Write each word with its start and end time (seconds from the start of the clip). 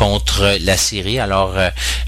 contre 0.00 0.56
la 0.62 0.78
Syrie. 0.78 1.20
Alors, 1.20 1.52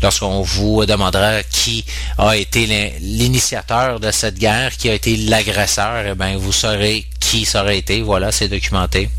lorsqu'on 0.02 0.40
vous 0.40 0.86
demandera 0.86 1.42
qui 1.42 1.84
a 2.16 2.34
été 2.36 2.64
l'initiateur 3.00 4.00
de 4.00 4.10
cette 4.10 4.38
guerre, 4.38 4.74
qui 4.78 4.88
a 4.88 4.94
été 4.94 5.14
l'agresseur, 5.16 6.06
eh 6.06 6.14
bien, 6.14 6.38
vous 6.38 6.52
saurez 6.52 7.06
qui 7.20 7.44
ça 7.44 7.62
aurait 7.62 7.76
été. 7.76 8.00
Voilà, 8.00 8.32
c'est 8.32 8.48
documenté. 8.48 9.10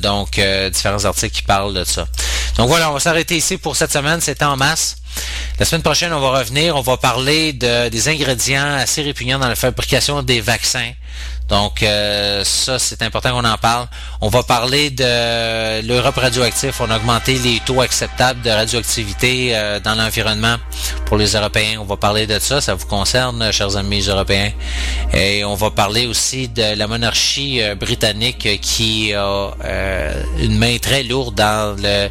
donc, 0.00 0.40
différents 0.72 1.04
articles 1.04 1.36
qui 1.36 1.42
parlent 1.42 1.74
de 1.74 1.84
ça. 1.84 2.06
Donc 2.56 2.68
voilà, 2.68 2.90
on 2.90 2.94
va 2.94 3.00
s'arrêter 3.00 3.36
ici 3.36 3.58
pour 3.58 3.76
cette 3.76 3.92
semaine. 3.92 4.22
C'était 4.22 4.46
en 4.46 4.56
masse. 4.56 4.96
La 5.58 5.66
semaine 5.66 5.82
prochaine, 5.82 6.12
on 6.14 6.20
va 6.20 6.38
revenir, 6.38 6.74
on 6.76 6.80
va 6.80 6.96
parler 6.96 7.52
de, 7.52 7.90
des 7.90 8.08
ingrédients 8.08 8.74
assez 8.76 9.02
répugnants 9.02 9.38
dans 9.38 9.48
la 9.48 9.56
fabrication 9.56 10.22
des 10.22 10.40
vaccins. 10.40 10.92
Donc 11.52 11.82
euh, 11.82 12.42
ça, 12.44 12.78
c'est 12.78 13.02
important 13.02 13.32
qu'on 13.32 13.44
en 13.46 13.58
parle. 13.58 13.86
On 14.22 14.30
va 14.30 14.42
parler 14.42 14.88
de 14.88 15.86
l'Europe 15.86 16.16
radioactif. 16.16 16.80
On 16.80 16.88
a 16.90 16.96
augmenté 16.96 17.34
les 17.34 17.60
taux 17.60 17.82
acceptables 17.82 18.40
de 18.40 18.48
radioactivité 18.48 19.50
euh, 19.54 19.78
dans 19.78 19.94
l'environnement 19.94 20.56
pour 21.04 21.18
les 21.18 21.36
Européens. 21.36 21.78
On 21.78 21.84
va 21.84 21.98
parler 21.98 22.26
de 22.26 22.38
ça. 22.38 22.62
Ça 22.62 22.72
vous 22.74 22.86
concerne, 22.86 23.52
chers 23.52 23.76
amis 23.76 24.00
européens. 24.00 24.50
Et 25.12 25.44
on 25.44 25.54
va 25.54 25.70
parler 25.70 26.06
aussi 26.06 26.48
de 26.48 26.74
la 26.74 26.86
monarchie 26.86 27.60
euh, 27.60 27.74
britannique 27.74 28.48
qui 28.62 29.12
a 29.12 29.50
une 30.38 30.56
main 30.56 30.78
très 30.78 31.02
lourde 31.02 31.34
dans 31.34 31.76
le 31.78 32.08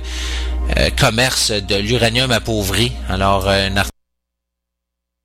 commerce 1.00 1.50
de 1.50 1.78
l'uranium 1.78 2.30
appauvri. 2.30 2.92
Alors, 3.10 3.50
un 3.50 3.74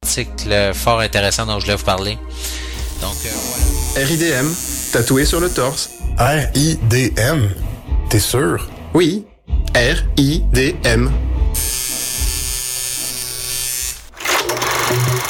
article 0.02 0.72
fort 0.72 1.00
intéressant 1.00 1.44
dont 1.44 1.60
je 1.60 1.66
vais 1.66 1.76
vous 1.76 1.84
parler. 1.84 2.16
Donc, 3.02 3.14
voilà. 3.22 3.65
RIDM, 3.96 4.52
tatoué 4.92 5.24
sur 5.24 5.40
le 5.40 5.48
torse. 5.48 5.88
R-I-D-M? 6.18 7.48
T'es 8.10 8.18
sûr? 8.18 8.68
Oui, 8.92 9.24
R-I-D-M. 9.74 11.10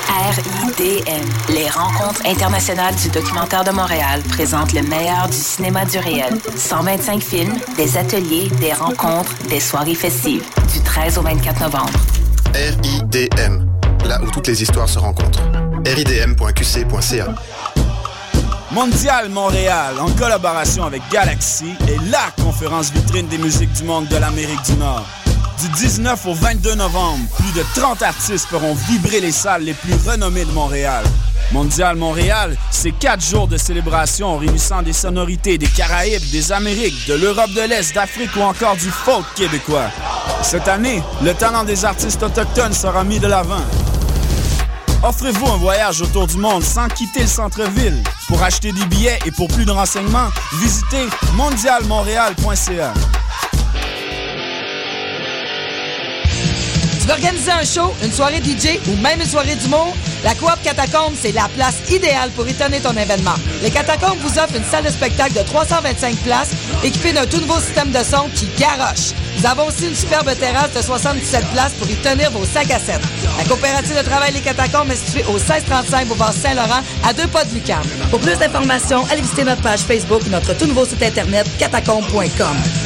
RIDM, 0.09 1.55
les 1.55 1.69
rencontres 1.69 2.27
internationales 2.27 2.95
du 2.97 3.09
documentaire 3.09 3.63
de 3.63 3.71
Montréal 3.71 4.21
présentent 4.29 4.73
le 4.73 4.83
meilleur 4.83 5.29
du 5.29 5.37
cinéma 5.37 5.85
du 5.85 5.99
réel. 5.99 6.35
125 6.57 7.23
films, 7.23 7.55
des 7.77 7.97
ateliers, 7.97 8.49
des 8.61 8.73
rencontres, 8.73 9.33
des 9.49 9.61
soirées 9.61 9.95
festives, 9.95 10.45
du 10.73 10.81
13 10.81 11.19
au 11.19 11.23
24 11.23 11.61
novembre. 11.61 12.01
RIDM, 12.53 13.65
là 14.05 14.21
où 14.23 14.31
toutes 14.33 14.49
les 14.49 14.61
histoires 14.61 14.89
se 14.89 14.99
rencontrent. 14.99 15.43
ridm.qc.ca 15.87 17.35
Mondial 18.77 19.31
Montréal, 19.31 19.95
en 19.99 20.11
collaboration 20.11 20.85
avec 20.85 21.01
Galaxy, 21.11 21.73
est 21.89 22.11
la 22.11 22.31
conférence 22.45 22.93
vitrine 22.93 23.27
des 23.27 23.39
musiques 23.39 23.73
du 23.73 23.85
monde 23.85 24.07
de 24.09 24.17
l'Amérique 24.17 24.61
du 24.67 24.75
Nord. 24.75 25.07
Du 25.63 25.69
19 25.71 26.27
au 26.27 26.35
22 26.35 26.75
novembre, 26.75 27.25
plus 27.39 27.59
de 27.59 27.65
30 27.75 28.03
artistes 28.03 28.45
feront 28.45 28.75
vibrer 28.75 29.21
les 29.21 29.33
salles 29.33 29.63
les 29.63 29.73
plus 29.73 29.95
renommées 30.07 30.45
de 30.45 30.51
Montréal. 30.51 31.07
Mondial 31.53 31.97
Montréal, 31.97 32.55
c'est 32.71 32.91
quatre 32.91 33.25
jours 33.25 33.49
de 33.49 33.57
célébration 33.57 34.37
réunissant 34.37 34.83
des 34.83 34.93
sonorités 34.93 35.57
des 35.57 35.69
Caraïbes, 35.69 36.31
des 36.31 36.53
Amériques, 36.53 37.07
de 37.09 37.15
l'Europe 37.15 37.55
de 37.55 37.63
l'Est, 37.63 37.95
d'Afrique 37.95 38.37
ou 38.37 38.43
encore 38.43 38.77
du 38.77 38.91
folk 38.91 39.25
québécois. 39.37 39.91
Cette 40.43 40.69
année, 40.69 41.03
le 41.23 41.33
talent 41.33 41.65
des 41.65 41.87
artistes 41.87 42.23
autochtones 42.23 42.75
sera 42.75 43.05
mis 43.05 43.21
de 43.21 43.27
l'avant. 43.27 43.65
Offrez-vous 45.03 45.47
un 45.47 45.57
voyage 45.57 46.01
autour 46.01 46.27
du 46.27 46.37
monde 46.39 46.63
sans 46.63 46.89
quitter 46.89 47.21
le 47.21 47.27
centre-ville. 47.27 48.03
Pour 48.29 48.43
acheter 48.43 48.73
des 48.73 48.85
billets 48.87 49.19
et 49.27 49.31
pour 49.31 49.49
plus 49.49 49.65
de 49.65 49.71
renseignements, 49.71 50.31
visitez 50.59 51.07
mondialmontréal.ca. 51.35 52.93
Tu 56.99 57.07
veux 57.07 57.13
organiser 57.13 57.53
un 57.53 57.65
show, 57.65 57.95
une 58.03 58.11
soirée 58.11 58.43
DJ 58.43 58.81
ou 58.89 58.97
même 58.97 59.21
une 59.21 59.29
soirée 59.29 59.55
d'humour? 59.55 59.95
La 60.25 60.35
Coop 60.35 60.61
Catacombe, 60.65 61.15
c'est 61.17 61.31
la 61.31 61.49
place 61.55 61.77
idéale 61.89 62.31
pour 62.31 62.49
étonner 62.49 62.81
ton 62.81 62.97
événement. 62.97 63.35
Les 63.63 63.71
Catacombes 63.71 64.19
vous 64.19 64.39
offrent 64.41 64.57
une 64.57 64.65
salle 64.65 64.83
de 64.83 64.91
spectacle 64.91 65.35
de 65.35 65.43
325 65.43 66.17
places 66.25 66.51
équipée 66.85 67.13
d'un 67.13 67.27
tout 67.27 67.41
nouveau 67.41 67.59
système 67.59 67.91
de 67.91 67.99
son 67.99 68.29
qui 68.35 68.49
garoche. 68.59 69.13
Nous 69.39 69.47
avons 69.47 69.67
aussi 69.67 69.87
une 69.89 69.95
superbe 69.95 70.31
terrasse 70.39 70.73
de 70.73 70.83
77 70.83 71.45
places 71.53 71.73
pour 71.75 71.89
y 71.89 71.95
tenir 71.97 72.31
vos 72.31 72.45
sacs 72.45 72.71
à 72.71 72.79
7. 72.79 73.01
La 73.39 73.45
coopérative 73.45 73.97
de 73.97 74.03
travail 74.03 74.33
Les 74.33 74.41
Catacombes 74.41 74.91
est 74.91 74.97
située 74.97 75.25
au 75.29 75.35
1635 75.35 76.07
Boulevard 76.09 76.33
Saint-Laurent, 76.33 76.83
à 77.05 77.13
deux 77.13 77.27
pas 77.29 77.45
de 77.45 77.55
Lucam. 77.55 77.83
Pour 78.11 78.21
plus 78.21 78.37
d'informations, 78.39 79.05
allez 79.11 79.23
visiter 79.23 79.45
notre 79.45 79.63
page 79.63 79.81
Facebook 79.81 80.23
ou 80.27 80.31
notre 80.31 80.57
tout 80.57 80.67
nouveau 80.67 80.85
site 80.85 81.03
internet 81.03 81.47
catacombe.com. 81.59 82.86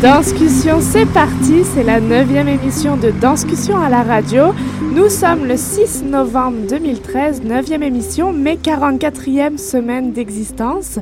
Danscussion, 0.00 0.80
c'est 0.80 1.06
parti, 1.06 1.64
c'est 1.64 1.82
la 1.82 1.98
neuvième 1.98 2.46
émission 2.46 2.96
de 2.96 3.10
Danscussion 3.10 3.76
à 3.76 3.88
la 3.88 4.02
radio. 4.02 4.54
Nous 4.92 5.08
sommes 5.08 5.44
le 5.44 5.56
6 5.56 6.04
novembre 6.04 6.68
2013, 6.68 7.42
neuvième 7.42 7.82
émission, 7.82 8.32
mais 8.32 8.54
44e 8.54 9.58
semaine 9.58 10.12
d'existence. 10.12 11.00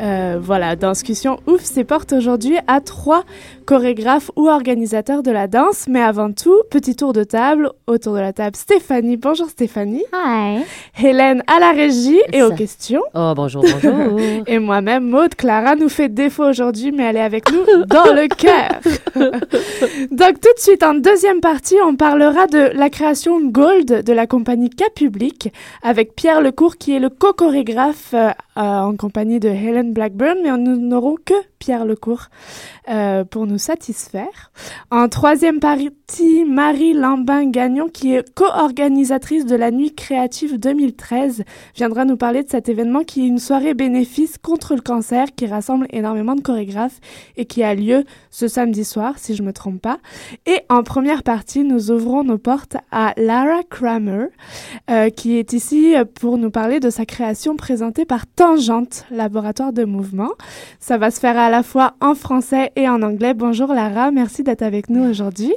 Euh, 0.00 0.38
voilà, 0.40 0.76
Danscussion 0.76 1.38
ouvre 1.46 1.60
ses 1.60 1.84
portes 1.84 2.12
aujourd'hui 2.12 2.56
à 2.66 2.80
trois 2.80 3.24
chorégraphe 3.66 4.30
ou 4.36 4.48
organisateur 4.48 5.22
de 5.22 5.30
la 5.30 5.48
danse. 5.48 5.86
Mais 5.88 6.00
avant 6.00 6.32
tout, 6.32 6.62
petit 6.70 6.94
tour 6.94 7.12
de 7.12 7.24
table. 7.24 7.70
Autour 7.86 8.14
de 8.14 8.20
la 8.20 8.32
table, 8.32 8.56
Stéphanie. 8.56 9.16
Bonjour 9.16 9.48
Stéphanie. 9.48 10.04
Hi. 10.12 10.62
Hélène 11.02 11.42
à 11.46 11.60
la 11.60 11.72
régie 11.72 12.20
et 12.32 12.42
aux 12.42 12.52
questions. 12.52 13.02
Oh, 13.14 13.32
bonjour, 13.34 13.62
bonjour. 13.62 14.20
et 14.46 14.58
moi-même, 14.58 15.08
Maude 15.08 15.34
Clara 15.34 15.74
nous 15.74 15.88
fait 15.88 16.08
défaut 16.08 16.44
aujourd'hui, 16.44 16.92
mais 16.92 17.04
elle 17.04 17.16
est 17.16 17.20
avec 17.20 17.50
nous 17.52 17.64
dans 17.86 18.12
le 18.12 18.28
cœur. 18.34 18.80
Donc 20.10 20.40
tout 20.40 20.52
de 20.54 20.60
suite, 20.60 20.82
en 20.82 20.94
deuxième 20.94 21.40
partie, 21.40 21.76
on 21.84 21.96
parlera 21.96 22.46
de 22.46 22.70
la 22.74 22.90
création 22.90 23.40
Gold 23.40 24.04
de 24.04 24.12
la 24.12 24.26
compagnie 24.26 24.70
K 24.70 24.84
Public 24.94 25.52
avec 25.82 26.14
Pierre 26.14 26.40
Lecourt 26.40 26.76
qui 26.76 26.94
est 26.94 27.00
le 27.00 27.10
co-chorégraphe 27.10 28.14
euh, 28.14 28.30
en 28.56 28.96
compagnie 28.96 29.40
de 29.40 29.48
Blackburn, 29.92 30.38
mais 30.42 30.56
nous 30.56 30.76
n'aurons 30.76 31.16
que 31.24 31.34
Pierre 31.58 31.84
Lecourt 31.84 32.26
euh, 32.88 33.24
pour 33.24 33.46
nous 33.46 33.58
satisfaire. 33.58 34.52
En 34.90 35.08
troisième 35.08 35.58
partie, 35.58 36.44
Marie 36.44 36.92
Lambin-Gagnon, 36.92 37.88
qui 37.88 38.14
est 38.14 38.34
co-organisatrice 38.34 39.46
de 39.46 39.56
la 39.56 39.70
Nuit 39.70 39.94
créative 39.94 40.58
2013, 40.58 41.44
viendra 41.74 42.04
nous 42.04 42.16
parler 42.16 42.42
de 42.42 42.48
cet 42.48 42.68
événement 42.68 43.02
qui 43.02 43.24
est 43.24 43.26
une 43.26 43.38
soirée 43.38 43.74
bénéfice 43.74 44.38
contre 44.38 44.74
le 44.74 44.80
cancer 44.80 45.34
qui 45.34 45.46
rassemble 45.46 45.86
énormément 45.90 46.34
de 46.34 46.40
chorégraphes 46.40 47.00
et 47.36 47.46
qui 47.46 47.62
a 47.62 47.74
lieu 47.74 48.04
ce 48.30 48.48
samedi 48.48 48.84
soir, 48.84 49.14
si 49.18 49.34
je 49.34 49.42
me 49.42 49.52
trompe 49.52 49.80
pas. 49.80 49.98
Et 50.46 50.60
en 50.68 50.82
première 50.82 51.22
partie, 51.22 51.64
nous 51.64 51.90
ouvrons 51.90 52.22
nos 52.22 52.38
portes 52.38 52.76
à 52.92 53.12
Lara 53.16 53.62
Kramer, 53.68 54.26
euh, 54.90 55.10
qui 55.10 55.36
est 55.38 55.52
ici 55.52 55.94
pour 56.20 56.38
nous 56.38 56.50
parler 56.50 56.80
de 56.80 56.90
sa 56.90 57.06
création 57.06 57.56
présentée 57.56 58.04
par 58.04 58.26
Tangente, 58.26 59.04
laboratoire 59.10 59.72
de 59.72 59.75
mouvement. 59.84 60.30
Ça 60.80 60.98
va 60.98 61.10
se 61.10 61.20
faire 61.20 61.38
à 61.38 61.50
la 61.50 61.62
fois 61.62 61.94
en 62.00 62.14
français 62.14 62.72
et 62.76 62.88
en 62.88 63.02
anglais. 63.02 63.34
Bonjour 63.34 63.72
Lara, 63.72 64.10
merci 64.10 64.42
d'être 64.42 64.62
avec 64.62 64.90
nous 64.90 65.08
aujourd'hui. 65.08 65.54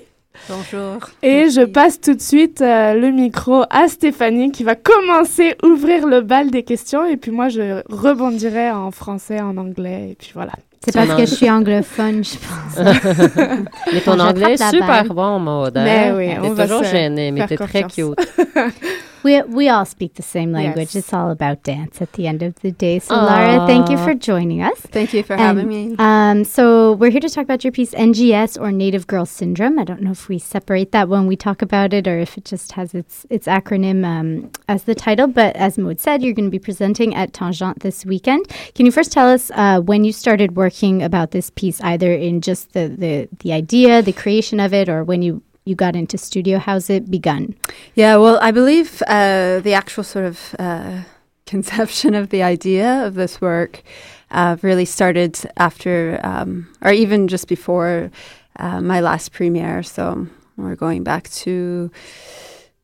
Bonjour. 0.47 0.99
Et 1.21 1.49
je 1.49 1.65
passe 1.65 1.99
tout 1.99 2.13
de 2.13 2.21
suite 2.21 2.61
euh, 2.61 2.93
le 2.93 3.11
micro 3.11 3.63
à 3.69 3.87
Stéphanie 3.87 4.51
qui 4.51 4.63
va 4.63 4.75
commencer 4.75 5.55
à 5.61 5.65
ouvrir 5.65 6.07
le 6.07 6.21
bal 6.21 6.49
des 6.51 6.63
questions 6.63 7.05
et 7.05 7.17
puis 7.17 7.31
moi 7.31 7.49
je 7.49 7.81
rebondirai 7.89 8.71
en 8.71 8.91
français, 8.91 9.41
en 9.41 9.57
anglais 9.57 10.09
et 10.11 10.15
puis 10.15 10.31
voilà. 10.33 10.53
C'est 10.81 10.93
parce 10.93 11.13
que 11.13 11.25
je 11.25 11.35
suis 11.35 11.49
anglophone, 11.49 12.23
je 12.23 12.35
pense. 12.37 12.95
mais 13.93 13.99
ton 13.99 14.17
anglais 14.17 14.53
est 14.53 14.69
super 14.71 15.13
bon, 15.13 15.39
Maud. 15.39 15.73
Mais 15.75 16.11
oui, 16.15 16.29
on 16.41 16.53
va 16.53 16.67
toujours 16.67 16.83
gênée, 16.85 17.31
mais 17.31 17.45
t'es 17.47 17.57
très 17.57 17.83
cute. 17.83 18.15
We 19.23 19.41
we 19.43 19.69
all 19.69 19.85
speak 19.85 20.15
the 20.15 20.23
same 20.23 20.51
language. 20.51 20.95
Yes. 20.95 20.95
It's 20.95 21.13
all 21.13 21.31
about 21.31 21.63
dance 21.63 22.01
at 22.01 22.13
the 22.13 22.27
end 22.27 22.41
of 22.43 22.55
the 22.61 22.71
day. 22.71 22.99
So 22.99 23.15
Lara, 23.15 23.65
thank 23.67 23.89
you 23.89 23.97
for 23.97 24.13
joining 24.13 24.61
us. 24.61 24.79
Thank 24.79 25.13
you 25.13 25.23
for 25.23 25.33
And, 25.33 25.41
having 25.41 25.67
me. 25.67 25.95
Um, 25.99 26.43
so 26.43 26.93
we're 26.93 27.11
here 27.11 27.19
to 27.21 27.29
talk 27.29 27.43
about 27.43 27.63
your 27.63 27.71
piece 27.71 27.91
NGS 27.93 28.59
or 28.59 28.71
Native 28.71 29.07
Girl 29.07 29.25
Syndrome. 29.25 29.77
I 29.79 29.83
don't 29.83 30.01
know 30.01 30.11
if 30.11 30.29
we 30.29 30.39
separate 30.39 30.91
that 30.91 31.09
when 31.09 31.27
we 31.27 31.35
talk 31.35 31.61
about 31.61 31.93
it 31.93 32.07
or 32.07 32.17
if 32.19 32.37
it 32.37 32.45
just 32.45 32.71
has 32.73 32.93
its 32.93 33.25
its 33.29 33.47
acronym 33.47 34.05
um, 34.05 34.51
as 34.67 34.83
the 34.83 34.95
title. 34.95 35.27
But 35.27 35.55
as 35.55 35.77
Maud 35.77 35.99
said, 35.99 36.21
you're 36.21 36.33
going 36.33 36.45
to 36.47 36.51
be 36.51 36.59
presenting 36.59 37.13
at 37.15 37.33
Tangent 37.33 37.79
this 37.81 38.05
weekend. 38.05 38.47
Can 38.75 38.85
you 38.85 38.91
first 38.91 39.11
tell 39.11 39.29
us 39.29 39.51
uh, 39.55 39.81
when 39.81 40.03
you 40.03 40.13
started 40.13 40.55
working 40.55 41.03
about 41.03 41.31
this 41.31 41.49
piece, 41.49 41.81
either 41.81 42.13
in 42.13 42.41
just 42.41 42.73
the, 42.73 42.87
the 42.87 43.27
the 43.39 43.53
idea, 43.53 44.01
the 44.01 44.13
creation 44.13 44.59
of 44.59 44.73
it, 44.73 44.87
or 44.89 45.03
when 45.03 45.21
you 45.21 45.41
you 45.69 45.75
got 45.75 45.95
into 45.95 46.17
studio? 46.17 46.57
How's 46.57 46.89
it 46.89 47.09
begun? 47.11 47.55
Yeah, 47.93 48.17
well, 48.17 48.39
I 48.41 48.51
believe 48.51 49.03
uh, 49.07 49.59
the 49.59 49.73
actual 49.73 50.03
sort 50.03 50.25
of 50.25 50.55
uh, 50.57 51.03
conception 51.45 52.15
of 52.15 52.29
the 52.29 52.43
idea 52.43 53.05
of 53.05 53.13
this 53.13 53.39
work 53.39 53.83
uh, 54.31 54.57
really 54.61 54.85
started 54.85 55.39
after, 55.57 56.19
um, 56.23 56.67
or 56.81 56.91
even 56.91 57.27
just 57.27 57.47
before 57.47 58.11
uh, 58.57 58.81
my 58.81 58.99
last 58.99 59.31
premiere. 59.31 59.83
So 59.83 60.27
we're 60.57 60.75
going 60.75 61.03
back 61.03 61.29
to, 61.29 61.91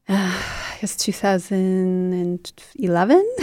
uh, 0.09 0.41
I 0.75 0.77
guess, 0.81 0.95
2011. 0.97 3.31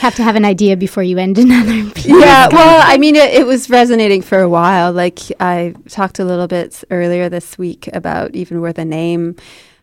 Have 0.00 0.14
to 0.14 0.22
have 0.22 0.36
an 0.36 0.44
idea 0.44 0.76
before 0.76 1.02
you 1.02 1.18
end 1.18 1.38
another 1.38 1.90
piece. 1.90 2.06
yeah, 2.10 2.48
well, 2.52 2.82
I 2.84 2.98
mean, 2.98 3.16
it, 3.16 3.32
it 3.32 3.46
was 3.46 3.70
resonating 3.70 4.20
for 4.20 4.40
a 4.40 4.48
while. 4.48 4.92
Like 4.92 5.20
I 5.40 5.74
talked 5.88 6.18
a 6.18 6.24
little 6.24 6.46
bit 6.46 6.84
earlier 6.90 7.30
this 7.30 7.56
week 7.56 7.88
about 7.94 8.36
even 8.36 8.60
where 8.60 8.74
the 8.74 8.84
name 8.84 9.36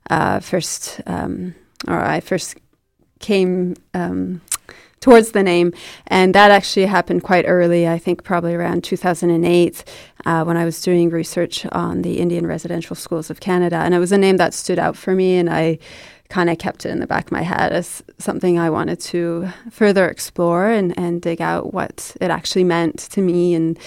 uh, 0.10 0.40
first, 0.40 1.02
um, 1.08 1.56
or 1.88 2.00
I 2.00 2.20
first 2.20 2.58
came 3.20 3.74
um, 3.96 4.42
towards 5.00 5.32
the 5.32 5.44
name, 5.44 5.74
and 6.08 6.34
that 6.34 6.52
actually 6.52 6.86
happened 6.86 7.24
quite 7.24 7.46
early. 7.48 7.88
I 7.88 8.00
think 8.00 8.24
probably 8.24 8.56
around 8.56 8.84
2008 8.84 9.84
uh, 10.26 10.44
when 10.44 10.58
I 10.58 10.66
was 10.66 10.82
doing 10.82 11.10
research 11.10 11.66
on 11.68 12.02
the 12.02 12.20
Indian 12.20 12.48
residential 12.48 12.96
schools 12.96 13.30
of 13.30 13.40
Canada, 13.40 13.78
and 13.78 13.94
it 13.94 14.00
was 14.00 14.12
a 14.12 14.18
name 14.18 14.38
that 14.38 14.54
stood 14.54 14.80
out 14.80 14.98
for 14.98 15.14
me, 15.14 15.38
and 15.38 15.50
I 15.50 15.80
kind 16.30 16.50
of 16.50 16.58
kept 16.58 16.86
it 16.86 16.90
in 16.90 17.00
the 17.00 17.08
back 17.08 17.26
of 17.26 17.32
my 17.32 17.44
head 17.44 17.72
as 17.72 18.04
something 18.18 18.58
I 18.58 18.70
wanted 18.70 19.00
to 19.02 19.50
further 19.70 20.10
explore 20.10 20.68
and, 20.68 20.98
and 20.98 21.22
dig 21.22 21.40
out 21.40 21.74
what 21.74 22.16
it 22.20 22.32
actually 22.32 22.64
meant 22.64 22.98
to 23.12 23.22
me. 23.22 23.54
And 23.54 23.80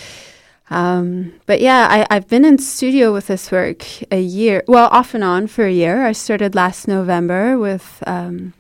um, 0.71 1.33
but 1.47 1.61
yeah, 1.61 1.89
I, 1.91 2.07
I've 2.15 2.29
been 2.29 2.45
in 2.45 2.59
studio 2.59 3.13
with 3.13 3.29
this 3.29 3.51
work 3.51 3.85
a 4.13 4.21
year, 4.21 4.63
well, 4.69 4.89
off 4.89 5.15
and 5.15 5.25
on 5.25 5.47
for 5.47 5.65
a 5.65 5.73
year. 5.73 6.05
I 6.05 6.13
started 6.13 6.55
last 6.55 6.87
November 6.87 7.59
with 7.59 8.03
um, 8.07 8.53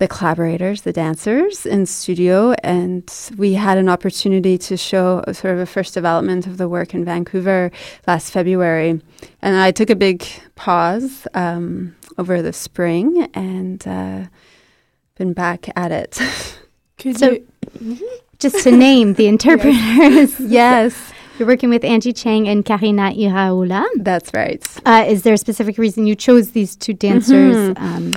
the 0.00 0.08
collaborators, 0.08 0.80
the 0.82 0.92
dancers 0.92 1.66
in 1.66 1.84
studio, 1.86 2.52
and 2.64 3.04
we 3.36 3.52
had 3.52 3.76
an 3.78 3.88
opportunity 3.88 4.56
to 4.56 4.74
show 4.76 5.22
sort 5.32 5.52
of 5.54 5.60
a 5.60 5.66
first 5.66 5.92
development 5.94 6.46
of 6.46 6.56
the 6.56 6.68
work 6.68 6.94
in 6.94 7.04
Vancouver 7.04 7.70
last 8.06 8.32
February. 8.32 9.00
And 9.42 9.56
I 9.56 9.70
took 9.70 9.90
a 9.90 9.94
big 9.94 10.26
pause 10.56 11.28
um, 11.34 11.94
over 12.16 12.40
the 12.40 12.52
spring 12.54 13.28
and 13.34 13.86
uh, 13.86 14.24
been 15.16 15.34
back 15.34 15.68
at 15.76 15.92
it. 15.92 16.18
Could 16.98 17.18
So- 17.18 17.38
you? 17.80 17.98
Just 18.38 18.64
to 18.64 18.70
name 18.70 19.12
the 19.14 19.26
interpreters. 19.26 20.40
yes, 20.40 21.12
You're 21.38 21.46
working 21.46 21.68
with 21.68 21.84
Angie 21.84 22.14
Chang 22.14 22.48
and 22.48 22.64
Karina 22.64 23.12
Iraola. 23.12 23.84
that's 23.96 24.32
right. 24.32 24.66
Uh, 24.86 25.04
is 25.06 25.24
there 25.24 25.34
a 25.34 25.38
specific 25.38 25.76
reason 25.76 26.06
you 26.06 26.14
chose 26.14 26.52
these 26.52 26.74
two 26.74 26.94
dancers? 26.94 27.74
Um, 27.76 28.14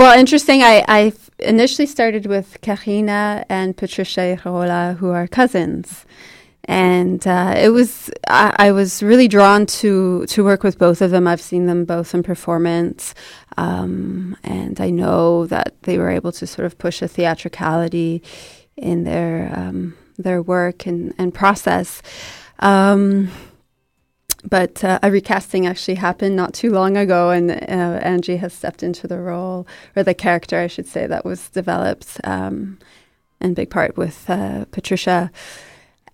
Well, 0.00 0.18
interesting. 0.18 0.62
I, 0.62 0.82
I 0.88 1.12
initially 1.40 1.84
started 1.84 2.24
with 2.24 2.58
Karina 2.62 3.44
and 3.50 3.76
Patricia 3.76 4.38
Irola, 4.42 4.96
who 4.98 5.10
are 5.10 5.28
cousins. 5.28 6.06
And 6.64 7.26
uh, 7.26 7.52
it 7.58 7.68
was 7.68 8.10
I, 8.26 8.56
I 8.58 8.72
was 8.72 9.02
really 9.02 9.28
drawn 9.28 9.66
to 9.66 10.24
to 10.24 10.42
work 10.42 10.62
with 10.62 10.78
both 10.78 11.02
of 11.02 11.10
them. 11.10 11.26
I've 11.26 11.42
seen 11.42 11.66
them 11.66 11.84
both 11.84 12.14
in 12.14 12.22
performance, 12.22 13.14
um, 13.58 14.38
and 14.42 14.80
I 14.80 14.88
know 14.88 15.44
that 15.48 15.74
they 15.82 15.98
were 15.98 16.08
able 16.08 16.32
to 16.32 16.46
sort 16.46 16.64
of 16.64 16.78
push 16.78 17.02
a 17.02 17.08
theatricality 17.08 18.22
in 18.78 19.04
their 19.04 19.52
um, 19.54 19.98
their 20.16 20.40
work 20.40 20.86
and, 20.86 21.12
and 21.18 21.34
process. 21.34 22.00
Um, 22.60 23.30
but 24.48 24.82
uh, 24.84 24.98
a 25.02 25.10
recasting 25.10 25.66
actually 25.66 25.96
happened 25.96 26.36
not 26.36 26.54
too 26.54 26.70
long 26.70 26.96
ago, 26.96 27.30
and 27.30 27.50
uh, 27.50 27.54
Angie 28.02 28.36
has 28.36 28.52
stepped 28.52 28.82
into 28.82 29.06
the 29.06 29.18
role 29.18 29.66
or 29.96 30.02
the 30.02 30.14
character, 30.14 30.58
I 30.58 30.66
should 30.66 30.86
say, 30.86 31.06
that 31.06 31.24
was 31.24 31.48
developed 31.50 32.20
um, 32.24 32.78
in 33.40 33.54
big 33.54 33.70
part 33.70 33.96
with 33.96 34.28
uh, 34.28 34.64
Patricia. 34.70 35.30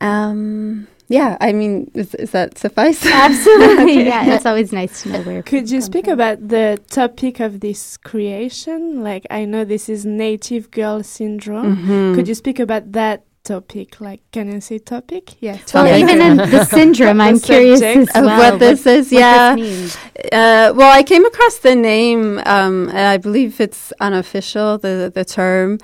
Um, 0.01 0.87
yeah, 1.09 1.37
I 1.41 1.53
mean, 1.53 1.91
is, 1.95 2.15
is 2.17 2.33
that 2.33 2.59
suffice? 2.59 3.05
absolutely. 3.07 4.05
Yeah, 4.07 4.35
it's 4.35 4.47
always 4.47 4.73
nice 4.73 5.03
to 5.03 5.11
know 5.11 5.23
where. 5.23 5.43
Could 5.43 5.71
you 5.71 5.81
speak 5.81 6.07
from. 6.07 6.15
about 6.15 6.49
the 6.49 6.83
topic 6.91 7.39
of 7.41 7.61
this 7.61 7.97
creation? 7.97 9.03
Like, 9.03 9.25
I 9.31 9.45
know 9.45 9.65
this 9.65 9.89
is 9.89 10.05
native 10.05 10.71
girl 10.71 11.03
syndrome. 11.03 11.77
Mhm. 11.77 12.15
Could 12.15 12.27
you 12.29 12.35
speak 12.35 12.59
about 12.59 12.93
that 12.93 13.23
topic? 13.47 14.01
Like, 14.01 14.21
can 14.33 14.53
I 14.55 14.59
say 14.59 14.79
topic? 14.79 15.35
Yes. 15.41 15.73
Well, 15.73 15.85
Topic. 15.85 16.03
even 16.03 16.21
in 16.21 16.37
the 16.37 16.65
syndrome, 16.77 17.21
I'm 17.21 17.39
The 17.39 17.47
curious 17.47 17.81
as 17.83 18.09
of 18.15 18.25
what 18.25 18.59
this 18.59 18.87
is, 18.87 19.13
what 19.13 19.21
yeah. 19.21 19.55
this. 19.57 19.97
Uh, 20.33 20.73
well, 20.75 20.93
I 20.93 21.03
came 21.03 21.25
across 21.25 21.59
the 21.59 21.75
name, 21.77 22.39
um, 22.45 22.89
and 22.89 22.99
I 22.99 23.17
believe 23.17 23.61
it's 23.61 23.93
unofficial, 24.01 24.79
the 24.79 25.11
the 25.15 25.25
term, 25.25 25.79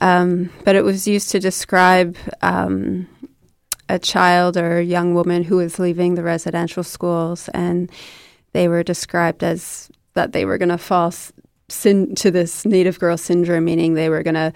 um, 0.00 0.50
but 0.64 0.76
it 0.76 0.84
was 0.84 1.08
used 1.08 1.30
to 1.30 1.40
describe 1.40 2.16
um, 2.42 3.08
a 3.88 3.98
child 3.98 4.56
or 4.56 4.78
a 4.78 4.84
young 4.84 5.14
woman 5.14 5.42
who 5.44 5.56
was 5.56 5.78
leaving 5.78 6.14
the 6.14 6.22
residential 6.22 6.84
schools, 6.84 7.48
and 7.54 7.90
they 8.52 8.68
were 8.68 8.82
described 8.82 9.42
as 9.42 9.90
that 10.14 10.32
they 10.32 10.44
were 10.44 10.58
going 10.58 10.70
to 10.70 10.78
fall 10.78 11.12
sin- 11.68 12.14
to 12.16 12.30
this 12.30 12.64
native 12.64 12.98
girl 12.98 13.16
syndrome, 13.16 13.64
meaning 13.64 13.94
they 13.94 14.08
were 14.08 14.22
going 14.22 14.34
to 14.34 14.52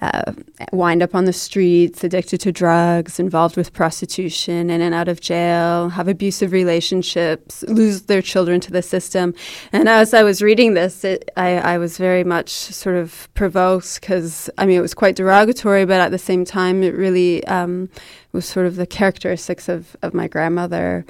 uh, 0.00 0.32
wind 0.72 1.02
up 1.02 1.14
on 1.14 1.26
the 1.26 1.32
streets, 1.32 2.02
addicted 2.02 2.38
to 2.40 2.50
drugs, 2.50 3.20
involved 3.20 3.56
with 3.56 3.72
prostitution, 3.72 4.70
in 4.70 4.80
and 4.80 4.94
out 4.94 5.06
of 5.06 5.20
jail, 5.20 5.90
have 5.90 6.08
abusive 6.08 6.50
relationships, 6.50 7.62
lose 7.64 8.02
their 8.02 8.22
children 8.22 8.58
to 8.60 8.72
the 8.72 8.82
system. 8.82 9.34
And 9.72 9.88
as 9.88 10.14
I 10.14 10.22
was 10.22 10.42
reading 10.42 10.74
this, 10.74 11.04
it, 11.04 11.30
I, 11.36 11.58
I 11.58 11.78
was 11.78 11.98
very 11.98 12.24
much 12.24 12.48
sort 12.48 12.96
of 12.96 13.28
provoked 13.34 14.00
because, 14.00 14.48
I 14.58 14.66
mean, 14.66 14.78
it 14.78 14.82
was 14.82 14.94
quite 14.94 15.14
derogatory, 15.14 15.84
but 15.84 16.00
at 16.00 16.10
the 16.10 16.18
same 16.18 16.44
time, 16.44 16.82
it 16.82 16.94
really 16.94 17.44
um, 17.46 17.88
was 18.32 18.46
sort 18.46 18.66
of 18.66 18.76
the 18.76 18.86
characteristics 18.86 19.68
of, 19.68 19.94
of 20.02 20.14
my 20.14 20.26
grandmother. 20.26 21.04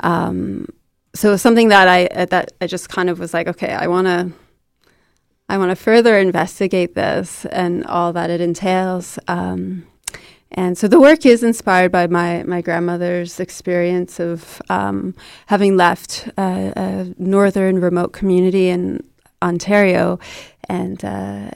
Um, 0.00 0.66
so 1.14 1.36
something 1.36 1.68
that 1.68 1.88
I 1.88 2.24
that 2.26 2.52
I 2.60 2.66
just 2.66 2.88
kind 2.88 3.10
of 3.10 3.18
was 3.18 3.34
like, 3.34 3.48
okay, 3.48 3.72
I 3.72 3.88
want 3.88 4.06
to 4.06 4.32
I 5.50 5.58
want 5.58 5.70
to 5.70 5.76
further 5.76 6.16
investigate 6.16 6.94
this 6.94 7.44
and 7.46 7.84
all 7.86 8.12
that 8.12 8.30
it 8.30 8.40
entails. 8.40 9.18
Um, 9.26 9.84
and 10.52 10.78
so 10.78 10.86
the 10.86 11.00
work 11.00 11.26
is 11.26 11.42
inspired 11.42 11.90
by 11.90 12.06
my, 12.06 12.44
my 12.44 12.60
grandmother's 12.60 13.40
experience 13.40 14.20
of 14.20 14.62
um, 14.68 15.12
having 15.46 15.76
left 15.76 16.28
uh, 16.38 16.70
a 16.76 17.14
northern 17.18 17.80
remote 17.80 18.12
community 18.12 18.68
in 18.68 19.02
Ontario 19.42 20.20
and 20.68 21.04
uh, 21.04 21.50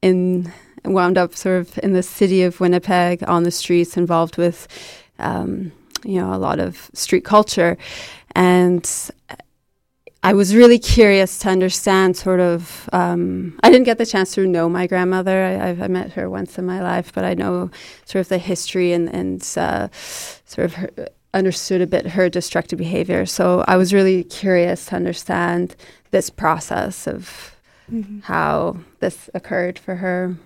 in 0.00 0.50
wound 0.86 1.18
up 1.18 1.36
sort 1.36 1.60
of 1.60 1.78
in 1.82 1.92
the 1.92 2.02
city 2.02 2.44
of 2.44 2.60
Winnipeg 2.60 3.22
on 3.28 3.42
the 3.42 3.50
streets, 3.50 3.98
involved 3.98 4.38
with 4.38 4.68
um, 5.18 5.70
you 6.02 6.18
know 6.18 6.32
a 6.32 6.38
lot 6.38 6.60
of 6.60 6.90
street 6.94 7.26
culture, 7.26 7.76
and 8.34 9.10
I 10.24 10.32
was 10.32 10.56
really 10.56 10.78
curious 10.78 11.38
to 11.40 11.50
understand 11.50 12.16
sort 12.16 12.40
of. 12.40 12.88
Um, 12.92 13.58
I 13.62 13.70
didn't 13.70 13.84
get 13.84 13.98
the 13.98 14.06
chance 14.06 14.34
to 14.34 14.46
know 14.46 14.68
my 14.70 14.86
grandmother. 14.86 15.44
I, 15.44 15.68
I've, 15.68 15.82
I 15.82 15.88
met 15.88 16.12
her 16.14 16.30
once 16.30 16.58
in 16.58 16.64
my 16.64 16.80
life, 16.82 17.12
but 17.14 17.24
I 17.24 17.34
know 17.34 17.70
sort 18.06 18.20
of 18.22 18.28
the 18.30 18.38
history 18.38 18.92
and 18.92 19.08
and 19.14 19.42
uh, 19.56 19.88
sort 20.46 20.64
of 20.64 20.74
her, 20.74 20.90
understood 21.34 21.82
a 21.82 21.86
bit 21.86 22.06
her 22.06 22.28
destructive 22.30 22.78
behavior. 22.78 23.26
So 23.26 23.64
I 23.68 23.76
was 23.76 23.92
really 23.92 24.24
curious 24.24 24.86
to 24.86 24.96
understand 24.96 25.76
this 26.10 26.30
process 26.30 27.06
of 27.06 27.50
Mhm. 27.92 28.22
how 28.22 28.78
this 29.00 29.28
occurred 29.34 29.78
for 29.78 29.96
her. 29.96 30.36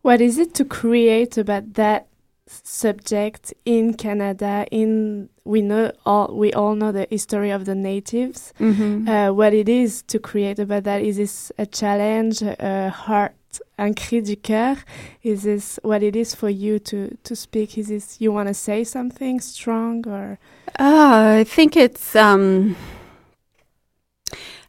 What 0.00 0.20
is 0.22 0.38
it 0.38 0.54
to 0.54 0.64
create 0.64 1.36
about 1.36 1.74
that 1.74 2.06
subject 2.46 3.52
in 3.66 3.92
Canada? 3.94 4.64
In 4.70 5.28
we 5.48 5.62
know 5.62 5.90
all 6.04 6.28
we 6.34 6.52
all 6.52 6.74
know 6.74 6.92
the 6.92 7.06
history 7.10 7.50
of 7.50 7.64
the 7.64 7.74
natives. 7.74 8.52
Mm-hmm. 8.60 9.08
Uh, 9.08 9.32
what 9.32 9.54
it 9.54 9.68
is 9.68 10.02
to 10.02 10.18
create 10.18 10.58
about 10.58 10.84
that? 10.84 11.00
Is 11.02 11.16
this 11.16 11.50
a 11.56 11.64
challenge, 11.64 12.42
a 12.42 12.90
heart, 12.90 13.34
un 13.78 13.94
cri 13.94 14.20
du 14.20 14.36
cœur? 14.36 14.76
Is 15.22 15.44
this 15.44 15.80
what 15.82 16.02
it 16.02 16.14
is 16.14 16.34
for 16.34 16.50
you 16.50 16.78
to 16.80 17.16
to 17.24 17.34
speak? 17.34 17.78
Is 17.78 17.88
this 17.88 18.20
you 18.20 18.30
want 18.30 18.48
to 18.48 18.54
say 18.54 18.84
something 18.84 19.40
strong 19.40 20.06
or? 20.06 20.38
Uh, 20.78 21.40
I 21.40 21.44
think 21.44 21.76
it's. 21.76 22.14
Um, 22.14 22.76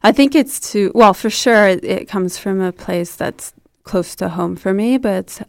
I 0.02 0.12
think 0.12 0.34
it's 0.34 0.72
to 0.72 0.90
well, 0.94 1.12
for 1.12 1.28
sure, 1.28 1.68
it, 1.68 1.84
it 1.84 2.08
comes 2.08 2.38
from 2.38 2.62
a 2.62 2.72
place 2.72 3.16
that's 3.16 3.52
close 3.84 4.14
to 4.16 4.30
home 4.30 4.56
for 4.56 4.72
me, 4.72 4.96
but 4.96 5.42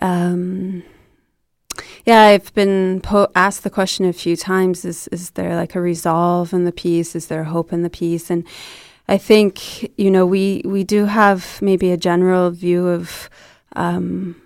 um, 0.00 0.82
yeah, 2.06 2.22
I've 2.22 2.54
been 2.54 3.00
po- 3.00 3.32
asked 3.34 3.64
the 3.64 3.70
question 3.70 4.06
a 4.06 4.12
few 4.12 4.36
times: 4.36 4.84
Is 4.84 5.08
is 5.08 5.30
there 5.30 5.56
like 5.56 5.74
a 5.74 5.80
resolve 5.80 6.52
in 6.52 6.64
the 6.64 6.72
piece? 6.72 7.16
Is 7.16 7.26
there 7.26 7.44
hope 7.44 7.72
in 7.72 7.82
the 7.82 7.90
piece? 7.90 8.30
And 8.30 8.46
I 9.08 9.18
think 9.18 9.90
you 9.98 10.10
know 10.10 10.24
we 10.24 10.62
we 10.64 10.84
do 10.84 11.06
have 11.06 11.60
maybe 11.60 11.90
a 11.90 11.96
general 11.96 12.50
view 12.52 12.86
of 12.86 13.28
um, 13.74 14.40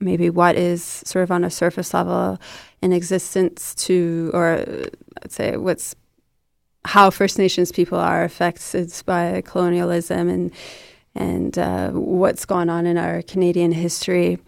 maybe 0.00 0.28
what 0.28 0.56
is 0.56 0.82
sort 0.84 1.22
of 1.22 1.30
on 1.30 1.44
a 1.44 1.50
surface 1.50 1.94
level 1.94 2.38
in 2.82 2.92
existence 2.92 3.74
to, 3.74 4.30
or 4.34 4.64
let's 5.22 5.34
say 5.34 5.56
what's 5.56 5.96
how 6.84 7.08
First 7.08 7.38
Nations 7.38 7.72
people 7.72 7.98
are 7.98 8.22
affected 8.22 8.92
by 9.06 9.42
colonialism 9.46 10.28
and 10.28 10.52
and 11.14 11.58
uh, 11.58 11.88
what's 11.90 12.44
gone 12.44 12.68
on 12.68 12.84
in 12.84 12.98
our 12.98 13.22
Canadian 13.22 13.72
history. 13.72 14.38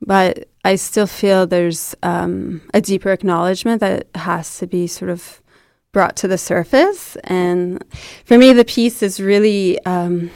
But 0.00 0.48
I 0.66 0.74
still 0.74 1.06
feel 1.06 1.46
there's 1.46 1.94
um, 2.02 2.60
a 2.74 2.80
deeper 2.80 3.12
acknowledgement 3.12 3.78
that 3.82 4.08
has 4.16 4.58
to 4.58 4.66
be 4.66 4.88
sort 4.88 5.12
of 5.12 5.40
brought 5.92 6.16
to 6.16 6.26
the 6.26 6.36
surface. 6.36 7.14
And 7.22 7.84
for 8.24 8.36
me, 8.36 8.52
the 8.52 8.64
piece 8.64 9.00
is 9.00 9.20
really, 9.20 9.78
um, 9.84 10.28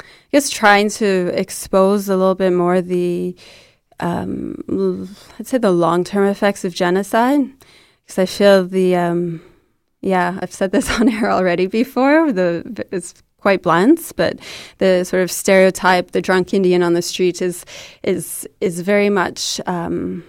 I 0.00 0.04
guess, 0.32 0.48
trying 0.48 0.88
to 1.00 1.30
expose 1.34 2.08
a 2.08 2.16
little 2.16 2.34
bit 2.34 2.54
more 2.54 2.80
the, 2.80 3.36
um, 4.00 4.64
I'd 5.38 5.48
say, 5.48 5.58
the 5.58 5.70
long 5.70 6.02
term 6.02 6.26
effects 6.26 6.64
of 6.64 6.74
genocide. 6.74 7.42
Because 8.06 8.18
I 8.18 8.24
feel 8.24 8.66
the, 8.66 8.96
um, 8.96 9.42
yeah, 10.00 10.38
I've 10.40 10.54
said 10.54 10.72
this 10.72 10.90
on 10.98 11.10
air 11.10 11.30
already 11.30 11.66
before. 11.66 12.32
The 12.32 12.86
it's 12.90 13.22
quite 13.44 13.62
blunt, 13.62 14.00
but 14.16 14.38
the 14.78 15.04
sort 15.04 15.22
of 15.22 15.30
stereotype, 15.30 16.12
the 16.12 16.22
drunk 16.22 16.54
Indian 16.54 16.82
on 16.82 16.94
the 16.94 17.02
street, 17.02 17.42
is 17.42 17.66
is 18.02 18.48
is 18.62 18.80
very 18.80 19.10
much, 19.10 19.60
um, 19.66 20.24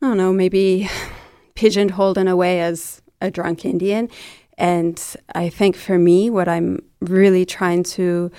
I 0.00 0.06
don't 0.06 0.16
know, 0.16 0.32
maybe 0.32 0.88
pigeonholed 1.54 2.16
in 2.16 2.28
a 2.28 2.36
way 2.44 2.62
as 2.62 3.02
a 3.20 3.30
drunk 3.30 3.66
Indian. 3.66 4.08
And 4.56 4.98
I 5.34 5.50
think 5.50 5.76
for 5.76 5.98
me, 5.98 6.30
what 6.30 6.48
I'm 6.48 6.78
really 7.00 7.44
trying 7.44 7.82
to 7.98 8.30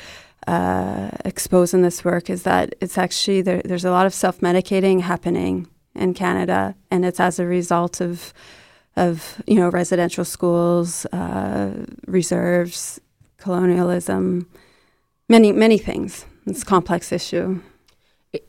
uh, 0.48 1.12
expose 1.24 1.76
in 1.76 1.84
this 1.84 2.04
work 2.04 2.32
is 2.32 2.42
that 2.44 2.74
it's 2.82 2.98
actually 2.98 3.44
there, 3.44 3.62
there's 3.64 3.86
a 3.86 3.92
lot 3.92 4.08
of 4.08 4.16
self 4.16 4.40
medicating 4.40 5.02
happening 5.02 5.68
in 5.94 6.16
Canada, 6.16 6.74
and 6.90 7.06
it's 7.06 7.20
as 7.20 7.38
a 7.38 7.46
result 7.46 8.02
of 8.02 8.34
of 8.96 9.44
you 9.46 9.58
know 9.60 9.70
residential 9.70 10.26
schools, 10.26 11.06
uh, 11.14 11.70
reserves, 12.08 13.00
colonialism, 13.44 14.48
many 15.28 15.52
many 15.52 15.78
things. 15.78 16.26
It's 16.48 16.64
a 16.64 16.66
complex 16.66 17.12
issue. 17.12 17.60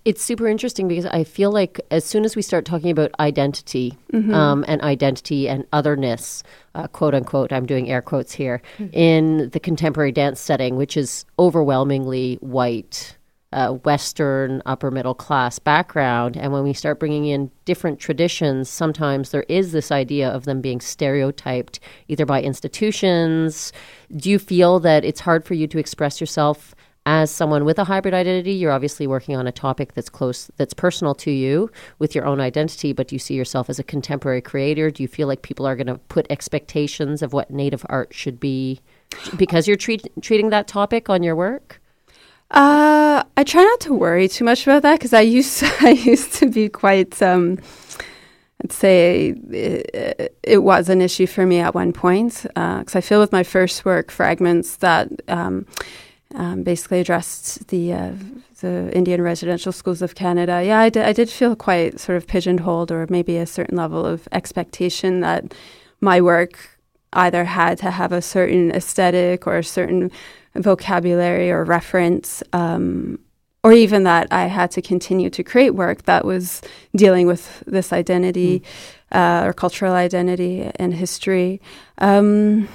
It's 0.04 0.22
super 0.22 0.46
interesting 0.46 0.88
because 0.88 1.04
I 1.04 1.24
feel 1.24 1.52
like 1.52 1.78
as 1.90 2.04
soon 2.06 2.24
as 2.24 2.36
we 2.36 2.42
start 2.42 2.64
talking 2.64 2.90
about 2.90 3.10
identity 3.20 3.98
mm-hmm. 4.12 4.32
um, 4.32 4.64
and 4.66 4.80
identity 4.80 5.46
and 5.46 5.66
otherness, 5.74 6.42
uh, 6.74 6.86
quote 6.86 7.14
unquote, 7.14 7.52
I'm 7.52 7.66
doing 7.66 7.90
air 7.90 8.00
quotes 8.00 8.32
here, 8.32 8.62
mm-hmm. 8.78 8.94
in 8.94 9.50
the 9.50 9.60
contemporary 9.60 10.12
dance 10.12 10.40
setting, 10.40 10.76
which 10.76 10.96
is 10.96 11.26
overwhelmingly 11.38 12.38
white, 12.40 13.18
uh, 13.54 13.73
Western 13.73 14.61
upper 14.66 14.90
middle 14.90 15.14
class 15.14 15.58
background. 15.58 16.37
And 16.37 16.52
when 16.52 16.64
we 16.64 16.73
start 16.73 16.99
bringing 16.99 17.26
in 17.26 17.50
different 17.64 18.00
traditions, 18.00 18.68
sometimes 18.68 19.30
there 19.30 19.46
is 19.49 19.73
this 19.73 19.92
idea 19.92 20.28
of 20.28 20.44
them 20.44 20.61
being 20.61 20.80
stereotyped 20.80 21.78
either 22.08 22.26
by 22.26 22.42
institutions. 22.42 23.73
Do 24.14 24.28
you 24.28 24.38
feel 24.38 24.80
that 24.80 25.04
it's 25.04 25.20
hard 25.20 25.44
for 25.44 25.54
you 25.54 25.66
to 25.68 25.78
express 25.78 26.20
yourself? 26.20 26.75
As 27.06 27.30
someone 27.30 27.66
with 27.66 27.78
a 27.78 27.84
hybrid 27.84 28.14
identity, 28.14 28.52
you're 28.52 28.73
obviously 28.73 29.06
working 29.06 29.37
on 29.37 29.46
a 29.46 29.52
topic 29.52 29.92
that's 29.92 30.08
close, 30.08 30.50
that's 30.56 30.73
personal 30.73 31.14
to 31.16 31.30
you 31.30 31.70
with 31.99 32.14
your 32.14 32.25
own 32.25 32.40
identity, 32.40 32.94
but 32.94 33.08
do 33.08 33.14
you 33.14 33.18
see 33.18 33.34
yourself 33.34 33.68
as 33.68 33.78
a 33.78 33.84
contemporary 33.84 34.40
creator? 34.40 34.90
Do 34.90 35.02
you 35.02 35.08
feel 35.08 35.28
like 35.28 35.42
people 35.42 35.66
are 35.66 35.76
going 35.76 35.88
to 35.88 35.99
put 36.08 36.26
expectations 36.30 37.20
of 37.20 37.34
what 37.34 37.50
Native 37.50 37.84
art 37.90 38.14
should 38.14 38.40
be 38.40 38.80
because 39.37 39.68
you're 39.68 39.76
treat, 39.76 40.08
treating 40.23 40.49
that 40.49 40.66
topic 40.66 41.11
on 41.11 41.23
your 41.23 41.37
work? 41.37 41.82
Uh, 42.54 43.25
I 43.37 43.42
try 43.42 43.64
not 43.64 43.80
to 43.80 43.92
worry 43.92 44.28
too 44.28 44.44
much 44.44 44.64
about 44.64 44.82
that 44.82 45.00
because 45.00 45.12
I 45.12 45.23
used 45.23 45.58
to, 45.58 45.73
I 45.80 45.90
used 45.90 46.34
to 46.34 46.49
be 46.49 46.68
quite. 46.68 47.20
Um, 47.20 47.58
I'd 48.62 48.73
say 48.73 49.34
it, 49.50 50.38
it, 50.42 50.58
was 50.58 50.88
an 50.88 51.02
issue 51.02 51.26
for 51.26 51.44
me 51.44 51.58
at 51.58 51.75
one 51.75 51.92
point 51.92 52.44
because 52.44 52.94
uh, 52.94 52.99
I 52.99 53.00
feel 53.00 53.18
with 53.18 53.32
my 53.32 53.42
first 53.42 53.84
work, 53.84 54.11
fragments 54.12 54.76
that 54.76 55.08
um, 55.26 55.66
um, 56.37 56.62
basically 56.62 57.00
addressed 57.00 57.66
the 57.68 57.92
uh, 57.92 58.12
the 58.61 58.96
Indian 58.96 59.20
residential 59.20 59.73
schools 59.73 60.00
of 60.00 60.14
Canada. 60.14 60.62
Yeah, 60.64 60.78
I 60.78 60.88
did, 60.88 61.04
I 61.04 61.12
did 61.12 61.28
feel 61.28 61.56
quite 61.56 61.99
sort 61.99 62.16
of 62.16 62.28
pigeonholed, 62.28 62.92
or 62.92 63.06
maybe 63.11 63.37
a 63.37 63.46
certain 63.46 63.76
level 63.76 64.06
of 64.06 64.28
expectation 64.30 65.20
that 65.20 65.52
my 66.00 66.20
work 66.20 66.78
either 67.14 67.44
had 67.44 67.78
to 67.78 67.90
have 67.90 68.12
a 68.12 68.23
certain 68.23 68.70
aesthetic 68.70 69.46
or 69.46 69.58
a 69.58 69.64
certain 69.64 70.12
vocabulary 70.56 71.50
or 71.50 71.64
reference, 71.64 72.42
um, 72.52 73.18
or 73.62 73.73
even 73.73 74.04
that 74.04 74.28
I 74.30 74.46
had 74.46 74.70
to 74.73 74.82
continue 74.82 75.30
to 75.30 75.42
create 75.42 75.70
work 75.70 76.02
that 76.02 76.25
was 76.25 76.61
dealing 76.94 77.26
with 77.26 77.62
this 77.66 77.92
identity 77.92 78.61
mm. 78.61 79.16
uh, 79.16 79.46
or 79.46 79.52
cultural 79.52 79.94
identity 79.94 80.70
and 80.76 80.94
history. 80.94 81.61
Um, 81.99 82.68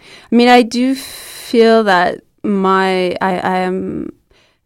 I 0.00 0.34
mean, 0.34 0.48
I 0.48 0.62
do 0.62 0.94
feel 0.94 1.84
that 1.84 2.22
my 2.42 3.16
I, 3.20 3.38
I 3.38 3.56
am 3.58 4.10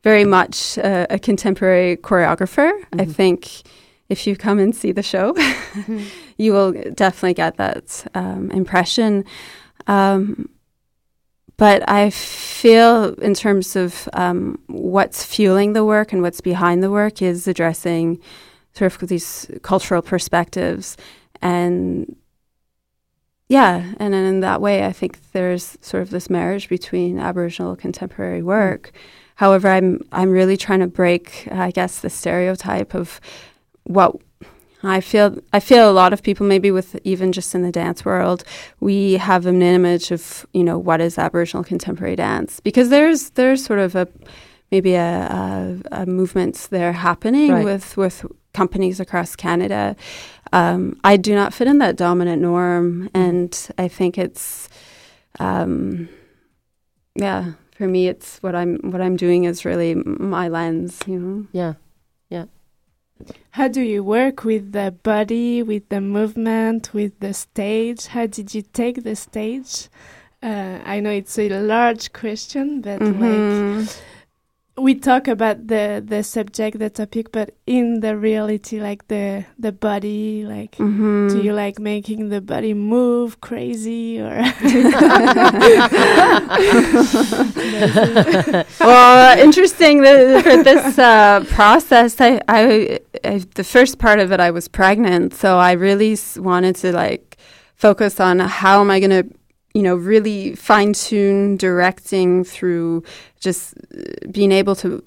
very 0.03 0.25
much 0.25 0.79
a, 0.79 1.07
a 1.15 1.19
contemporary 1.19 1.97
choreographer. 1.97 2.71
Mm-hmm. 2.71 3.01
I 3.01 3.05
think 3.05 3.63
if 4.09 4.27
you 4.27 4.37
come 4.37 4.59
and 4.59 4.75
see 4.75 4.93
the 4.93 5.03
show, 5.03 5.33
mm-hmm. 5.35 6.05
you 6.39 6.53
will 6.53 6.73
definitely 6.95 7.35
get 7.35 7.57
that 7.57 8.07
um, 8.15 8.51
impression. 8.51 9.25
Um, 9.87 10.49
but 11.59 11.87
I 11.89 12.11
feel, 12.11 13.15
in 13.15 13.35
terms 13.35 13.77
of 13.77 14.09
um, 14.15 14.59
what's 14.69 15.25
fueling 15.25 15.73
the 15.75 15.85
work 15.85 16.13
and 16.13 16.23
what's 16.23 16.41
behind 16.41 16.83
the 16.83 16.91
work, 16.91 17.21
is 17.21 17.47
addressing 17.47 18.21
sort 18.75 19.03
of 19.03 19.09
these 19.09 19.51
cultural 19.63 20.01
perspectives. 20.01 20.97
And 21.43 22.17
yeah, 23.49 23.93
and 23.99 24.15
in 24.15 24.41
that 24.41 24.61
way, 24.61 24.87
I 24.87 24.93
think 24.93 25.19
there's 25.33 25.77
sort 25.81 26.03
of 26.03 26.11
this 26.11 26.31
marriage 26.31 26.69
between 26.69 27.19
Aboriginal 27.19 27.75
contemporary 27.75 28.43
work. 28.43 28.93
However, 29.35 29.69
I'm 29.69 30.01
I'm 30.13 30.31
really 30.31 30.57
trying 30.57 30.81
to 30.81 30.87
break, 30.87 31.49
I 31.51 31.73
guess, 31.73 31.99
the 31.99 32.11
stereotype 32.11 32.95
of 32.95 33.21
what 33.83 34.17
I 34.83 35.01
feel 35.01 35.37
I 35.53 35.61
feel 35.61 35.91
a 35.91 35.93
lot 35.93 36.13
of 36.13 36.23
people 36.23 36.47
maybe 36.47 36.71
with 36.71 36.99
even 37.05 37.33
just 37.33 37.55
in 37.55 37.63
the 37.63 37.73
dance 37.73 38.05
world 38.05 38.45
we 38.81 39.15
have 39.15 39.47
an 39.47 39.61
image 39.61 40.11
of 40.11 40.47
you 40.53 40.63
know 40.63 40.79
what 40.79 41.01
is 41.01 41.19
Aboriginal 41.19 41.65
contemporary 41.65 42.17
dance 42.17 42.61
because 42.61 42.89
there's 42.89 43.31
there's 43.31 43.65
sort 43.65 43.81
of 43.81 43.97
a 43.97 44.07
maybe 44.71 44.95
a, 44.95 45.81
a, 45.93 46.03
a 46.03 46.07
movement 46.07 46.69
there 46.71 46.93
happening 46.93 47.53
right. 47.53 47.65
with 47.65 47.97
with 47.97 48.25
companies 48.53 49.01
across 49.01 49.37
Canada. 49.37 49.97
Um, 50.53 50.99
I 51.05 51.17
do 51.17 51.35
not 51.35 51.53
fit 51.53 51.69
in 51.69 51.79
that 51.79 51.97
dominant 51.97 52.41
norm, 52.41 53.11
and 53.15 53.71
I 53.79 53.89
think 53.89 54.17
it's 54.19 54.69
um, 55.39 56.09
yeah 57.15 57.53
for 57.73 57.87
me 57.87 58.09
it's 58.09 58.39
what 58.43 58.55
I'm 58.55 58.79
what 58.91 59.01
I'm 59.01 59.17
doing 59.17 59.45
is 59.45 59.65
really 59.65 59.95
my 59.95 60.49
lens, 60.49 61.01
you 61.07 61.19
know. 61.19 61.47
Yeah. 61.53 61.75
How 63.53 63.69
do 63.69 63.81
you 63.81 64.05
work 64.05 64.45
with 64.45 64.73
the 64.73 64.95
body, 65.03 65.63
with 65.63 65.89
the 65.89 66.01
movement, 66.01 66.95
with 66.95 67.19
the 67.21 67.35
stage? 67.35 68.07
How 68.07 68.27
did 68.27 68.55
you 68.55 68.63
take 68.63 69.03
the 69.03 69.17
stage? 69.17 69.89
Uh, 70.43 70.79
I 70.85 71.01
know 71.01 71.11
it's 71.11 71.39
a 71.39 71.49
large 71.49 72.13
question, 72.13 72.81
but 72.81 73.01
mm 73.01 73.15
-hmm. 73.15 73.79
like 73.79 73.89
we 74.81 74.95
talk 74.95 75.29
about 75.29 75.67
the 75.67 76.03
the 76.05 76.23
subject, 76.23 76.79
the 76.79 76.91
topic, 76.91 77.33
but 77.33 77.55
in 77.67 78.01
the 78.01 78.17
reality, 78.17 78.81
like 78.81 79.07
the 79.09 79.45
the 79.59 79.73
body, 79.73 80.45
like 80.45 80.77
mm-hmm. 80.77 81.29
do 81.29 81.43
you 81.43 81.53
like 81.53 81.79
making 81.79 82.29
the 82.29 82.41
body 82.41 82.75
move 82.75 83.41
crazy 83.41 84.21
or? 84.21 84.35
well, 88.81 89.39
interesting 89.39 90.03
that 90.03 90.43
for 90.43 90.63
this 90.63 90.99
uh, 90.99 91.45
process, 91.51 92.21
I, 92.21 92.41
I, 92.49 93.01
I 93.25 93.45
the 93.55 93.65
first 93.65 93.99
part 93.99 94.21
of 94.21 94.33
it, 94.33 94.41
I 94.41 94.51
was 94.51 94.69
pregnant, 94.69 95.35
so 95.35 95.59
I 95.59 95.73
really 95.73 96.17
wanted 96.37 96.77
to 96.77 96.93
like 96.93 97.37
focus 97.75 98.21
on 98.21 98.39
how 98.41 98.81
am 98.81 98.91
I 98.91 99.01
going 99.01 99.11
to 99.11 99.39
you 99.79 99.85
know, 99.85 99.95
really 99.95 100.57
fine 100.57 100.93
tune 100.93 101.57
directing 101.57 102.43
through 102.43 103.05
just 103.39 103.75
uh, 103.97 104.27
being 104.29 104.51
able 104.51 104.75
to 104.75 105.01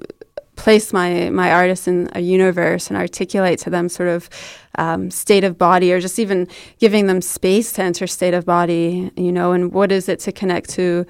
place 0.56 0.94
my 0.94 1.30
my 1.30 1.52
artists 1.52 1.90
in 1.90 2.10
a 2.14 2.22
universe 2.22 2.88
and 2.88 2.96
articulate 2.96 3.60
to 3.60 3.70
them 3.70 3.90
sort 3.90 4.08
of 4.08 4.30
um, 4.78 5.12
state 5.12 5.44
of 5.44 5.58
body 5.58 5.92
or 5.92 6.00
just 6.00 6.20
even 6.20 6.48
giving 6.80 7.08
them 7.08 7.22
space 7.22 7.74
to 7.74 7.82
enter 7.82 8.08
state 8.08 8.34
of 8.34 8.46
body 8.46 9.12
you 9.18 9.32
know 9.32 9.52
and 9.52 9.74
what 9.74 9.92
is 9.92 10.08
it 10.08 10.20
to 10.22 10.32
connect 10.32 10.70
to 10.70 11.06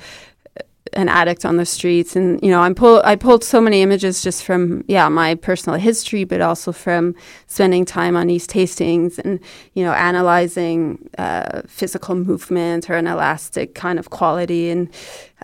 an 0.94 1.10
addict 1.10 1.46
on 1.46 1.58
the 1.58 1.66
streets. 1.66 2.16
And 2.16 2.42
you 2.44 2.50
know 2.50 2.62
i'm 2.62 2.76
pull 2.76 3.02
i 3.06 3.16
pulled 3.16 3.44
so 3.44 3.62
many 3.62 3.82
images 3.82 4.22
just 4.22 4.44
from 4.44 4.84
yeah 4.88 5.10
my 5.10 5.36
personal 5.36 5.80
history 5.80 6.24
but 6.24 6.42
also 6.42 6.72
from 6.72 7.16
spending 7.48 7.86
time 7.86 8.16
on 8.16 8.30
east 8.30 8.52
hastings 8.52 9.20
and 9.20 9.40
you 9.74 9.84
know 9.84 9.94
analyzing 9.94 11.10
uh, 11.18 11.62
physical 11.68 12.16
movement 12.16 12.90
or 12.90 12.96
an 12.96 13.08
elastic 13.08 13.76
kind 13.76 14.00
of 14.00 14.10
quality. 14.10 14.70
And 14.70 14.90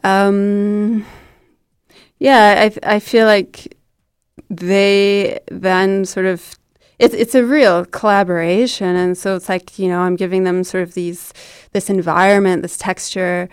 um, 0.03 1.05
yeah 2.19 2.71
i 2.83 2.95
i 2.95 2.99
feel 2.99 3.25
like 3.25 3.77
they 4.49 5.39
then 5.51 6.05
sort 6.05 6.25
of 6.25 6.57
it's 6.99 7.13
it's 7.13 7.35
a 7.35 7.45
real 7.45 7.85
collaboration. 7.85 8.95
And 8.95 9.17
so 9.17 9.35
it's 9.35 9.49
like 9.49 9.77
you 9.77 9.87
know 9.87 9.99
i'm 9.99 10.15
giving 10.15 10.43
them 10.43 10.63
sort 10.63 10.83
of 10.83 10.93
these 10.93 11.33
this 11.73 11.89
environment 11.89 12.61
this 12.61 12.77
texture 12.77 13.49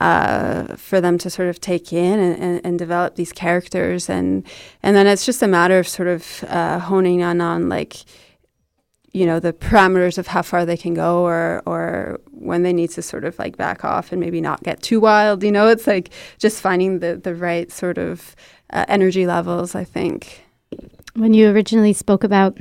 uh, 0.00 0.76
for 0.76 1.00
them 1.00 1.18
to 1.18 1.30
sort 1.30 1.48
of 1.48 1.60
take 1.60 1.92
in 1.92 2.18
and, 2.18 2.42
and, 2.42 2.60
and, 2.64 2.78
develop 2.78 3.14
these 3.14 3.32
characters. 3.32 4.10
And 4.10 4.44
and 4.82 4.96
then 4.96 5.06
it's 5.06 5.24
just 5.24 5.42
a 5.42 5.46
matter 5.46 5.78
of 5.78 5.86
sort 5.86 6.08
of 6.08 6.44
uh, 6.48 6.78
honing 6.80 7.22
on 7.22 7.40
on 7.40 7.68
like 7.68 8.04
you 9.12 9.24
know 9.24 9.38
the 9.38 9.52
parameters 9.52 10.18
of 10.18 10.26
how 10.26 10.42
far 10.42 10.66
they 10.66 10.76
can 10.76 10.94
go 10.94 11.24
or 11.24 11.62
or 11.64 12.20
when 12.32 12.64
they 12.64 12.72
need 12.72 12.90
to 12.90 13.02
sort 13.02 13.24
of 13.24 13.38
like 13.38 13.56
back 13.56 13.84
off 13.84 14.10
and 14.10 14.20
maybe 14.20 14.40
not 14.40 14.62
get 14.64 14.82
too 14.82 15.00
wild 15.00 15.42
you 15.42 15.52
know? 15.52 15.68
It's 15.68 15.86
like 15.86 16.10
just 16.38 16.60
finding 16.60 16.98
the 16.98 17.16
the 17.16 17.34
right 17.34 17.70
sort 17.70 17.96
of 17.96 18.34
uh, 18.70 18.84
energy 18.88 19.26
levels 19.26 19.74
i 19.74 19.84
think. 19.84 20.44
When 21.14 21.32
you 21.32 21.48
originally 21.50 21.92
spoke 21.92 22.24
about 22.24 22.58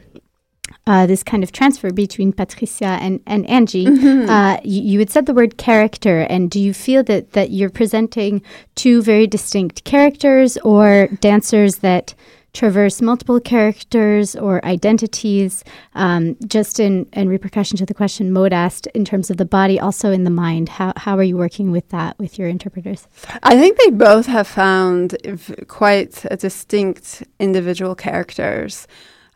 uh, 0.86 1.06
this 1.06 1.24
kind 1.24 1.44
of 1.44 1.52
transfer 1.52 1.92
between 1.92 2.34
Patricia 2.34 2.98
and, 3.02 3.22
and 3.26 3.50
Angie. 3.50 3.86
Mm-hmm. 3.86 4.30
Uh, 4.30 4.58
you, 4.64 4.82
you, 4.82 5.00
had 5.00 5.10
said 5.10 5.26
the 5.26 5.34
word 5.34 5.58
character, 5.58 6.22
and 6.22 6.50
do 6.50 6.60
you 6.60 6.74
feel 6.74 7.04
that, 7.04 7.32
that 7.34 7.52
you're 7.52 7.70
presenting 7.70 8.42
two 8.76 9.02
very 9.02 9.28
distinct 9.28 9.84
characters 9.84 10.58
or 10.58 11.08
dancers 11.20 11.78
that 11.78 12.14
traverse 12.54 13.02
multiple 13.02 13.40
characters 13.40 14.36
or 14.36 14.64
identities? 14.66 15.64
Um, 15.96 16.36
just 16.48 16.80
in, 16.80 17.08
in 17.14 17.30
repercussion 17.30 17.78
to 17.78 17.86
the 17.86 17.94
question 17.94 18.32
Maud 18.32 18.54
asked, 18.54 18.88
in 18.88 19.06
terms 19.06 19.30
of 19.30 19.38
the 19.38 19.46
body, 19.46 19.80
also 19.80 20.12
in 20.12 20.24
the 20.24 20.30
mind, 20.30 20.70
how, 20.70 20.94
how 20.98 21.18
are 21.18 21.24
you 21.24 21.38
working 21.38 21.72
with 21.72 21.88
that 21.90 22.18
with 22.20 22.38
your 22.38 22.48
interpreters? 22.48 23.08
I 23.42 23.58
think 23.58 23.78
they 23.78 23.90
both 23.90 24.26
have 24.26 24.48
found 24.48 25.16
v- 25.24 25.66
quite 25.66 26.26
a 26.30 26.38
distinct 26.38 27.24
individual 27.40 27.96
characters. 27.96 28.88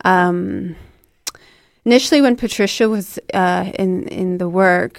Um, 0.05 0.75
initially 1.87 2.21
when 2.21 2.35
Patricia 2.35 2.87
was 2.89 3.07
uh, 3.33 3.71
in 3.83 3.91
in 4.21 4.29
the 4.41 4.49
work, 4.49 4.95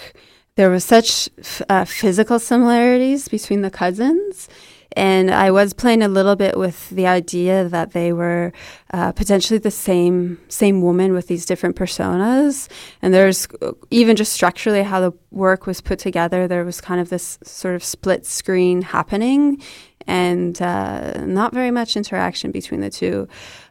there 0.56 0.70
was 0.70 0.84
such 0.84 1.28
f- 1.38 1.62
uh, 1.68 1.84
physical 1.84 2.38
similarities 2.38 3.28
between 3.28 3.60
the 3.62 3.70
cousins. 3.70 4.48
And 4.96 5.30
I 5.30 5.50
was 5.50 5.74
playing 5.74 6.02
a 6.02 6.08
little 6.08 6.34
bit 6.34 6.54
with 6.64 6.78
the 6.90 7.06
idea 7.06 7.68
that 7.68 7.92
they 7.92 8.10
were 8.12 8.52
uh, 8.96 9.12
potentially 9.12 9.60
the 9.60 9.76
same 9.88 10.38
same 10.48 10.80
woman 10.88 11.12
with 11.12 11.26
these 11.28 11.44
different 11.50 11.76
personas. 11.76 12.68
And 13.02 13.12
there's 13.14 13.46
even 13.90 14.16
just 14.16 14.32
structurally 14.32 14.82
how 14.82 15.00
the 15.06 15.12
work 15.30 15.66
was 15.66 15.80
put 15.82 15.98
together. 15.98 16.48
There 16.48 16.64
was 16.64 16.80
kind 16.80 17.00
of 17.02 17.08
this 17.10 17.38
sort 17.44 17.74
of 17.76 17.84
split 17.84 18.26
screen 18.26 18.82
happening, 18.82 19.62
and 20.06 20.60
uh, 20.62 21.24
not 21.26 21.52
very 21.52 21.70
much 21.70 21.96
interaction 21.96 22.50
between 22.50 22.80
the 22.80 22.90
two. 22.90 23.28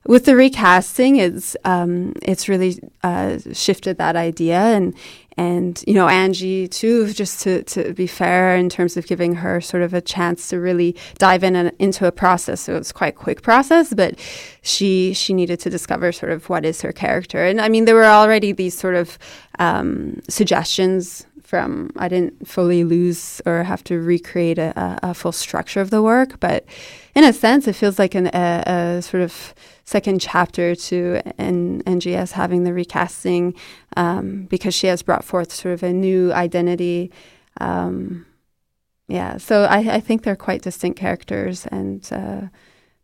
With 0.07 0.23
the 0.23 0.37
recasting, 0.37 1.17
it's 1.17 1.57
um, 1.65 2.13
it's 2.21 2.47
really 2.47 2.79
uh, 3.03 3.39
shifted 3.51 3.97
that 3.97 4.15
idea, 4.15 4.57
and 4.57 4.95
and 5.35 5.83
you 5.85 5.93
know 5.93 6.07
Angie 6.07 6.69
too. 6.69 7.11
Just 7.11 7.41
to 7.41 7.63
to 7.63 7.93
be 7.93 8.07
fair, 8.07 8.55
in 8.55 8.69
terms 8.69 8.95
of 8.95 9.05
giving 9.05 9.35
her 9.35 9.59
sort 9.59 9.83
of 9.83 9.93
a 9.93 9.99
chance 9.99 10.47
to 10.49 10.61
really 10.61 10.95
dive 11.17 11.43
in 11.43 11.57
and, 11.57 11.73
into 11.77 12.07
a 12.07 12.13
process. 12.13 12.61
So 12.61 12.77
it's 12.77 12.93
quite 12.93 13.15
a 13.15 13.17
quick 13.17 13.41
process, 13.41 13.93
but 13.93 14.17
she 14.61 15.13
she 15.13 15.33
needed 15.33 15.59
to 15.59 15.69
discover 15.69 16.13
sort 16.13 16.31
of 16.31 16.47
what 16.47 16.63
is 16.63 16.81
her 16.83 16.93
character. 16.93 17.45
And 17.45 17.59
I 17.59 17.67
mean, 17.67 17.83
there 17.83 17.95
were 17.95 18.05
already 18.05 18.53
these 18.53 18.77
sort 18.77 18.95
of 18.95 19.19
um, 19.59 20.21
suggestions 20.29 21.25
from 21.47 21.89
I 21.95 22.09
didn't 22.09 22.45
fully 22.45 22.83
lose 22.83 23.41
or 23.45 23.63
have 23.63 23.81
to 23.85 24.01
recreate 24.01 24.59
a, 24.59 24.99
a, 25.01 25.13
full 25.13 25.31
structure 25.31 25.79
of 25.79 25.91
the 25.91 26.01
work, 26.03 26.41
but 26.41 26.65
in 27.15 27.23
a 27.23 27.31
sense, 27.31 27.69
it 27.69 27.73
feels 27.73 27.97
like 27.97 28.15
an, 28.15 28.27
a, 28.33 28.63
a 28.97 29.01
sort 29.01 29.23
of 29.23 29.55
second 29.85 30.19
chapter 30.19 30.75
to 30.75 31.21
N- 31.39 31.81
NGS 31.85 32.33
having 32.33 32.65
the 32.65 32.73
recasting 32.73 33.53
um, 33.95 34.43
because 34.49 34.75
she 34.75 34.87
has 34.87 35.01
brought 35.01 35.23
forth 35.23 35.53
sort 35.53 35.73
of 35.73 35.83
a 35.83 35.93
new 35.93 36.33
identity. 36.33 37.13
Um, 37.61 38.25
yeah, 39.07 39.37
so 39.37 39.63
I, 39.63 39.77
I, 39.95 39.99
think 40.01 40.23
they're 40.23 40.35
quite 40.35 40.61
distinct 40.61 40.99
characters 40.99 41.65
and. 41.67 42.07
Uh, 42.11 42.41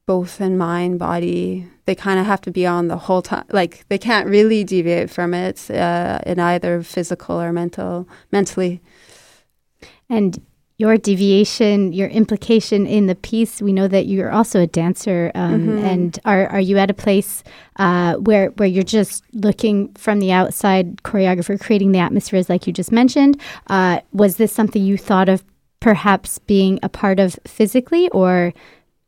both 0.05 0.41
in 0.41 0.57
mind, 0.57 0.99
body, 0.99 1.67
they 1.85 1.95
kind 1.95 2.19
of 2.19 2.25
have 2.25 2.41
to 2.41 2.51
be 2.51 2.65
on 2.65 2.87
the 2.87 2.97
whole 2.97 3.21
time. 3.21 3.45
Like 3.51 3.85
they 3.89 3.97
can't 3.97 4.27
really 4.27 4.63
deviate 4.63 5.09
from 5.09 5.33
it 5.33 5.69
uh, 5.71 6.19
in 6.25 6.39
either 6.39 6.83
physical 6.83 7.39
or 7.41 7.53
mental, 7.53 8.07
mentally. 8.31 8.81
And 10.09 10.41
your 10.77 10.97
deviation, 10.97 11.93
your 11.93 12.09
implication 12.09 12.85
in 12.85 13.05
the 13.05 13.15
piece, 13.15 13.61
we 13.61 13.71
know 13.71 13.87
that 13.87 14.07
you're 14.07 14.31
also 14.31 14.61
a 14.61 14.67
dancer. 14.67 15.31
Um, 15.35 15.67
mm-hmm. 15.67 15.85
And 15.85 16.19
are 16.25 16.47
are 16.47 16.59
you 16.59 16.77
at 16.77 16.89
a 16.89 16.93
place 16.93 17.43
uh, 17.77 18.15
where 18.15 18.49
where 18.57 18.67
you're 18.67 18.83
just 18.83 19.23
looking 19.33 19.93
from 19.93 20.19
the 20.19 20.31
outside, 20.31 20.97
choreographer 21.03 21.59
creating 21.59 21.91
the 21.91 21.99
atmospheres, 21.99 22.49
like 22.49 22.67
you 22.67 22.73
just 22.73 22.91
mentioned? 22.91 23.39
Uh, 23.67 23.99
was 24.11 24.37
this 24.37 24.51
something 24.51 24.83
you 24.83 24.97
thought 24.97 25.29
of 25.29 25.43
perhaps 25.79 26.39
being 26.39 26.79
a 26.81 26.89
part 26.89 27.19
of 27.19 27.37
physically, 27.45 28.09
or 28.09 28.53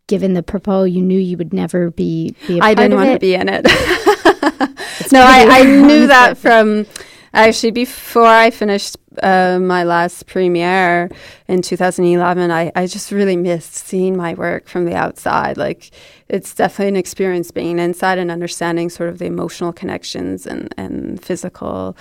given 0.07 0.33
the 0.33 0.43
propos, 0.43 0.91
you 0.91 1.01
knew 1.01 1.19
you 1.19 1.37
would 1.37 1.53
never 1.53 1.91
be. 1.91 2.35
be 2.47 2.61
I 2.61 2.73
didn't 2.73 2.95
want 2.97 3.11
to 3.11 3.19
be 3.19 3.33
in 3.33 3.49
it. 3.49 3.63
no, 5.11 5.21
I, 5.21 5.47
I 5.49 5.63
knew 5.63 6.07
that 6.07 6.37
from 6.37 6.85
actually 7.33 7.71
before 7.71 8.25
I 8.25 8.49
finished 8.49 8.97
uh, 9.21 9.59
my 9.59 9.83
last 9.83 10.25
premiere 10.25 11.09
in 11.47 11.61
2011. 11.61 12.49
I, 12.49 12.71
I 12.75 12.87
just 12.87 13.11
really 13.11 13.35
missed 13.35 13.73
seeing 13.73 14.15
my 14.15 14.33
work 14.33 14.67
from 14.67 14.85
the 14.85 14.95
outside. 14.95 15.57
Like, 15.57 15.91
it's 16.29 16.55
definitely 16.55 16.89
an 16.89 16.95
experience 16.95 17.51
being 17.51 17.77
inside 17.77 18.17
and 18.17 18.31
understanding 18.31 18.89
sort 18.89 19.09
of 19.09 19.19
the 19.19 19.25
emotional 19.25 19.73
connections 19.73 20.47
and, 20.47 20.73
and 20.77 21.21
physical 21.21 21.97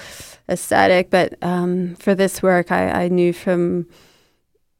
aesthetic. 0.49 1.11
But 1.11 1.35
um, 1.43 1.97
for 1.97 2.14
this 2.14 2.43
work, 2.43 2.71
I, 2.71 3.05
I 3.05 3.09
knew 3.09 3.33
from 3.33 3.87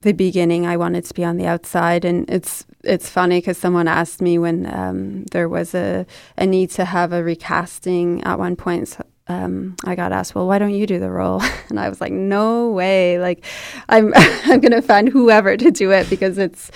the 0.05 0.12
beginning 0.12 0.67
I 0.67 0.77
wanted 0.77 1.05
to 1.07 1.14
be 1.14 1.25
on 1.25 1.37
the 1.37 1.47
outside, 1.47 2.05
and 2.05 2.29
it's 2.31 2.64
it's 2.85 3.09
funny 3.09 3.38
because 3.38 3.59
someone 3.59 3.88
asked 3.88 4.23
me 4.23 4.38
when 4.38 4.73
um, 4.73 5.25
there 5.33 5.49
was 5.49 5.75
a 5.75 6.07
a 6.38 6.47
need 6.47 6.71
to 6.71 6.85
have 6.85 7.12
a 7.12 7.25
recasting 7.25 8.23
at 8.25 8.38
one 8.38 8.55
point. 8.55 8.88
So, 8.88 9.05
um, 9.27 9.75
I 9.85 9.95
got 9.97 10.12
asked, 10.12 10.35
"Well, 10.35 10.47
why 10.47 10.59
don't 10.59 10.75
you 10.75 10.87
do 10.87 11.01
the 11.01 11.11
role?" 11.11 11.43
And 11.71 11.81
I 11.81 11.88
was 11.88 12.01
like, 12.01 12.12
"No 12.12 12.71
way! 12.71 13.19
Like, 13.19 13.45
I'm 13.88 14.12
I'm 14.17 14.61
gonna 14.61 14.83
find 14.83 15.09
whoever 15.09 15.57
to 15.57 15.71
do 15.71 15.90
it 15.90 16.09
because 16.09 16.38
it's." 16.38 16.71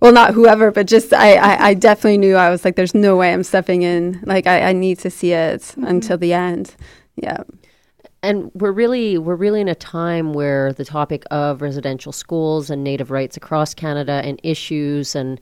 well, 0.00 0.12
not 0.12 0.32
whoever, 0.32 0.70
but 0.70 0.86
just 0.86 1.12
I, 1.12 1.34
I, 1.34 1.68
I, 1.70 1.74
definitely 1.74 2.18
knew 2.18 2.36
I 2.36 2.50
was 2.50 2.64
like, 2.64 2.76
there's 2.76 2.94
no 2.94 3.16
way 3.16 3.32
I'm 3.32 3.42
stepping 3.42 3.82
in. 3.82 4.20
Like, 4.22 4.46
I, 4.46 4.68
I 4.68 4.72
need 4.72 5.00
to 5.00 5.10
see 5.10 5.32
it 5.32 5.60
mm-hmm. 5.60 5.82
until 5.82 6.16
the 6.16 6.32
end. 6.32 6.76
Yeah 7.16 7.42
and 8.22 8.50
we're 8.54 8.72
really 8.72 9.18
we're 9.18 9.36
really 9.36 9.60
in 9.60 9.68
a 9.68 9.74
time 9.74 10.32
where 10.32 10.72
the 10.72 10.84
topic 10.84 11.24
of 11.30 11.62
residential 11.62 12.12
schools 12.12 12.70
and 12.70 12.82
native 12.82 13.10
rights 13.10 13.36
across 13.36 13.74
Canada 13.74 14.20
and 14.24 14.40
issues 14.42 15.14
and 15.14 15.40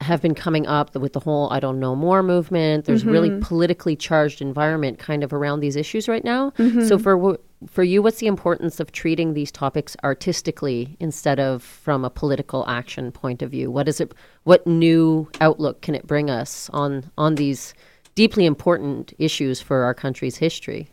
have 0.00 0.22
been 0.22 0.34
coming 0.34 0.66
up 0.66 0.94
with 0.94 1.12
the 1.12 1.20
whole 1.20 1.50
I 1.52 1.60
don't 1.60 1.80
know 1.80 1.94
more 1.96 2.22
movement. 2.22 2.84
There's 2.84 3.02
mm-hmm. 3.02 3.10
really 3.10 3.40
politically 3.40 3.96
charged 3.96 4.40
environment 4.40 4.98
kind 4.98 5.24
of 5.24 5.32
around 5.32 5.60
these 5.60 5.76
issues 5.76 6.08
right 6.08 6.24
now. 6.24 6.50
Mm-hmm. 6.52 6.86
So 6.86 6.98
for 6.98 7.38
for 7.66 7.82
you, 7.82 8.00
what's 8.00 8.18
the 8.18 8.28
importance 8.28 8.78
of 8.78 8.92
treating 8.92 9.34
these 9.34 9.50
topics 9.50 9.96
artistically 10.04 10.96
instead 11.00 11.40
of 11.40 11.62
from 11.62 12.04
a 12.04 12.10
political 12.10 12.64
action 12.68 13.10
point 13.10 13.42
of 13.42 13.50
view? 13.50 13.70
What 13.70 13.88
is 13.88 14.00
it? 14.00 14.14
What 14.44 14.66
new 14.66 15.28
outlook 15.40 15.82
can 15.82 15.94
it 15.94 16.06
bring 16.06 16.30
us 16.30 16.70
on 16.72 17.10
on 17.18 17.34
these 17.34 17.74
deeply 18.14 18.46
important 18.46 19.12
issues 19.18 19.60
for 19.60 19.82
our 19.82 19.94
country's 19.94 20.36
history? 20.36 20.88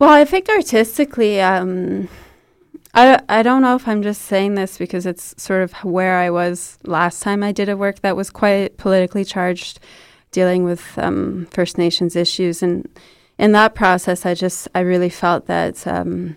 Well, 0.00 0.08
I 0.08 0.24
think 0.24 0.48
artistically, 0.48 1.42
um, 1.42 2.08
I 2.94 3.20
I 3.28 3.42
don't 3.42 3.60
know 3.60 3.76
if 3.76 3.86
I'm 3.86 4.02
just 4.02 4.22
saying 4.22 4.54
this 4.54 4.78
because 4.78 5.04
it's 5.04 5.34
sort 5.36 5.62
of 5.62 5.74
where 5.84 6.16
I 6.16 6.30
was 6.30 6.78
last 6.84 7.22
time 7.22 7.42
I 7.42 7.52
did 7.52 7.68
a 7.68 7.76
work 7.76 8.00
that 8.00 8.16
was 8.16 8.30
quite 8.30 8.78
politically 8.78 9.26
charged, 9.26 9.78
dealing 10.30 10.64
with 10.64 10.98
um, 10.98 11.46
First 11.50 11.76
Nations 11.76 12.16
issues, 12.16 12.62
and 12.62 12.88
in 13.38 13.52
that 13.52 13.74
process, 13.74 14.24
I 14.24 14.32
just 14.32 14.68
I 14.74 14.80
really 14.80 15.10
felt 15.10 15.44
that. 15.48 15.86
Um, 15.86 16.36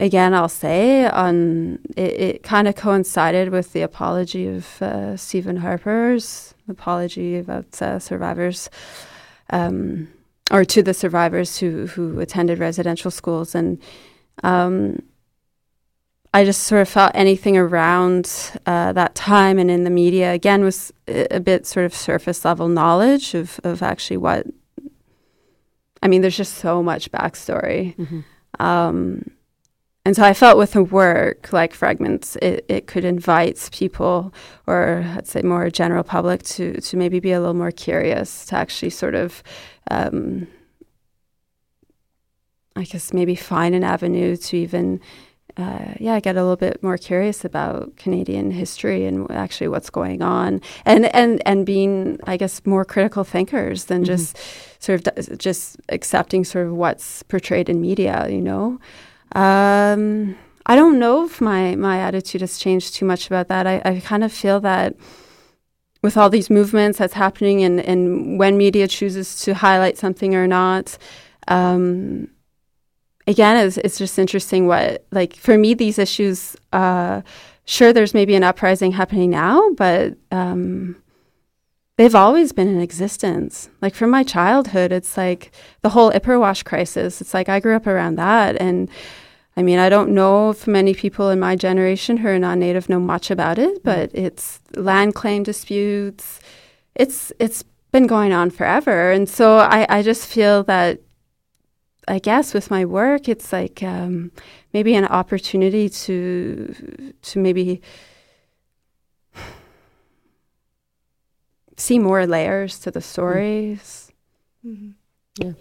again, 0.00 0.34
I'll 0.34 0.48
say 0.48 1.06
on 1.06 1.78
it, 1.96 2.20
it 2.20 2.42
kind 2.42 2.66
of 2.66 2.74
coincided 2.74 3.50
with 3.50 3.72
the 3.72 3.82
apology 3.82 4.48
of 4.48 4.82
uh, 4.82 5.16
Stephen 5.16 5.58
Harper's 5.58 6.54
apology 6.68 7.36
about 7.38 7.80
uh, 7.80 8.00
survivors, 8.00 8.68
um, 9.50 10.08
or 10.50 10.64
to 10.64 10.82
the 10.82 10.94
survivors 10.94 11.58
who 11.58 11.86
who 11.86 12.20
attended 12.20 12.58
residential 12.58 13.10
schools, 13.10 13.54
and 13.54 13.78
um, 14.42 15.02
I 16.32 16.44
just 16.44 16.64
sort 16.64 16.82
of 16.82 16.88
felt 16.88 17.12
anything 17.14 17.56
around 17.56 18.52
uh, 18.66 18.92
that 18.92 19.14
time 19.14 19.58
and 19.58 19.70
in 19.70 19.84
the 19.84 19.90
media 19.90 20.32
again 20.32 20.62
was 20.62 20.92
a 21.06 21.40
bit 21.40 21.66
sort 21.66 21.86
of 21.86 21.94
surface 21.94 22.44
level 22.44 22.68
knowledge 22.68 23.34
of 23.34 23.60
of 23.64 23.82
actually 23.82 24.18
what. 24.18 24.46
I 26.00 26.06
mean, 26.06 26.20
there's 26.20 26.36
just 26.36 26.54
so 26.54 26.80
much 26.80 27.10
backstory. 27.10 27.96
Mm-hmm. 27.96 28.20
Um, 28.64 29.30
and 30.04 30.16
so 30.16 30.22
I 30.22 30.32
felt 30.32 30.56
with 30.56 30.72
the 30.72 30.82
work, 30.82 31.52
like 31.52 31.74
fragments, 31.74 32.36
it, 32.36 32.64
it 32.68 32.86
could 32.86 33.04
invite 33.04 33.68
people, 33.72 34.32
or 34.66 35.04
I'd 35.16 35.26
say 35.26 35.42
more 35.42 35.68
general 35.70 36.02
public, 36.02 36.44
to 36.44 36.80
to 36.80 36.96
maybe 36.96 37.20
be 37.20 37.32
a 37.32 37.40
little 37.40 37.52
more 37.52 37.70
curious, 37.72 38.46
to 38.46 38.56
actually 38.56 38.90
sort 38.90 39.14
of, 39.14 39.42
um, 39.90 40.46
I 42.76 42.84
guess 42.84 43.12
maybe 43.12 43.34
find 43.34 43.74
an 43.74 43.82
avenue 43.82 44.36
to 44.36 44.56
even, 44.56 45.00
uh, 45.56 45.94
yeah, 45.98 46.20
get 46.20 46.36
a 46.36 46.40
little 46.40 46.56
bit 46.56 46.82
more 46.82 46.96
curious 46.96 47.44
about 47.44 47.96
Canadian 47.96 48.52
history 48.52 49.04
and 49.06 49.28
actually 49.30 49.68
what's 49.68 49.90
going 49.90 50.22
on, 50.22 50.60
and 50.84 51.06
and 51.14 51.42
and 51.44 51.66
being, 51.66 52.18
I 52.24 52.36
guess, 52.36 52.64
more 52.64 52.84
critical 52.84 53.24
thinkers 53.24 53.86
than 53.86 54.02
Mm-hmm. 54.02 54.06
just 54.06 54.38
sort 54.78 55.08
of 55.08 55.38
just 55.38 55.76
accepting 55.88 56.44
sort 56.44 56.66
of 56.68 56.74
what's 56.74 57.24
portrayed 57.24 57.68
in 57.68 57.80
media, 57.80 58.28
you 58.30 58.40
know. 58.40 58.78
Um, 59.32 60.36
I 60.66 60.76
don't 60.76 60.98
know 60.98 61.24
if 61.24 61.40
my, 61.40 61.74
my 61.76 61.98
attitude 61.98 62.42
has 62.42 62.58
changed 62.58 62.94
too 62.94 63.04
much 63.06 63.26
about 63.26 63.48
that. 63.48 63.66
I, 63.66 63.82
I 63.84 64.00
kind 64.00 64.22
of 64.22 64.32
feel 64.32 64.60
that 64.60 64.94
with 66.02 66.16
all 66.16 66.30
these 66.30 66.50
movements 66.50 66.98
that's 66.98 67.14
happening 67.14 67.62
and, 67.62 67.80
and 67.80 68.38
when 68.38 68.56
media 68.56 68.86
chooses 68.86 69.40
to 69.42 69.54
highlight 69.54 69.98
something 69.98 70.34
or 70.34 70.46
not, 70.46 70.96
um, 71.48 72.28
again, 73.26 73.56
it's, 73.66 73.76
it's 73.78 73.98
just 73.98 74.18
interesting 74.18 74.66
what, 74.66 75.06
like, 75.10 75.34
for 75.34 75.58
me, 75.58 75.74
these 75.74 75.98
issues, 75.98 76.56
uh, 76.72 77.22
sure, 77.64 77.92
there's 77.92 78.14
maybe 78.14 78.34
an 78.34 78.44
uprising 78.44 78.92
happening 78.92 79.30
now, 79.30 79.70
but 79.76 80.16
um, 80.30 80.96
they've 81.98 82.14
always 82.14 82.52
been 82.52 82.68
in 82.68 82.80
existence. 82.80 83.68
Like 83.82 83.94
from 83.94 84.10
my 84.10 84.22
childhood, 84.22 84.92
it's 84.92 85.16
like 85.16 85.52
the 85.82 85.90
whole 85.90 86.10
Ipperwash 86.12 86.64
crisis. 86.64 87.20
It's 87.20 87.34
like 87.34 87.48
I 87.48 87.60
grew 87.60 87.76
up 87.76 87.86
around 87.86 88.14
that. 88.16 88.56
And 88.60 88.88
I 89.58 89.62
mean, 89.62 89.80
I 89.80 89.88
don't 89.88 90.10
know 90.10 90.50
if 90.50 90.68
many 90.68 90.94
people 90.94 91.30
in 91.30 91.40
my 91.40 91.56
generation 91.56 92.18
who 92.18 92.28
are 92.28 92.38
non 92.38 92.60
native 92.60 92.88
know 92.88 93.00
much 93.00 93.28
about 93.28 93.58
it, 93.58 93.82
but 93.82 94.10
mm-hmm. 94.10 94.26
it's 94.26 94.60
land 94.76 95.16
claim 95.16 95.42
disputes. 95.42 96.38
It's 96.94 97.32
it's 97.40 97.64
been 97.90 98.06
going 98.06 98.32
on 98.32 98.50
forever. 98.50 99.10
And 99.10 99.28
so 99.28 99.58
I, 99.58 99.84
I 99.88 100.02
just 100.02 100.28
feel 100.28 100.62
that 100.64 101.00
I 102.06 102.20
guess 102.20 102.54
with 102.54 102.70
my 102.70 102.84
work 102.84 103.28
it's 103.28 103.52
like 103.52 103.82
um, 103.82 104.30
maybe 104.72 104.94
an 104.94 105.06
opportunity 105.06 105.88
to 105.88 107.12
to 107.20 107.38
maybe 107.40 107.82
see 111.76 111.98
more 111.98 112.28
layers 112.28 112.78
to 112.78 112.92
the 112.92 113.00
mm-hmm. 113.00 113.06
stories. 113.08 114.12
Mm-hmm. 114.64 114.90
Yeah. 115.42 115.52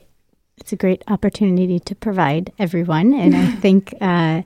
It's 0.57 0.73
a 0.73 0.75
great 0.75 1.03
opportunity 1.07 1.79
to 1.79 1.95
provide 1.95 2.51
everyone, 2.59 3.13
and 3.13 3.35
I 3.35 3.51
think 3.63 3.93
uh, 4.01 4.41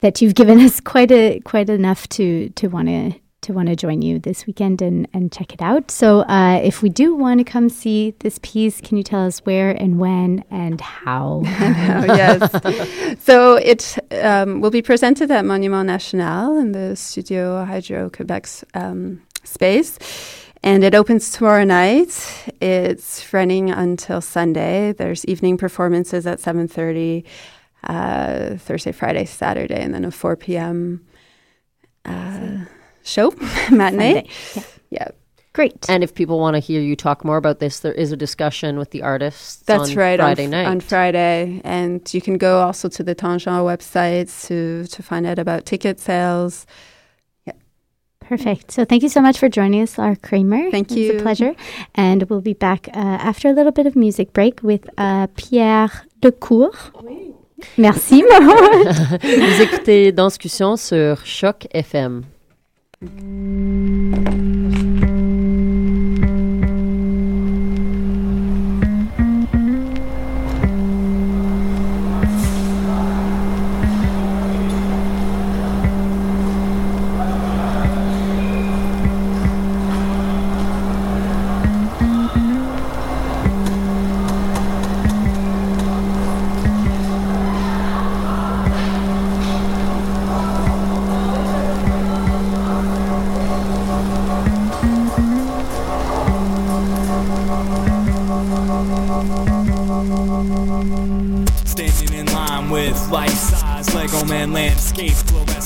that 0.00 0.20
you've 0.20 0.34
given 0.34 0.60
us 0.60 0.80
quite 0.80 1.10
a 1.12 1.40
quite 1.40 1.68
enough 1.68 2.08
to 2.10 2.48
to 2.50 2.68
want 2.68 2.88
to 2.88 3.12
to 3.42 3.52
want 3.52 3.68
to 3.68 3.76
join 3.76 4.02
you 4.02 4.18
this 4.18 4.46
weekend 4.46 4.82
and 4.82 5.08
and 5.12 5.32
check 5.32 5.52
it 5.52 5.62
out. 5.62 5.90
So, 5.90 6.20
uh, 6.22 6.60
if 6.62 6.82
we 6.82 6.88
do 6.88 7.14
want 7.14 7.38
to 7.38 7.44
come 7.44 7.68
see 7.68 8.14
this 8.20 8.38
piece, 8.42 8.80
can 8.80 8.96
you 8.96 9.02
tell 9.02 9.24
us 9.24 9.38
where 9.40 9.70
and 9.70 9.98
when 9.98 10.44
and 10.50 10.80
how? 10.80 11.42
Oh, 11.44 12.04
yes. 12.16 13.22
so 13.22 13.56
it 13.56 13.98
um, 14.22 14.60
will 14.60 14.70
be 14.70 14.82
presented 14.82 15.30
at 15.30 15.44
Monument 15.44 15.86
National 15.86 16.58
in 16.58 16.72
the 16.72 16.96
Studio 16.96 17.64
Hydro 17.64 18.10
Quebec's 18.10 18.64
um, 18.74 19.22
space. 19.44 19.98
And 20.62 20.82
it 20.82 20.94
opens 20.94 21.30
tomorrow 21.30 21.64
night. 21.64 22.46
It's 22.60 23.32
running 23.32 23.70
until 23.70 24.20
Sunday. 24.20 24.92
There's 24.92 25.24
evening 25.26 25.56
performances 25.56 26.26
at 26.26 26.38
7.30, 26.38 27.24
uh, 27.84 28.56
Thursday, 28.58 28.92
Friday, 28.92 29.24
Saturday, 29.24 29.80
and 29.80 29.94
then 29.94 30.04
a 30.04 30.10
4 30.10 30.36
p.m. 30.36 31.06
Uh, 32.04 32.64
show, 33.02 33.30
matinee. 33.70 34.26
Sunday, 34.26 34.28
yeah. 34.54 34.62
yeah. 34.90 35.08
Great. 35.58 35.88
And 35.88 36.04
if 36.04 36.14
people 36.14 36.38
want 36.38 36.54
to 36.54 36.60
hear 36.60 36.80
you 36.80 36.94
talk 36.94 37.24
more 37.24 37.36
about 37.36 37.58
this, 37.58 37.80
there 37.80 37.92
is 37.92 38.12
a 38.12 38.16
discussion 38.16 38.78
with 38.78 38.90
the 38.90 39.02
artists. 39.02 39.56
That's 39.56 39.90
on 39.90 39.96
right. 39.96 40.20
Friday 40.20 40.44
on, 40.44 40.50
night. 40.50 40.66
On 40.66 40.80
Friday. 40.80 41.60
And 41.64 42.14
you 42.14 42.20
can 42.20 42.38
go 42.38 42.60
also 42.60 42.88
to 42.88 43.02
the 43.02 43.14
Tangent 43.14 43.64
website 43.64 44.46
to, 44.46 44.86
to 44.86 45.02
find 45.02 45.26
out 45.26 45.38
about 45.38 45.66
ticket 45.66 45.98
sales. 45.98 46.66
Perfect. 48.28 48.70
So 48.72 48.84
thank 48.84 49.02
you 49.02 49.08
so 49.08 49.22
much 49.22 49.38
for 49.38 49.48
joining 49.48 49.80
us, 49.82 49.96
Laura 49.96 50.14
Kramer. 50.16 50.70
Thank 50.70 50.92
It's 50.92 50.96
you. 51.00 51.18
a 51.18 51.22
pleasure. 51.22 51.54
And 51.94 52.24
we'll 52.28 52.42
be 52.42 52.52
back 52.52 52.88
uh, 52.92 52.98
after 53.30 53.48
a 53.48 53.52
little 53.52 53.72
bit 53.72 53.86
of 53.86 53.96
music 53.96 54.34
break 54.34 54.62
with 54.62 54.82
uh, 54.98 55.28
Pierre 55.36 55.90
Lecourt. 56.20 56.74
Merci, 57.78 58.22
Maud. 58.28 59.20
Vous 59.22 59.62
écoutez 59.62 60.12
Danscussion 60.12 60.76
sur 60.76 61.24
Choc 61.24 61.66
FM. 61.72 62.24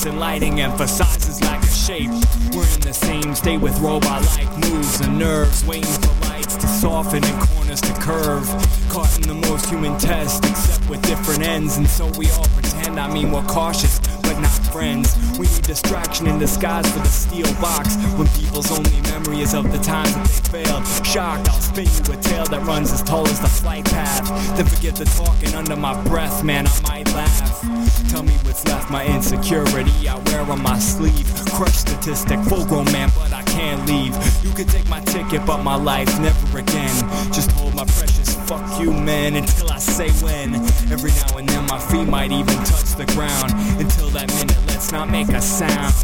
Fluorescent 0.02 0.20
lighting 0.20 0.60
emphasizes 0.60 1.40
lack 1.42 1.62
of 1.62 1.70
shape. 1.70 2.10
We're 2.56 2.66
in 2.74 2.80
the 2.80 2.92
same 2.92 3.36
state 3.36 3.60
with 3.60 3.78
robot-like 3.78 4.50
moves 4.58 5.00
and 5.00 5.16
nerves 5.16 5.64
Waiting 5.64 5.92
for 6.02 6.28
lights 6.28 6.56
to 6.56 6.66
soften 6.66 7.22
and 7.22 7.48
corners 7.48 7.80
to 7.82 7.92
curve. 8.00 8.44
Caught 8.88 9.16
in 9.18 9.28
the 9.28 9.46
most 9.48 9.66
human 9.70 9.96
test 9.98 10.44
Except 10.44 10.90
with 10.90 11.02
different 11.02 11.42
ends 11.42 11.76
And 11.76 11.86
so 11.86 12.08
we 12.18 12.28
all 12.30 12.48
pretend, 12.48 12.98
I 12.98 13.12
mean 13.12 13.30
we're 13.30 13.44
cautious 13.44 14.00
But 14.22 14.40
not 14.40 14.50
friends. 14.72 15.14
We 15.38 15.46
need 15.46 15.62
distraction 15.62 16.26
in 16.26 16.38
disguise 16.38 16.90
for 16.90 16.98
the 16.98 17.08
steel 17.08 17.52
box. 17.60 17.94
When 18.16 18.26
people's 18.28 18.70
only 18.76 19.00
memory 19.02 19.42
is 19.42 19.54
of 19.54 19.70
the 19.70 19.78
times 19.78 20.14
that 20.14 20.50
they 20.50 20.64
failed. 20.64 20.86
Shocked, 21.06 21.48
I'll 21.48 21.60
spin 21.60 21.84
you 21.86 22.12
a 22.12 22.16
tale 22.16 22.46
that 22.46 22.62
runs 22.62 22.90
as 22.90 23.02
tall 23.02 23.26
as 23.28 23.38
the 23.38 23.48
flight 23.48 23.84
path. 23.84 24.26
Then 24.56 24.66
forget 24.66 24.96
the 24.96 25.04
talking 25.04 25.54
under 25.54 25.76
my 25.76 26.00
breath, 26.04 26.42
man, 26.42 26.66
I 26.66 26.80
might 26.88 27.01
Tell 27.12 28.22
me 28.22 28.33
what's 28.44 28.64
left, 28.66 28.90
my 28.90 29.05
insecurity 29.07 30.09
I 30.09 30.18
wear 30.27 30.40
on 30.42 30.62
my 30.62 30.79
sleeve. 30.79 31.27
Crush 31.53 31.77
statistic, 31.77 32.40
full 32.40 32.64
grown 32.64 32.87
man, 32.87 33.11
but 33.14 33.33
I 33.33 33.42
can't 33.42 33.87
leave. 33.87 34.14
You 34.42 34.51
can 34.53 34.66
take 34.66 34.88
my 34.88 35.01
ticket, 35.01 35.44
but 35.44 35.62
my 35.62 35.77
life 35.77 36.09
never 36.20 36.59
again. 36.59 36.94
Just 37.33 37.51
hold 37.53 37.75
my 37.75 37.85
precious 37.85 38.35
fuck 38.48 38.81
you, 38.81 38.92
man, 38.92 39.37
until 39.37 39.70
I 39.70 39.79
say 39.79 40.11
when. 40.25 40.55
Every 40.90 41.11
now 41.11 41.37
and 41.38 41.48
then 41.48 41.66
my 41.66 41.79
feet 41.79 42.09
might 42.09 42.33
even 42.33 42.57
touch 42.64 42.94
the 42.94 43.07
ground. 43.14 43.53
Until 43.79 44.09
that 44.11 44.29
minute, 44.29 44.59
let's 44.66 44.90
not 44.90 45.11
make 45.11 45.29
a 45.29 45.42
sound. 45.42 45.94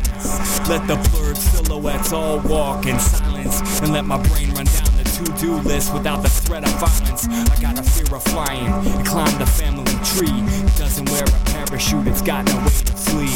Let 0.68 0.86
the 0.86 0.96
blurred 1.10 1.36
silhouettes 1.36 2.12
all 2.12 2.40
walk 2.40 2.84
in 2.84 2.98
silence 2.98 3.80
And 3.80 3.92
let 3.92 4.04
my 4.04 4.18
brain 4.28 4.52
run 4.52 4.66
down 4.66 4.87
to-do 5.24 5.56
list 5.68 5.92
without 5.92 6.22
the 6.22 6.28
threat 6.28 6.64
of 6.64 6.70
violence 6.78 7.26
I 7.28 7.60
got 7.60 7.78
a 7.78 7.82
fear 7.82 8.14
of 8.14 8.22
flying 8.24 8.66
and 8.66 9.06
climb 9.06 9.38
the 9.38 9.46
family 9.46 9.84
tree 10.04 10.40
Doesn't 10.76 11.08
wear 11.10 11.24
a 11.24 11.44
parachute, 11.50 12.06
it's 12.06 12.22
got 12.22 12.46
no 12.46 12.56
way 12.58 12.78
to 12.86 12.92
flee 12.92 13.26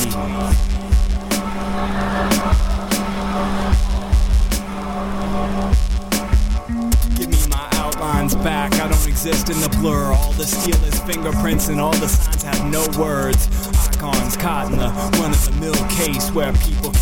Give 7.17 7.29
me 7.29 7.39
my 7.49 7.69
outlines 7.75 8.35
back. 8.37 8.75
I 8.75 8.89
don't 8.89 9.07
exist 9.07 9.51
in 9.51 9.61
the 9.61 9.69
blur. 9.81 10.13
All 10.13 10.33
the 10.33 10.47
steel 10.47 10.83
is 10.85 10.99
fingerprints 11.01 11.69
and 11.69 11.81
all 11.81 11.93
the 11.93 12.09
signs 12.09 12.43
have 12.43 12.71
no 12.71 12.87
words. 12.99 13.49
I 13.67 13.73
walk-ons 14.03 14.37
caught 14.37 14.73
in 14.73 14.79
the 14.79 14.89
run-of-the-mill 15.19 15.75
case 15.89 16.31
where 16.33 16.53
people 16.55 16.93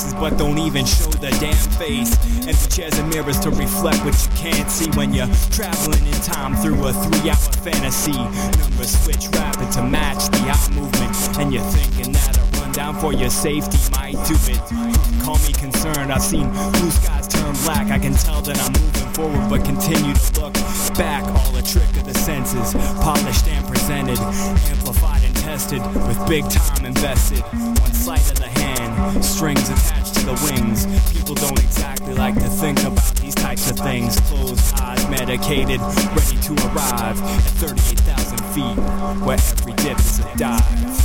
boxes 0.00 0.14
but 0.14 0.38
don't 0.38 0.58
even 0.58 0.84
show 0.84 1.10
the 1.10 1.30
damn 1.40 1.54
face. 1.78 2.12
Empty 2.46 2.68
chairs 2.70 2.98
and 2.98 3.08
mirrors 3.10 3.38
to 3.40 3.50
reflect 3.50 4.04
what 4.04 4.14
you 4.22 4.30
can't 4.36 4.70
see 4.70 4.90
when 4.90 5.12
you're 5.12 5.28
traveling 5.50 6.04
in 6.06 6.20
time 6.22 6.56
through 6.56 6.86
a 6.86 6.92
three-hour 6.92 7.36
fantasy. 7.64 8.12
Numbers 8.12 8.98
switch 9.02 9.28
rapid 9.32 9.70
to 9.72 9.82
match 9.82 10.28
the 10.30 10.38
eye 10.38 10.68
movement, 10.72 11.38
and 11.38 11.52
you're 11.52 11.62
thinking 11.62 12.12
that 12.12 12.36
a 12.36 12.60
rundown 12.60 12.98
for 13.00 13.12
your 13.12 13.30
safety 13.30 13.78
might 13.92 14.18
do 14.26 14.36
it. 14.48 14.60
Call 15.22 15.38
me 15.38 15.52
concerned. 15.52 16.12
I've 16.12 16.22
seen 16.22 16.48
blue 16.50 16.90
skies 16.90 17.28
turn 17.28 17.54
black. 17.64 17.90
I 17.90 17.98
can 17.98 18.14
tell 18.14 18.42
that 18.42 18.58
I'm 18.60 18.72
moving 18.72 19.12
forward, 19.12 19.50
but 19.50 19.64
continue 19.64 20.14
to 20.14 20.40
look 20.40 20.54
back. 20.96 21.24
All 21.24 21.56
a 21.56 21.62
trick 21.62 21.90
of 21.96 22.04
the 22.04 22.14
senses, 22.14 22.72
polished 23.00 23.46
and 23.48 23.66
presented, 23.66 24.18
amplified 24.18 25.24
and 25.24 25.36
tested 25.36 25.82
with 26.06 26.18
big 26.28 26.48
time 26.50 26.84
invested. 26.84 27.40
One 27.40 27.94
sleight 27.94 28.30
of 28.30 28.38
the 28.38 28.48
hand, 28.48 28.69
strings 29.22 29.68
attached 29.68 30.14
to 30.14 30.26
the 30.26 30.34
wings. 30.44 30.86
People 31.12 31.34
don't 31.34 31.58
exactly 31.58 32.14
like 32.14 32.34
to 32.34 32.48
think 32.48 32.80
about 32.80 33.14
these 33.16 33.34
types 33.34 33.70
of 33.70 33.78
things. 33.78 34.18
Closed 34.20 34.74
eyes, 34.80 35.08
medicated, 35.08 35.80
ready 35.80 36.38
to 36.42 36.52
arrive 36.68 37.20
at 37.20 37.40
38,000 37.58 38.38
feet, 38.54 38.76
where 39.24 39.38
every 39.38 39.72
dip 39.74 39.98
is 39.98 40.18
a 40.20 40.36
dive. 40.36 41.00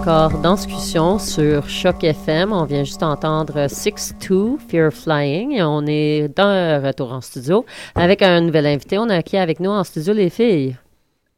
encore 0.00 0.30
Danscussion 0.40 1.18
sur 1.18 1.68
Choc 1.68 2.04
FM. 2.04 2.52
On 2.52 2.64
vient 2.64 2.84
juste 2.84 3.02
entendre 3.02 3.66
6-2, 3.66 4.58
Fear 4.68 4.88
of 4.88 4.94
Flying. 4.94 5.52
Et 5.52 5.62
on 5.62 5.84
est 5.86 6.28
d'un 6.34 6.80
retour 6.80 7.12
en 7.12 7.20
studio 7.20 7.64
avec 7.94 8.22
un 8.22 8.40
nouvel 8.40 8.66
invité. 8.66 8.98
On 8.98 9.08
a 9.08 9.22
qui 9.22 9.36
avec 9.36 9.60
nous 9.60 9.70
en 9.70 9.84
studio, 9.84 10.12
les 10.14 10.30
filles? 10.30 10.76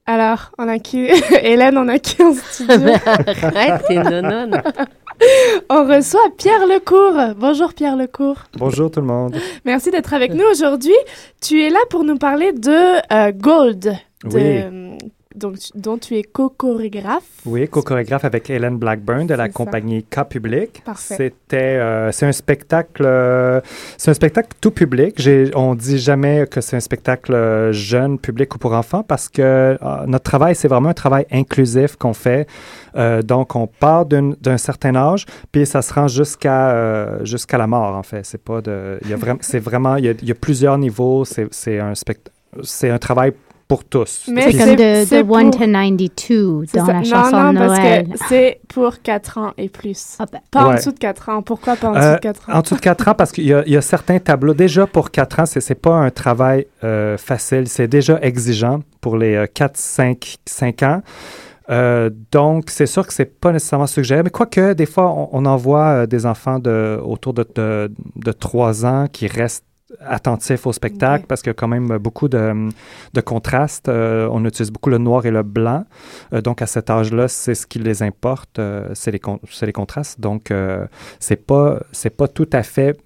Alors, 0.06 0.50
on 0.58 0.68
a 0.68 0.78
qui 0.78 1.06
Hélène, 1.42 1.76
on 1.78 1.88
a 1.88 1.98
qui 1.98 2.22
en 2.22 2.34
studio 2.34 2.74
Arrête, 3.42 3.82
t'es 3.88 3.96
nononne. 4.02 4.60
On 5.70 5.84
reçoit 5.86 6.20
Pierre 6.36 6.66
Lecourt. 6.66 7.34
Bonjour 7.36 7.72
Pierre 7.74 7.96
Lecourt. 7.96 8.38
Bonjour 8.58 8.90
tout 8.90 9.00
le 9.00 9.06
monde. 9.06 9.36
Merci 9.64 9.90
d'être 9.92 10.14
avec 10.14 10.34
nous 10.34 10.44
aujourd'hui. 10.50 10.96
Tu 11.40 11.62
es 11.62 11.70
là 11.70 11.78
pour 11.90 12.02
nous 12.02 12.16
parler 12.16 12.52
de 12.52 12.96
euh, 13.12 13.30
Gold. 13.32 13.94
de- 14.24 14.30
Oui. 14.34 14.98
Donc, 15.34 15.56
dont 15.74 15.98
tu 15.98 16.16
es 16.16 16.22
co-chorégraphe. 16.22 17.22
Oui, 17.46 17.68
co-chorégraphe 17.68 18.24
avec 18.24 18.50
Hélène 18.50 18.78
Blackburn 18.78 19.26
de 19.26 19.34
la 19.34 19.48
compagnie 19.48 20.04
K 20.04 20.24
Public. 20.28 20.82
Parfait. 20.84 21.16
C'était, 21.16 21.56
euh, 21.56 22.12
c'est 22.12 22.26
un 22.26 22.32
spectacle, 22.32 23.02
euh, 23.04 23.60
c'est 23.96 24.10
un 24.10 24.14
spectacle 24.14 24.50
tout 24.60 24.70
public. 24.70 25.14
J'ai, 25.18 25.50
on 25.54 25.74
dit 25.74 25.98
jamais 25.98 26.46
que 26.46 26.60
c'est 26.60 26.76
un 26.76 26.80
spectacle 26.80 27.34
euh, 27.34 27.72
jeune, 27.72 28.18
public 28.18 28.54
ou 28.54 28.58
pour 28.58 28.72
enfants 28.72 29.02
parce 29.02 29.28
que 29.28 29.42
euh, 29.42 29.76
notre 30.06 30.24
travail, 30.24 30.54
c'est 30.54 30.68
vraiment 30.68 30.90
un 30.90 30.94
travail 30.94 31.26
inclusif 31.30 31.96
qu'on 31.96 32.14
fait. 32.14 32.46
Donc, 33.24 33.56
on 33.56 33.66
part 33.66 34.04
d'un, 34.04 34.58
certain 34.58 34.94
âge, 34.96 35.24
puis 35.50 35.64
ça 35.64 35.80
se 35.80 35.94
rend 35.94 36.08
jusqu'à 36.08 37.24
jusqu'à 37.24 37.56
la 37.56 37.66
mort. 37.66 37.96
En 37.96 38.02
fait, 38.02 38.24
c'est 38.26 38.42
pas 38.42 38.60
de, 38.60 38.98
il 39.02 39.10
y 39.10 39.14
a 39.14 39.16
vraiment, 39.16 39.38
c'est 39.40 39.58
vraiment, 39.58 39.96
il 39.96 40.04
y 40.04 40.08
a, 40.08 40.12
il 40.12 40.28
y 40.28 40.30
a 40.30 40.34
plusieurs 40.34 40.76
niveaux. 40.76 41.24
C'est, 41.24 41.78
un 41.78 41.94
spect, 41.94 42.30
c'est 42.62 42.90
un 42.90 42.98
travail 42.98 43.32
pour 43.68 43.84
tous. 43.84 44.24
Mais 44.28 44.50
C'est 44.52 44.58
comme 44.58 44.76
de, 44.76 45.10
de 45.10 45.22
1 45.22 45.24
pour- 45.24 45.50
to 45.50 45.58
92 45.58 46.66
C'est 46.70 46.78
dans 46.78 46.86
ça. 46.86 46.92
la 46.92 46.98
non, 46.98 47.04
chanson 47.04 47.36
non, 47.36 47.52
de 47.52 47.58
parce 47.58 47.78
que 47.78 48.18
c'est 48.28 48.60
pour 48.68 49.00
4 49.02 49.38
ans 49.38 49.52
et 49.56 49.68
plus. 49.68 50.18
Pas 50.50 50.64
en 50.64 50.68
Ouais. 50.70 50.76
dessous 50.76 50.92
de 50.92 50.98
4 50.98 51.28
ans. 51.30 51.42
Pourquoi 51.42 51.76
pas 51.76 51.88
en 51.88 51.92
dessous 51.92 52.04
Euh, 52.04 52.14
de 52.16 52.20
4 52.20 52.50
ans? 52.50 52.52
En 52.54 52.60
dessous 52.60 52.74
de 52.76 52.80
4 52.80 53.08
ans, 53.08 53.14
parce 53.14 53.32
qu'il 53.32 53.44
y, 53.46 53.54
a- 53.54 53.62
il 53.66 53.72
y 53.72 53.76
a 53.76 53.80
certains 53.82 54.18
tableaux. 54.18 54.54
Déjà, 54.54 54.86
pour 54.86 55.10
4 55.10 55.40
ans, 55.40 55.46
c'est 55.46 55.66
n'est 55.70 55.74
pas 55.76 55.94
un 55.94 56.10
travail 56.10 56.66
euh, 56.84 57.16
facile. 57.16 57.68
C'est 57.68 57.88
déjà 57.88 58.18
exigeant 58.20 58.80
pour 59.00 59.16
les 59.16 59.46
4, 59.54 59.76
5, 59.76 60.36
5 60.46 60.82
ans. 60.82 61.02
Euh, 61.70 62.10
donc, 62.32 62.70
c'est 62.70 62.86
sûr 62.86 63.06
que 63.06 63.14
c'est 63.14 63.38
pas 63.40 63.52
nécessairement 63.52 63.86
suggéré. 63.86 64.22
Mais 64.22 64.30
quoique, 64.30 64.74
des 64.74 64.84
fois, 64.86 65.10
on, 65.12 65.28
on 65.32 65.46
en 65.46 65.56
voit 65.56 65.86
euh, 66.02 66.06
des 66.06 66.26
enfants 66.26 66.58
de, 66.58 66.98
autour 67.02 67.32
de, 67.32 67.46
de, 67.54 67.90
de 68.16 68.32
3 68.32 68.84
ans 68.84 69.06
qui 69.10 69.28
restent 69.28 69.64
attentifs 70.00 70.66
au 70.66 70.72
spectacle 70.72 71.26
parce 71.28 71.42
qu'il 71.42 71.50
y 71.50 71.50
a 71.50 71.54
quand 71.54 71.68
même 71.68 71.98
beaucoup 71.98 72.28
de, 72.28 72.68
de 73.12 73.20
contrastes. 73.20 73.88
Euh, 73.88 74.28
on 74.30 74.44
utilise 74.44 74.70
beaucoup 74.70 74.90
le 74.90 74.98
noir 74.98 75.26
et 75.26 75.30
le 75.30 75.42
blanc. 75.42 75.84
Euh, 76.32 76.40
donc, 76.40 76.62
à 76.62 76.66
cet 76.66 76.90
âge-là, 76.90 77.28
c'est 77.28 77.54
ce 77.54 77.66
qui 77.66 77.78
les 77.78 78.02
importe, 78.02 78.58
euh, 78.58 78.88
c'est 78.94 79.10
les, 79.10 79.20
con- 79.20 79.40
les 79.62 79.72
contrastes. 79.72 80.20
Donc, 80.20 80.52
c'est 81.18 81.46
pas, 81.46 81.80
pas 82.16 82.28
tout 82.28 82.50
à 82.52 82.62
fait 82.62 82.98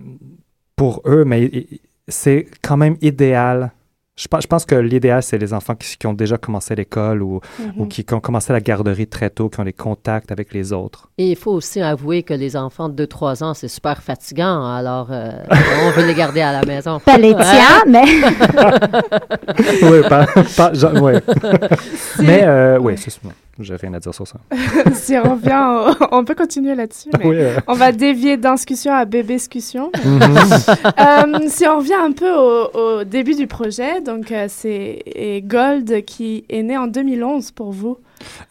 pour 0.77 1.03
eux, 1.07 1.25
mais 1.25 1.67
c'est 2.09 2.47
quand 2.63 2.77
même 2.77 2.97
idéal. 3.01 3.73
Je 4.19 4.29
pense, 4.29 4.45
je 4.45 4.47
pense 4.47 4.65
que 4.65 4.75
l'idéal, 4.75 5.23
c'est 5.23 5.37
les 5.37 5.53
enfants 5.53 5.75
qui, 5.75 5.95
qui 5.99 6.07
ont 6.07 6.15
déjà 6.15 6.39
commencé 6.39 6.75
l'école 6.75 7.23
ou, 7.23 7.41
Mhm. 7.59 7.73
ou 7.77 7.87
qui, 7.87 8.03
qui 8.03 8.15
ont 8.15 8.21
commencé 8.21 8.51
la 8.51 8.61
garderie 8.61 9.07
très 9.07 9.29
tôt, 9.29 9.51
qui 9.51 9.61
ont 9.61 9.65
des 9.65 9.75
contacts 9.75 10.33
avec 10.33 10.55
les 10.55 10.73
autres. 10.73 11.11
Et 11.19 11.31
il 11.33 11.37
faut 11.37 11.53
aussi 11.53 11.83
avouer 11.83 12.23
que 12.23 12.33
les 12.33 12.57
enfants 12.57 12.89
de 12.89 12.95
2-3 13.05 13.43
ans, 13.45 13.53
c'est 13.53 13.69
super 13.69 14.03
fatigant. 14.03 14.65
Alors, 14.73 15.09
euh, 15.11 15.33
on 15.85 15.91
veut 15.91 16.07
les 16.07 16.15
garder 16.15 16.41
à 16.41 16.53
la 16.53 16.65
maison. 16.65 16.99
Pas 16.99 17.19
les 17.19 17.35
tiens, 17.35 17.85
mais- 17.87 18.05
oui, 19.83 20.01
pas, 20.09 20.27
pas- 20.57 20.73
genre, 20.73 20.95
ouais. 21.03 21.21
mais 22.19 22.41
euh, 22.45 22.79
oui, 22.79 22.95
c'est 22.97 23.11
ça. 23.11 23.21
J'ai 23.59 23.77
rien 23.77 23.95
à 23.95 24.01
dire 24.01 24.15
sur 24.15 24.27
ça. 24.27 24.39
si 24.95 25.15
on 25.17 25.35
revient, 25.35 25.95
on 26.13 26.25
peut 26.25 26.35
continuer 26.35 26.75
là-dessus. 26.75 27.09
mais 27.19 27.27
Oui, 27.27 27.37
euh. 27.39 27.57
On 27.67 27.75
va 27.75 27.91
dévier 27.93 28.37
d'inscussion 28.37 28.93
à 28.93 29.05
bébéscussion. 29.05 29.91
Mhm. 30.07 30.37
Euh, 30.99 31.49
si 31.49 31.67
on 31.67 31.79
revient 31.79 31.95
un 31.95 32.13
peu 32.13 32.31
au, 32.33 32.71
au 33.01 33.05
début 33.05 33.35
du 33.35 33.47
projet, 33.47 34.01
donc 34.01 34.31
euh, 34.31 34.47
c'est 34.49 35.43
Gold 35.45 36.05
qui 36.05 36.45
est 36.49 36.63
né 36.63 36.77
en 36.77 36.87
2011 36.87 37.51
pour 37.53 37.73
vous. 37.73 37.99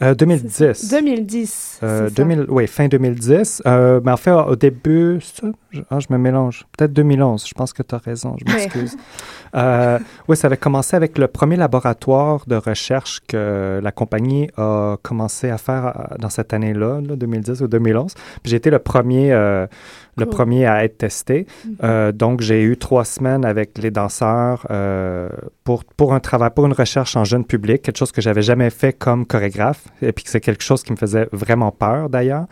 Euh, 0.01 0.13
2010. 0.15 0.89
2010. 0.89 1.79
Euh, 1.83 2.09
c'est 2.09 2.15
ça. 2.15 2.23
2000, 2.23 2.45
oui, 2.49 2.67
fin 2.67 2.87
2010. 2.87 3.63
Euh, 3.65 4.01
mais 4.03 4.11
en 4.11 4.17
fait, 4.17 4.31
au 4.31 4.55
début, 4.55 5.19
ça, 5.21 5.47
je, 5.71 5.81
ah, 5.89 5.99
je 5.99 6.07
me 6.09 6.17
mélange. 6.17 6.65
Peut-être 6.77 6.93
2011. 6.93 7.45
Je 7.47 7.53
pense 7.53 7.73
que 7.73 7.83
tu 7.83 7.95
as 7.95 7.97
raison. 7.97 8.35
Je 8.37 8.51
m'excuse. 8.51 8.97
Euh, 9.55 9.99
oui, 10.27 10.35
ça 10.35 10.47
avait 10.47 10.57
commencé 10.57 10.95
avec 10.95 11.17
le 11.17 11.27
premier 11.27 11.55
laboratoire 11.55 12.43
de 12.45 12.55
recherche 12.55 13.21
que 13.27 13.79
la 13.81 13.91
compagnie 13.91 14.49
a 14.57 14.97
commencé 15.01 15.49
à 15.49 15.57
faire 15.57 15.85
euh, 15.85 16.15
dans 16.19 16.29
cette 16.29 16.53
année-là, 16.53 16.99
là, 17.01 17.15
2010 17.15 17.61
ou 17.61 17.67
2011. 17.67 18.13
Puis 18.13 18.51
j'ai 18.51 18.57
été 18.57 18.69
le 18.69 18.79
premier, 18.79 19.31
euh, 19.31 19.65
le 20.17 20.25
Cool. 20.25 20.33
premier 20.33 20.65
à 20.65 20.83
être 20.85 20.97
testé. 20.97 21.45
Euh, 21.83 22.11
donc, 22.11 22.41
j'ai 22.41 22.63
eu 22.63 22.77
trois 22.77 23.03
semaines 23.05 23.43
avec 23.45 23.77
les 23.77 23.91
danseurs 23.91 24.65
euh, 24.71 25.29
pour, 25.63 25.83
pour 25.83 26.13
un 26.13 26.19
travail, 26.19 26.49
pour 26.55 26.65
une 26.65 26.73
recherche 26.73 27.15
en 27.17 27.23
jeune 27.25 27.43
public, 27.45 27.81
quelque 27.81 27.97
chose 27.97 28.11
que 28.11 28.21
j'avais 28.21 28.41
jamais 28.41 28.69
fait 28.69 28.93
comme 28.93 29.25
chorégraphe, 29.25 29.83
et 30.01 30.11
puis 30.13 30.23
que 30.23 30.29
c'est 30.29 30.39
quelque 30.41 30.63
chose 30.63 30.83
qui 30.83 30.91
me 30.93 30.97
faisait 30.97 31.27
vraiment 31.31 31.71
peur 31.71 32.09
d'ailleurs. 32.09 32.45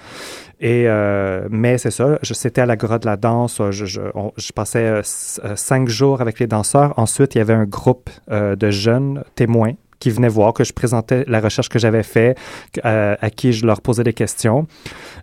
Et 0.60 0.86
euh, 0.88 1.48
mais 1.50 1.78
c'est 1.78 1.92
ça, 1.92 2.20
je- 2.22 2.34
c'était 2.34 2.62
à 2.62 2.66
l'Agora 2.66 2.98
de 3.00 3.06
la 3.06 3.18
danse. 3.18 3.62
Je, 3.72 3.86
je, 3.86 4.02
on- 4.14 4.32
je 4.38 4.52
passais 4.54 4.86
euh, 4.86 5.02
euh, 5.44 5.56
cinq 5.56 5.90
jours 5.90 6.22
avec 6.22 6.40
les 6.40 6.48
danseurs. 6.48 6.94
Ensuite, 6.98 7.36
il 7.36 7.40
y 7.40 7.42
avait 7.42 7.54
un 7.54 7.66
groupe 7.66 8.10
euh, 8.32 8.56
de 8.56 8.70
jeunes 8.70 9.24
témoins 9.36 9.74
qui 10.04 10.10
venaient 10.10 10.28
voir, 10.28 10.52
que 10.52 10.66
je 10.66 10.74
présentais 10.74 11.24
la 11.30 11.40
recherche 11.40 11.70
que 11.70 11.80
j'avais 11.80 12.04
faite, 12.04 12.38
euh, 12.84 13.16
à 13.22 13.30
qui 13.30 13.54
je 13.54 13.66
leur 13.66 13.80
posais 13.80 14.04
des 14.04 14.12
questions. 14.12 14.68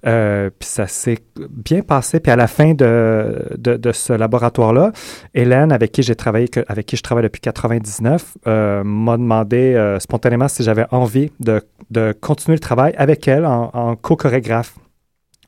Euh, 0.06 0.48
puis 0.58 0.66
ça 0.70 0.86
s'est 0.86 1.18
bien 1.36 1.82
passé. 1.82 2.18
Puis 2.18 2.32
à 2.32 2.36
la 2.36 2.46
fin 2.46 2.72
de, 2.72 3.58
de, 3.58 3.92
ce 3.92 4.14
laboratoire-là, 4.14 4.92
Hélène, 5.34 5.70
avec 5.70 5.92
qui 5.92 6.02
j'ai 6.02 6.14
travaillé, 6.14 6.48
avec 6.66 6.86
qui 6.86 6.96
je 6.96 7.02
travaille 7.02 7.24
depuis 7.24 7.42
99, 7.42 8.38
euh, 8.46 8.82
m'a 8.82 9.18
demandé 9.18 9.96
spontanément 10.00 10.48
si 10.48 10.62
j'avais 10.62 10.86
envie 10.92 11.30
de, 11.40 11.60
de 11.90 12.14
continuer 12.18 12.56
le 12.56 12.60
travail 12.60 12.94
avec 12.96 13.28
elle 13.28 13.44
en, 13.44 13.96
co-chorégraphe. 13.96 14.76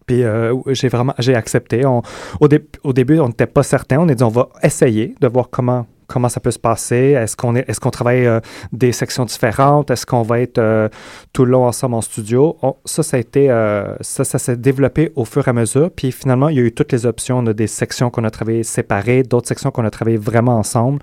Puis 0.04 0.24
j'ai 0.72 0.88
vraiment 0.88 1.14
j'ai 1.18 1.34
accepté. 1.34 1.86
Au, 1.86 2.02
au 2.38 2.92
début, 2.92 3.18
on 3.18 3.28
n'était 3.28 3.46
pas 3.46 3.62
certain. 3.62 3.96
On 3.98 4.08
a 4.10 4.14
dit 4.14 4.24
on 4.24 4.28
va 4.28 4.50
essayer 4.62 5.14
de 5.22 5.26
voir 5.26 5.48
comment 5.48 5.86
comment 6.06 6.28
ça 6.28 6.40
peut 6.40 6.50
se 6.50 6.58
passer? 6.58 7.14
Est-ce 7.16 7.36
qu'on 7.36 7.56
est, 7.56 7.68
est-ce 7.68 7.80
qu'on 7.80 7.90
travaille 7.90 8.26
euh, 8.26 8.40
des 8.72 8.92
sections 8.92 9.24
différentes? 9.24 9.90
Est-ce 9.90 10.06
qu'on 10.06 10.22
va 10.22 10.40
être 10.40 10.58
euh, 10.58 10.88
tout 11.32 11.44
le 11.44 11.52
long 11.52 11.64
ensemble 11.66 11.94
en 11.94 12.00
studio? 12.00 12.56
Ça, 12.84 13.02
ça 13.02 13.16
a 13.16 13.20
été 13.20 13.50
euh, 13.50 13.94
ça, 14.00 14.24
ça 14.24 14.38
s'est 14.38 14.56
développé 14.56 15.12
au 15.16 15.24
fur 15.24 15.46
et 15.46 15.50
à 15.50 15.52
mesure. 15.52 15.90
Puis 15.90 16.12
finalement, 16.12 16.48
il 16.48 16.56
y 16.56 16.60
a 16.60 16.62
eu 16.62 16.72
toutes 16.72 16.92
les 16.92 17.06
options. 17.06 17.38
On 17.38 17.46
a 17.46 17.52
des 17.52 17.66
sections 17.66 18.10
qu'on 18.10 18.24
a 18.24 18.30
travaillées 18.30 18.64
séparées, 18.64 19.22
d'autres 19.22 19.48
sections 19.48 19.70
qu'on 19.70 19.84
a 19.84 19.90
travaillées 19.90 20.18
vraiment 20.18 20.58
ensemble. 20.58 21.00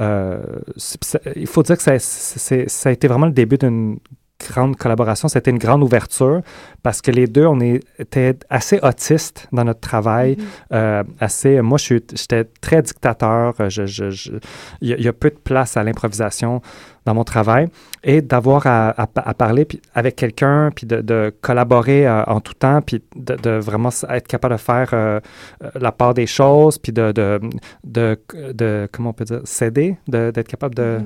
Il 0.00 1.46
faut 1.46 1.62
dire 1.62 1.76
que 1.76 1.82
ça, 1.82 1.98
ça 1.98 2.88
a 2.88 2.92
été 2.92 3.08
vraiment 3.08 3.26
le 3.26 3.32
début 3.32 3.58
d'une 3.58 3.98
grande 4.46 4.76
collaboration. 4.76 5.28
C'était 5.28 5.50
une 5.50 5.58
grande 5.58 5.82
ouverture 5.82 6.42
parce 6.82 7.02
que 7.02 7.10
les 7.10 7.26
deux, 7.26 7.46
on 7.46 7.60
était 7.60 8.36
assez 8.48 8.78
autistes 8.82 9.48
dans 9.52 9.64
notre 9.64 9.80
travail. 9.80 10.36
Euh, 10.72 11.02
assez, 11.20 11.60
moi, 11.60 11.78
j'étais 11.78 12.44
très 12.60 12.82
dictateur. 12.82 13.54
Je- 13.68 13.86
je- 13.86 14.10
je- 14.10 14.32
Il 14.80 15.00
y, 15.00 15.08
a- 15.08 15.12
peu 15.12 15.30
de 15.30 15.36
place 15.36 15.76
à 15.76 15.82
l'improvisation 15.82 16.62
dans 17.04 17.14
mon 17.14 17.24
travail. 17.24 17.68
Et 18.04 18.22
d'avoir 18.22 18.66
à, 18.66 18.90
à 19.00 19.06
pa- 19.06 19.22
à 19.22 19.34
parler 19.34 19.64
puis 19.64 19.80
avec 19.94 20.14
quelqu'un, 20.14 20.70
puis 20.74 20.86
de, 20.86 21.00
de 21.00 21.34
collaborer 21.40 22.06
euh, 22.06 22.22
en 22.24 22.40
tout 22.40 22.54
temps, 22.54 22.80
puis 22.80 23.02
de, 23.16 23.34
de 23.34 23.50
vraiment 23.58 23.88
être 24.10 24.28
capable 24.28 24.54
de 24.54 24.60
faire 24.60 24.90
euh, 24.92 25.18
euh, 25.64 25.70
la 25.80 25.90
part 25.90 26.14
des 26.14 26.26
choses, 26.26 26.78
puis 26.78 26.92
de, 26.92 27.10
de, 27.12 27.40
de, 27.84 28.18
de- 28.52 28.88
comment 28.92 29.10
on 29.10 29.12
peut 29.14 29.24
dire, 29.24 29.40
céder, 29.44 29.96
de- 30.06 30.30
d'être 30.30 30.48
capable 30.48 30.74
de, 30.76 31.00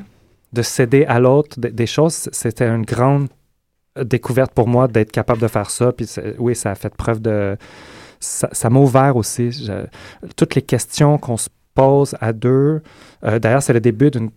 de 0.53 0.62
céder 0.62 1.05
à 1.07 1.19
l'autre 1.21 1.59
des- 1.59 1.87
choses, 1.87 2.29
c'était 2.33 2.67
une 2.69 2.85
grande 2.85 3.29
découverte 3.97 4.53
pour 4.53 4.69
moi 4.69 4.88
d'être 4.88 5.12
capable 5.12 5.41
de 5.41 5.49
faire 5.49 5.71
ça. 5.71 5.93
Puis 5.93 6.07
oui, 6.38 6.55
ça 6.55 6.71
a 6.71 6.75
fait 6.75 6.95
preuve 6.95 7.21
de... 7.21 7.57
Ça 8.21 8.71
m'a 8.71 8.79
ouvert 8.79 9.17
aussi. 9.17 9.69
Toutes 10.37 10.55
les 10.55 10.62
questions 10.62 11.19
qu'on 11.19 11.37
se 11.37 11.49
pose 11.74 12.14
à 12.20 12.32
deux. 12.32 12.82
euh, 13.24 13.38
D'ailleurs, 13.38 13.62
c'est 13.62 13.72
le 13.72 13.80
début 13.80 14.11
d'une 14.11 14.30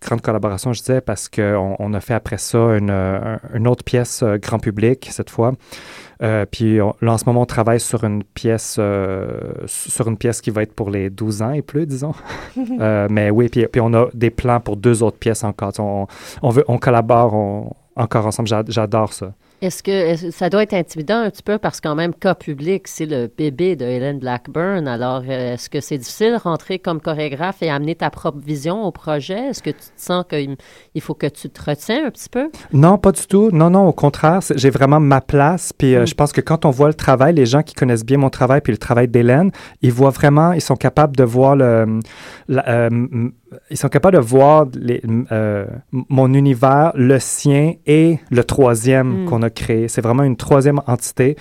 grande 0.00 0.20
collaboration, 0.20 0.72
je 0.72 0.80
disais, 0.80 1.00
parce 1.00 1.28
qu'on 1.28 1.76
on 1.78 1.94
a 1.94 2.00
fait 2.00 2.14
après 2.14 2.38
ça 2.38 2.58
une, 2.76 2.90
euh, 2.90 3.36
une 3.54 3.66
autre 3.66 3.82
pièce 3.84 4.22
euh, 4.22 4.36
grand 4.38 4.58
public, 4.58 5.08
cette 5.10 5.30
fois. 5.30 5.52
Euh, 6.22 6.44
puis 6.50 6.80
on- 6.80 6.94
là, 7.00 7.12
en 7.14 7.18
ce 7.18 7.24
moment, 7.26 7.42
on 7.42 7.46
travaille 7.46 7.80
sur 7.80 8.04
une 8.04 8.22
pièce 8.22 8.78
sur 9.66 10.08
une 10.08 10.16
pièce 10.16 10.40
qui 10.40 10.50
va 10.50 10.62
être 10.62 10.74
pour 10.74 10.90
les 10.90 11.10
12 11.10 11.42
ans 11.42 11.52
et 11.52 11.62
plus, 11.62 11.86
disons. 11.86 12.12
Mais 13.10 13.30
oui, 13.30 13.48
puis, 13.48 13.66
puis 13.66 13.80
on 13.80 13.92
a 13.94 14.06
des 14.14 14.30
plans 14.30 14.60
pour 14.60 14.76
deux 14.76 15.02
autres 15.02 15.18
pièces 15.18 15.44
encore. 15.44 15.72
On, 15.78 16.06
on, 16.42 16.50
veut, 16.50 16.64
on 16.68 16.78
collabore 16.78 17.34
on- 17.34 17.72
encore 17.96 18.26
ensemble. 18.26 18.48
J'a- 18.48 18.64
J'adore 18.68 19.12
ça. 19.12 19.32
Est-ce 19.62 19.84
que 19.84 20.30
ça 20.32 20.50
doit 20.50 20.64
être 20.64 20.74
intimidant 20.74 21.18
un 21.20 21.30
petit 21.30 21.44
peu 21.44 21.56
parce 21.56 21.80
qu'en 21.80 21.94
même 21.94 22.12
cas 22.14 22.34
public, 22.34 22.88
c'est 22.88 23.06
le 23.06 23.28
bébé 23.28 23.76
de 23.76 23.84
Hélène 23.84 24.18
Blackburn. 24.18 24.88
Alors, 24.88 25.22
est-ce 25.24 25.70
que 25.70 25.80
c'est 25.80 25.98
difficile 25.98 26.32
de 26.32 26.42
rentrer 26.42 26.80
comme 26.80 27.00
chorégraphe 27.00 27.62
et 27.62 27.70
amener 27.70 27.94
ta 27.94 28.10
propre 28.10 28.40
vision 28.40 28.82
au 28.82 28.90
projet? 28.90 29.50
Est-ce 29.50 29.62
que 29.62 29.70
tu 29.70 29.76
te 29.76 30.02
sens 30.02 30.24
qu'il 30.28 30.56
il 30.96 31.00
faut 31.00 31.14
que 31.14 31.28
tu 31.28 31.48
te 31.48 31.70
retiens 31.70 32.06
un 32.06 32.10
petit 32.10 32.28
peu? 32.28 32.50
Non, 32.72 32.98
pas 32.98 33.12
du 33.12 33.24
tout. 33.28 33.50
Non, 33.52 33.70
non, 33.70 33.86
au 33.86 33.92
contraire, 33.92 34.40
j'ai 34.52 34.70
vraiment 34.70 34.98
ma 34.98 35.20
place. 35.20 35.72
Puis 35.72 35.94
euh, 35.94 36.06
je 36.06 36.14
pense 36.14 36.32
que 36.32 36.40
quand 36.40 36.64
on 36.64 36.70
voit 36.70 36.88
le 36.88 36.94
travail, 36.94 37.32
les 37.34 37.46
gens 37.46 37.62
qui 37.62 37.74
connaissent 37.74 38.04
bien 38.04 38.18
mon 38.18 38.30
travail 38.30 38.62
puis 38.62 38.72
le 38.72 38.78
travail 38.78 39.06
d'Hélène, 39.06 39.52
ils 39.80 39.92
voient 39.92 40.10
vraiment, 40.10 40.50
ils 40.54 40.60
sont 40.60 40.74
capables 40.74 41.14
de 41.14 41.22
voir 41.22 41.54
le, 41.54 42.00
la- 42.48 42.68
euh, 42.68 43.30
ils 43.70 43.76
sont 43.76 43.88
capables 43.88 44.16
de 44.16 44.22
voir 44.22 44.66
les, 44.74 45.02
euh, 45.32 45.66
mon 45.92 46.32
univers, 46.34 46.92
le 46.94 47.18
sien 47.18 47.74
et 47.86 48.18
le 48.30 48.44
troisième 48.44 49.24
Mm. 49.24 49.26
qu'on 49.26 49.42
a 49.42 49.50
créé. 49.50 49.88
C'est 49.88 50.00
vraiment 50.00 50.22
une 50.24 50.36
troisième 50.36 50.80
entité. 50.86 51.36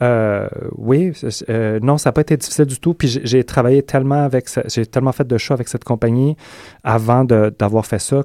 Euh, 0.00 0.48
oui, 0.76 1.12
euh, 1.48 1.80
non, 1.82 1.98
ça 1.98 2.08
n'a 2.10 2.12
pas 2.12 2.20
été 2.20 2.36
difficile 2.36 2.66
du 2.66 2.78
tout. 2.78 2.94
Puis 2.94 3.20
j'ai- 3.24 3.42
travaillé 3.44 3.82
tellement 3.82 4.22
avec, 4.22 4.48
j'ai 4.68 4.86
tellement 4.86 5.12
fait 5.12 5.26
de 5.26 5.38
choix 5.38 5.54
avec 5.54 5.68
cette 5.68 5.84
compagnie 5.84 6.36
avant 6.84 7.24
d'avoir 7.24 7.84
fait 7.86 7.98
ça 7.98 8.22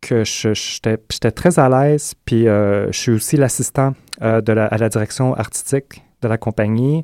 que 0.00 0.22
j'étais 0.24 1.30
très 1.32 1.58
à 1.58 1.68
l'aise. 1.68 2.14
Puis 2.24 2.44
je 2.44 2.88
suis 2.92 3.12
aussi 3.12 3.36
l'assistant 3.36 3.94
la, 4.20 4.66
à 4.66 4.78
la 4.78 4.88
direction 4.88 5.34
artistique 5.34 6.02
de 6.22 6.28
la 6.28 6.38
compagnie. 6.38 7.02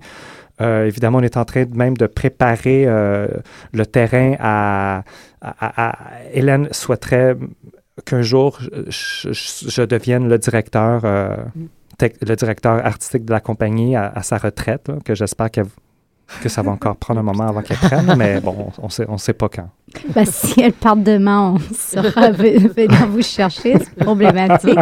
Euh, 0.60 0.86
évidemment, 0.86 1.18
on 1.18 1.22
est 1.22 1.36
en 1.36 1.44
train 1.44 1.64
de 1.64 1.76
même 1.76 1.96
de 1.96 2.06
préparer 2.06 2.84
euh, 2.86 3.26
le 3.72 3.84
terrain 3.86 4.34
à, 4.40 5.02
à- 5.42 5.66
à- 5.66 5.90
à- 5.90 6.22
Hélène 6.32 6.68
souhaiterait 6.72 7.36
qu'un 8.04 8.22
jour 8.22 8.58
je, 8.88 9.32
je- 9.32 9.68
je 9.70 9.82
devienne 9.82 10.28
le 10.28 10.38
directeur, 10.38 11.02
euh, 11.04 11.36
tec- 11.98 12.16
le 12.26 12.36
directeur 12.36 12.84
artistique 12.84 13.24
de 13.24 13.32
la 13.32 13.40
compagnie 13.40 13.96
à, 13.96 14.06
à 14.14 14.22
sa 14.22 14.38
retraite, 14.38 14.88
là, 14.88 14.94
que 15.04 15.14
j'espère 15.14 15.50
qu'elle- 15.50 15.66
que 16.42 16.48
ça 16.48 16.62
va 16.62 16.72
encore 16.72 16.96
prendre 16.96 17.20
un 17.20 17.22
moment 17.22 17.46
avant 17.48 17.62
qu'elle 17.62 17.76
prenne, 17.76 18.14
mais 18.16 18.40
bon, 18.40 18.68
on 18.82 18.88
sait, 18.88 19.06
on 19.08 19.16
sait 19.18 19.32
pas 19.32 19.48
quand. 19.48 19.68
Bah, 20.14 20.24
si 20.24 20.60
elle 20.60 20.72
part 20.72 20.96
demain, 20.96 21.54
on 21.54 21.56
ve- 22.02 22.68
venir 22.74 23.06
vous 23.08 23.22
chercher. 23.22 23.74
C'est 23.78 23.94
problématique. 24.04 24.78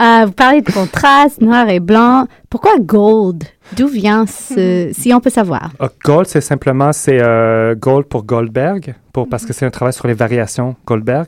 Euh, 0.00 0.24
vous 0.26 0.32
parlez 0.32 0.62
de 0.62 0.72
contraste, 0.72 1.40
noir 1.42 1.68
et 1.68 1.80
blanc. 1.80 2.26
Pourquoi 2.48 2.78
gold? 2.80 3.44
D'où 3.76 3.86
vient 3.86 4.26
ce. 4.26 4.90
Si 4.92 5.12
on 5.14 5.20
peut 5.20 5.30
savoir? 5.30 5.70
Ah, 5.78 5.88
Gold, 6.04 6.26
c'est 6.26 6.40
simplement 6.40 6.92
c'est 6.92 7.20
euh, 7.22 7.74
Gold 7.76 8.06
pour 8.06 8.24
Goldberg, 8.24 8.94
pour, 9.12 9.28
parce 9.28 9.44
que 9.46 9.52
c'est 9.52 9.64
un 9.66 9.70
travail 9.70 9.92
sur 9.92 10.08
les 10.08 10.14
variations 10.14 10.74
Goldberg. 10.86 11.26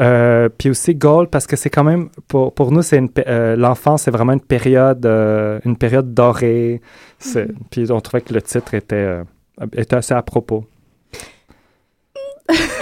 Euh, 0.00 0.48
puis 0.48 0.70
aussi 0.70 0.94
Gold 0.96 1.28
parce 1.30 1.46
que 1.46 1.54
c'est 1.54 1.70
quand 1.70 1.84
même 1.84 2.08
pour, 2.26 2.52
pour 2.52 2.72
nous 2.72 2.82
c'est 2.82 3.00
euh, 3.28 3.54
l'enfance 3.54 4.02
c'est 4.02 4.10
vraiment 4.10 4.32
une 4.32 4.40
période 4.40 5.06
euh, 5.06 5.60
une 5.64 5.76
période 5.76 6.12
dorée. 6.14 6.80
C'est- 7.20 7.48
Puis 7.70 7.90
on 7.92 8.00
trouvait 8.00 8.22
que 8.22 8.34
le 8.34 8.42
titre 8.42 8.74
était 8.74 8.96
euh, 8.96 9.22
était 9.76 9.94
assez 9.96 10.14
à 10.14 10.22
propos. 10.22 10.64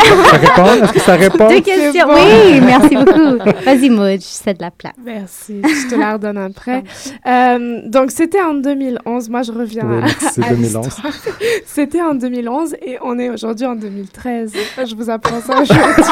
Ça 0.03 0.37
répond? 0.37 0.83
Est-ce 0.85 0.93
que 0.93 1.01
ça 1.01 1.15
répond? 1.17 1.49
Deux 1.49 1.61
questions. 1.61 2.07
Oui, 2.09 2.61
merci 2.61 2.95
beaucoup. 2.97 3.39
Vas-y, 3.65 3.91
Maud, 3.91 4.21
je 4.21 4.25
cède 4.27 4.61
la 4.61 4.71
place. 4.71 4.93
Merci, 5.05 5.61
je 5.63 5.91
te 5.91 5.95
la 5.99 6.15
redonne 6.15 6.39
après. 6.39 6.83
Euh, 7.27 7.81
donc, 7.87 8.11
c'était 8.11 8.41
en 8.43 8.55
2011. 8.55 9.29
Moi, 9.31 9.43
je 9.43 9.53
reviens 9.53 9.85
Oui, 9.87 10.03
à, 10.03 10.47
à 10.47 10.51
2011. 10.55 10.59
l'histoire. 10.87 11.13
C'était 11.67 12.03
en 12.03 12.15
2011 12.15 12.75
et 12.83 12.99
on 13.03 13.19
est 13.19 13.31
aujourd'hui 13.31 13.67
en 13.67 13.75
2013. 13.75 14.53
Je 14.87 14.95
vous 14.95 15.09
apprends 15.11 15.41
ça 15.41 15.61
aujourd'hui. 15.61 16.05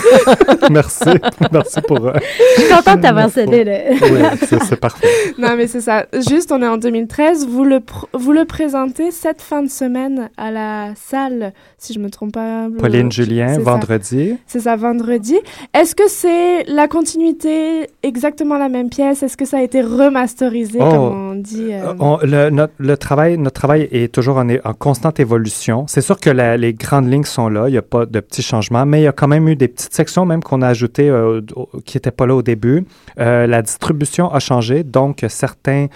Merci, 0.70 1.04
merci 1.52 1.80
pour. 1.82 2.06
euh, 2.06 2.12
Je 2.56 2.62
suis 2.62 2.70
contente 2.74 3.00
d'avoir 3.00 3.30
cédé 3.30 3.64
le- 3.64 3.92
Oui, 4.12 4.20
c'est 4.46 4.62
c'est 4.64 4.76
parfait. 4.76 5.08
non, 5.38 5.56
mais 5.56 5.66
c'est 5.66 5.80
ça. 5.80 6.06
Juste, 6.28 6.50
on 6.52 6.60
est 6.62 6.66
en 6.66 6.76
2013. 6.76 7.46
Vous 7.46 7.64
le, 7.64 7.76
pr- 7.78 8.06
vous 8.12 8.32
le 8.32 8.44
présentez 8.44 9.10
cette 9.10 9.40
fin 9.40 9.62
de 9.62 9.68
semaine 9.70 10.28
à 10.36 10.50
la 10.50 10.88
salle, 10.96 11.52
si 11.78 11.92
je 11.92 11.98
me 11.98 12.10
trompe 12.10 12.32
pas. 12.32 12.66
Pauline 12.78 13.10
Julien, 13.12 13.35
c'est 13.48 13.54
ça. 13.54 13.60
vendredi. 13.70 14.34
C'est 14.46 14.60
ça, 14.60 14.76
vendredi. 14.76 15.36
Est-ce 15.74 15.94
que 15.94 16.08
c'est 16.08 16.64
la 16.64 16.88
continuité, 16.88 17.88
exactement 18.02 18.58
la 18.58 18.68
même 18.68 18.88
pièce? 18.90 19.22
Est-ce 19.22 19.36
que 19.36 19.44
ça 19.44 19.58
a 19.58 19.62
été 19.62 19.80
remasterisé, 19.82 20.78
Oh. 20.80 20.90
comme 20.90 21.30
on 21.30 21.34
dit 21.34 21.72
euh, 21.72 21.94
On- 21.98 22.18
le, 22.22 22.50
notre, 22.50 22.72
le 22.78 22.96
travail, 22.96 23.38
notre 23.38 23.54
travail 23.60 23.88
est 23.92 24.12
toujours 24.12 24.36
en, 24.38 24.48
en 24.48 24.72
constante 24.74 25.20
évolution. 25.20 25.84
C'est 25.88 26.00
sûr 26.00 26.18
que 26.20 26.30
la- 26.30 26.56
les 26.56 26.72
grandes 26.74 27.10
lignes 27.10 27.24
sont 27.24 27.48
là, 27.48 27.68
il 27.68 27.72
n'y 27.72 27.78
a 27.78 27.82
pas 27.82 28.06
de 28.06 28.20
petits 28.20 28.42
changements, 28.42 28.86
mais 28.86 29.00
il 29.00 29.04
y 29.04 29.08
a 29.08 29.12
quand 29.12 29.28
même 29.28 29.48
eu 29.48 29.56
des 29.56 29.68
petites 29.68 29.94
sections 29.94 30.24
même 30.26 30.42
qu'on 30.42 30.62
a 30.62 30.68
ajoutées 30.68 31.08
euh, 31.08 31.40
qui 31.84 31.96
n'étaient 31.96 32.10
pas 32.10 32.26
là 32.26 32.34
au 32.34 32.42
début. 32.42 32.84
Euh, 33.18 33.46
la 33.46 33.62
distribution 33.62 34.30
a 34.32 34.38
changé, 34.38 34.82
donc 34.84 35.24
certains, 35.28 35.86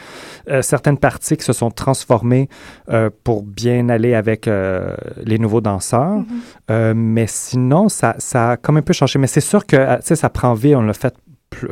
certaines 0.60 0.98
parties 0.98 1.36
qui 1.36 1.44
se 1.44 1.52
sont 1.52 1.70
transformées 1.70 2.48
pour 3.24 3.42
bien 3.42 3.88
aller 3.88 4.14
avec 4.14 4.46
les 4.46 5.38
nouveaux 5.38 5.60
danseurs. 5.60 6.22
Euh, 6.70 6.94
mais 6.96 7.26
sinon, 7.30 7.88
ça, 7.88 8.14
ça 8.18 8.50
a 8.52 8.56
comme 8.56 8.76
un 8.76 8.82
peu 8.82 8.92
changé. 8.92 9.18
Mais 9.18 9.26
c'est 9.26 9.40
sûr 9.40 9.66
que 9.66 9.76
euh, 9.76 10.00
ça 10.00 10.28
prend 10.30 10.54
vie, 10.54 10.74
on 10.74 10.82
l'a 10.82 10.92
fait 10.92 11.14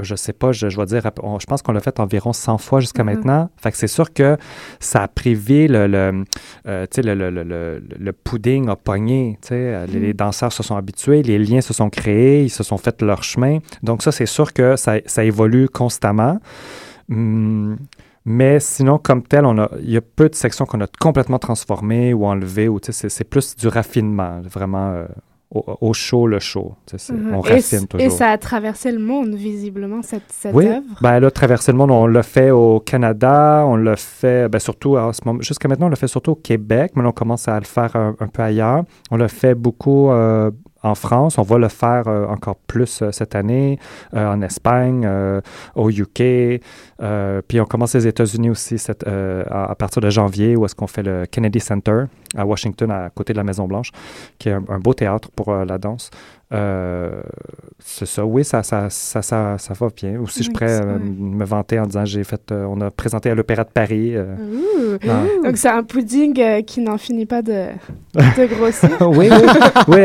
je 0.03 0.16
sais 0.16 0.33
pas, 0.33 0.51
je, 0.51 0.68
je 0.68 0.77
vais 0.77 0.87
dire, 0.87 1.09
on- 1.23 1.38
je 1.38 1.47
pense 1.47 1.62
qu'on 1.62 1.71
l'a 1.71 1.79
fait 1.79 2.01
environ 2.01 2.33
100 2.33 2.59
fois 2.59 2.81
jusqu'à 2.81 3.05
Mhm. 3.05 3.11
maintenant. 3.14 3.49
Fait 3.62 3.71
que 3.71 3.77
c'est 3.77 3.87
sûr 3.87 4.12
que 4.12 4.37
ça 4.81 5.05
a 5.05 5.09
privé 5.09 5.68
le, 5.68 5.87
le, 5.87 6.25
euh, 6.66 6.85
le, 6.97 7.14
le, 7.31 7.81
le, 7.97 8.12
pudding 8.12 8.68
a 8.68 8.75
pogné. 8.75 9.38
euh, 9.53 9.87
les, 9.87 10.01
les 10.01 10.14
danseurs 10.14 10.53
se 10.53 10.64
sont 10.64 10.75
habitués, 10.77 11.23
les 11.23 11.38
liens 11.38 11.61
se 11.61 11.73
sont 11.73 11.90
créés, 11.90 12.42
ils 12.42 12.51
se 12.51 12.64
sont 12.64 12.77
fait 12.77 13.01
leur 13.03 13.23
chemin. 13.23 13.59
Donc 13.85 14.03
ça, 14.03 14.11
c'est 14.11 14.27
sûr 14.27 14.53
que 14.53 14.75
ça, 14.75 14.97
ça 15.07 15.23
évolue 15.23 15.68
constamment. 15.68 16.38
Hum, 17.09 17.77
mais 18.25 18.59
sinon, 18.61 18.99
comme 18.99 19.23
tel, 19.23 19.44
on 19.46 19.59
a, 19.59 19.71
il 19.81 19.90
y 19.90 19.96
a 19.96 20.00
peu 20.02 20.29
de 20.29 20.35
sections 20.35 20.67
qu'on 20.67 20.81
a 20.81 20.87
complètement 21.00 21.38
transformées 21.38 22.13
ou 22.13 22.27
enlevées. 22.27 22.69
Ou, 22.69 22.79
c'est 22.83 23.25
plus 23.31 23.54
du 23.56 23.69
raffinement, 23.69 24.40
vraiment. 24.42 24.90
euh, 24.90 25.06
au, 25.51 25.65
au 25.81 25.92
show 25.94 26.27
le 26.27 26.38
show. 26.40 26.75
Tu 26.87 26.99
sais, 26.99 27.07
c'est- 27.07 27.13
Mhm. 27.15 27.35
On 27.35 27.42
et, 27.42 27.49
raffine 27.55 27.63
c- 27.81 27.87
toujours. 27.87 28.07
et 28.07 28.11
ça 28.11 28.29
a 28.31 28.37
traversé 28.38 28.92
le 28.92 28.99
monde, 28.99 29.35
visiblement, 29.35 30.03
cette, 30.03 30.25
cette 30.29 30.55
Oui, 30.55 30.67
œuvre. 30.67 30.83
ben, 31.01 31.15
elle 31.15 31.25
a 31.25 31.31
traversé 31.31 31.73
le 31.73 31.79
monde. 31.79 31.90
On 31.90 32.07
l'a 32.07 32.23
fait 32.23 32.51
au 32.51 32.81
Canada, 32.81 33.65
on 33.67 33.77
l'a 33.77 33.96
fait, 33.96 34.49
ben, 34.51 34.59
surtout 34.59 34.96
en 34.99 35.13
ce 35.13 35.21
moment, 35.25 35.40
jusqu'à 35.40 35.67
maintenant, 35.69 35.87
on 35.87 35.90
l'a 35.90 35.96
fait 35.96 36.07
surtout 36.09 36.33
au 36.33 36.37
Québec, 36.37 36.92
mais 36.96 37.03
là, 37.03 37.09
on 37.09 37.13
commence 37.13 37.49
à 37.49 37.59
le 37.59 37.65
faire 37.65 37.96
un, 37.96 38.15
un 38.21 38.27
peu 38.29 38.42
ailleurs. 38.42 38.85
On 39.11 39.17
l'a 39.17 39.29
fait 39.29 39.55
beaucoup 39.55 40.11
euh, 40.11 40.51
en 40.83 40.94
France, 40.94 41.38
on 41.38 41.42
va 41.42 41.58
le 41.58 41.68
faire 41.68 42.06
euh, 42.06 42.26
encore 42.26 42.56
plus 42.56 43.02
euh, 43.02 43.10
cette 43.10 43.35
année, 43.35 43.79
euh, 44.14 44.33
en 44.33 44.40
Espagne, 44.42 45.08
au 45.74 45.90
UK, 45.90 46.60
puis 47.48 47.60
on 47.60 47.64
commence 47.64 47.94
les 47.94 48.06
États-Unis 48.06 48.50
aussi 48.50 48.76
à, 49.50 49.74
partir 49.74 50.00
de 50.02 50.10
janvier, 50.10 50.56
où 50.56 50.64
est-ce 50.64 50.74
qu'on 50.74 50.87
fait 50.87 51.02
le 51.02 51.26
Kennedy 51.26 51.60
Center 51.60 52.04
à 52.37 52.46
Washington, 52.46 52.90
à 52.90 53.10
côté 53.10 53.33
de 53.33 53.38
la 53.38 53.44
Maison-Blanche, 53.44 53.90
qui 54.38 54.48
est 54.48 54.52
un, 54.52 54.64
un 54.68 54.79
beau 54.79 54.94
théâtre 54.94 55.31
pour 55.35 55.52
la 55.52 55.79
danse. 55.79 56.10
Euh, 56.51 57.21
c'est 57.79 58.07
ça, 58.07 58.25
oui, 58.25 58.42
ça, 58.42 58.63
ça, 58.63 58.88
ça, 58.88 59.21
ça, 59.23 59.57
va 59.79 59.88
bien. 59.94 60.19
Aussi, 60.21 60.42
je 60.42 60.49
Oui, 60.49 60.55
pourrais 60.55 60.69
ça, 60.79 60.83
euh, 60.83 60.99
me 60.99 61.44
vanter 61.44 61.79
en 61.79 61.85
disant 61.85 62.05
j'ai 62.07 62.25
fait, 62.25 62.40
euh, 62.53 62.65
on 62.65 62.81
a 62.81 62.90
présenté 62.90 63.29
à 63.31 63.35
l'Opéra 63.35 63.65
de 63.65 63.71
Paris. 63.71 64.13
euh. 64.17 64.35
Ah. 65.07 65.25
Donc 65.44 65.57
c'est 65.59 65.69
un 65.69 65.83
pudding 65.83 66.65
qui 66.65 66.81
n'en 66.81 66.96
finit 66.96 67.27
pas 67.27 67.42
de, 67.42 67.67
de 68.15 68.46
grossir. 68.55 68.90
oui, 69.11 69.29
oui, 69.31 69.49
oui 69.88 70.01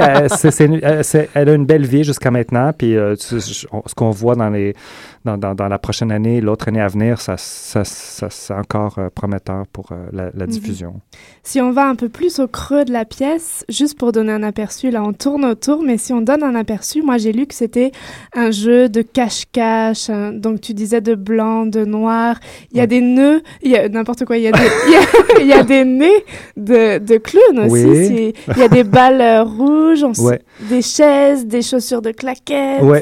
elle 1.34 1.50
a 1.50 1.54
une 1.54 1.66
belle 1.66 1.86
vie 1.86 2.04
jusqu'à 2.04 2.30
maintenant. 2.32 2.72
Puis 2.78 2.94
je- 2.94 3.18
ce 3.28 3.96
qu'on 3.96 4.10
voit 4.12 4.36
dans, 4.36 4.50
les, 4.50 4.76
dans, 5.24 5.38
dans, 5.38 5.56
dans 5.56 5.68
la 5.70 5.80
prochaine 5.80 6.12
année, 6.12 6.42
l'autre 6.42 6.68
année 6.68 6.82
à 6.82 6.88
venir, 6.90 7.22
ça, 7.22 7.36
ça, 7.38 7.84
ça- 7.86 8.30
c'est 8.30 8.54
encore 8.54 9.00
prometteur 9.16 9.66
pour 9.72 9.90
la, 10.12 10.26
la 10.34 10.46
Mhm. 10.46 10.52
diffusion. 10.52 11.00
Si 11.44 11.62
on 11.62 11.72
va 11.72 11.88
un 11.88 11.96
peu 11.96 12.10
plus 12.10 12.40
au 12.40 12.48
creux 12.48 12.84
de 12.86 12.92
la 12.92 13.06
pièce, 13.06 13.64
juste 13.70 13.98
pour 13.98 14.12
donner 14.12 14.34
un 14.34 14.44
aperçu, 14.44 14.90
là 14.92 15.02
on 15.04 15.14
tourne 15.14 15.46
autour, 15.46 15.82
mais 15.84 15.98
si 15.98 16.12
on 16.14 16.22
donne 16.22 16.33
un 16.42 16.56
aperçu, 16.56 17.02
moi 17.04 17.18
j'ai 17.20 17.32
lu 17.32 17.46
que 17.46 17.54
c'était 17.54 17.92
un 18.36 18.50
jeu 18.50 18.90
de 18.90 19.02
cache-cache, 19.02 20.10
hein. 20.10 20.32
donc 20.34 20.62
tu 20.62 20.74
disais 20.74 21.02
de 21.02 21.14
blanc, 21.14 21.66
de 21.66 21.86
noir, 21.86 22.40
il 22.72 22.78
y 22.78 22.82
a 22.82 22.88
des 22.88 23.02
nœuds, 23.02 23.42
il 23.62 23.72
y 23.72 23.78
a 23.78 23.88
n'importe 23.90 24.26
quoi, 24.26 24.38
il 24.38 24.44
y 24.44 24.48
a 24.48 24.52
des, 24.52 24.58
il 24.88 24.92
y 24.94 24.96
a- 24.96 25.42
il 25.42 25.48
y 25.48 25.54
a 25.54 25.64
des 25.64 25.84
nez 25.86 26.24
de, 26.58 26.98
de 27.00 27.18
clowns 27.18 27.60
aussi, 27.66 27.86
Oui. 27.86 28.34
il 28.56 28.58
y 28.58 28.64
a 28.64 28.68
des 28.70 28.84
balles 28.84 29.22
euh, 29.22 29.44
rouges, 29.44 30.04
on 30.04 30.14
Ouais. 30.24 30.40
des 30.70 30.82
chaises, 30.82 31.46
des 31.46 31.62
chaussures 31.62 32.02
de 32.02 32.12
claquettes. 32.12 32.82
Oui, 32.82 33.00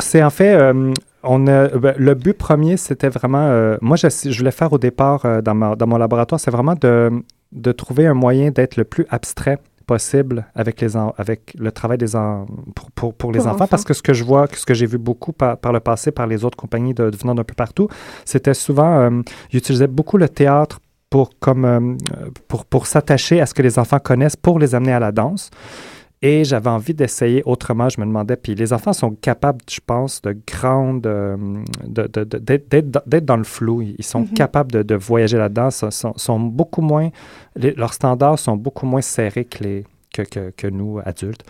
c'est 0.00 0.22
en 0.22 0.30
fait, 0.30 0.52
euh, 0.54 0.92
on 1.22 1.46
a, 1.46 1.68
ben, 1.68 1.94
le 1.96 2.14
but 2.14 2.34
premier, 2.36 2.76
c'était 2.76 3.08
vraiment, 3.08 3.46
euh, 3.48 3.76
moi 3.80 3.96
je, 3.96 4.08
je 4.08 4.36
voulais 4.38 4.50
faire 4.50 4.72
au 4.72 4.78
départ 4.78 5.24
euh, 5.24 5.40
dans, 5.40 5.54
ma- 5.54 5.76
dans 5.76 5.86
mon 5.86 5.96
laboratoire, 5.98 6.40
c'est 6.40 6.50
vraiment 6.50 6.74
de, 6.80 7.10
de 7.52 7.72
trouver 7.72 8.06
un 8.06 8.14
moyen 8.14 8.50
d'être 8.50 8.76
le 8.76 8.84
plus 8.84 9.06
abstrait 9.10 9.58
possible 9.94 10.46
avec, 10.54 10.80
les 10.80 10.96
en- 10.96 11.12
avec 11.24 11.40
le 11.58 11.70
travail 11.72 11.98
des 11.98 12.14
en- 12.14 12.46
pour, 12.76 12.90
pour, 12.98 13.10
pour 13.20 13.30
les 13.32 13.38
Pour 13.38 13.46
enfants, 13.48 13.56
enfants. 13.56 13.66
parce 13.74 13.84
que 13.84 13.94
ce 13.98 14.02
que 14.02 14.14
je 14.14 14.24
vois, 14.30 14.46
ce 14.52 14.64
que 14.64 14.74
j'ai 14.78 14.86
vu 14.86 14.98
beaucoup 14.98 15.32
par, 15.32 15.56
par 15.58 15.72
le 15.72 15.80
passé 15.80 16.12
par 16.12 16.26
les 16.32 16.44
autres 16.44 16.56
compagnies 16.64 16.94
de, 16.94 17.10
de 17.10 17.16
venant 17.16 17.34
d'un 17.34 17.44
peu 17.44 17.54
partout, 17.54 17.88
c'était 18.24 18.54
souvent, 18.54 18.92
euh, 19.00 19.22
ils 19.52 19.58
utilisaient 19.58 19.88
beaucoup 19.98 20.16
le 20.24 20.28
théâtre 20.28 20.78
pour, 21.12 21.26
comme, 21.40 21.64
euh, 21.64 21.80
pour, 22.46 22.64
pour 22.66 22.86
s'attacher 22.86 23.40
à 23.40 23.46
ce 23.46 23.52
que 23.54 23.62
les 23.62 23.78
enfants 23.80 23.98
connaissent, 23.98 24.36
pour 24.36 24.58
les 24.60 24.74
amener 24.76 24.92
à 24.92 25.00
la 25.00 25.10
danse. 25.10 25.50
Et 26.22 26.44
j'avais 26.44 26.68
envie 26.68 26.92
d'essayer 26.92 27.42
autrement. 27.46 27.88
Je 27.88 27.98
me 27.98 28.04
demandais, 28.04 28.36
puis 28.36 28.54
les 28.54 28.72
enfants 28.74 28.92
sont 28.92 29.12
capables, 29.12 29.60
je 29.70 29.80
pense, 29.84 30.20
de 30.20 30.36
grandes, 30.46 31.06
euh, 31.06 31.36
de, 31.86 32.02
de- 32.12 32.24
de- 32.24 32.38
d'être, 32.38 32.68
d'être 33.06 33.24
dans- 33.24 33.36
le 33.38 33.44
flou. 33.44 33.80
Ils 33.80 34.04
sont 34.04 34.20
Mhm. 34.20 34.34
capables 34.34 34.70
de, 34.70 34.82
de 34.82 34.94
voyager 34.96 35.38
là-dedans. 35.38 35.70
Sont, 35.70 36.12
sont- 36.16 36.38
beaucoup 36.40 36.82
moins, 36.82 37.08
les- 37.56 37.72
leurs 37.72 37.94
standards 37.94 38.38
sont 38.38 38.56
beaucoup 38.56 38.84
moins 38.84 39.00
serrés 39.00 39.46
que 39.46 39.64
les 39.64 39.84
que, 40.12 40.22
que, 40.22 40.50
que 40.56 40.66
nous, 40.66 40.98
adultes. 41.04 41.44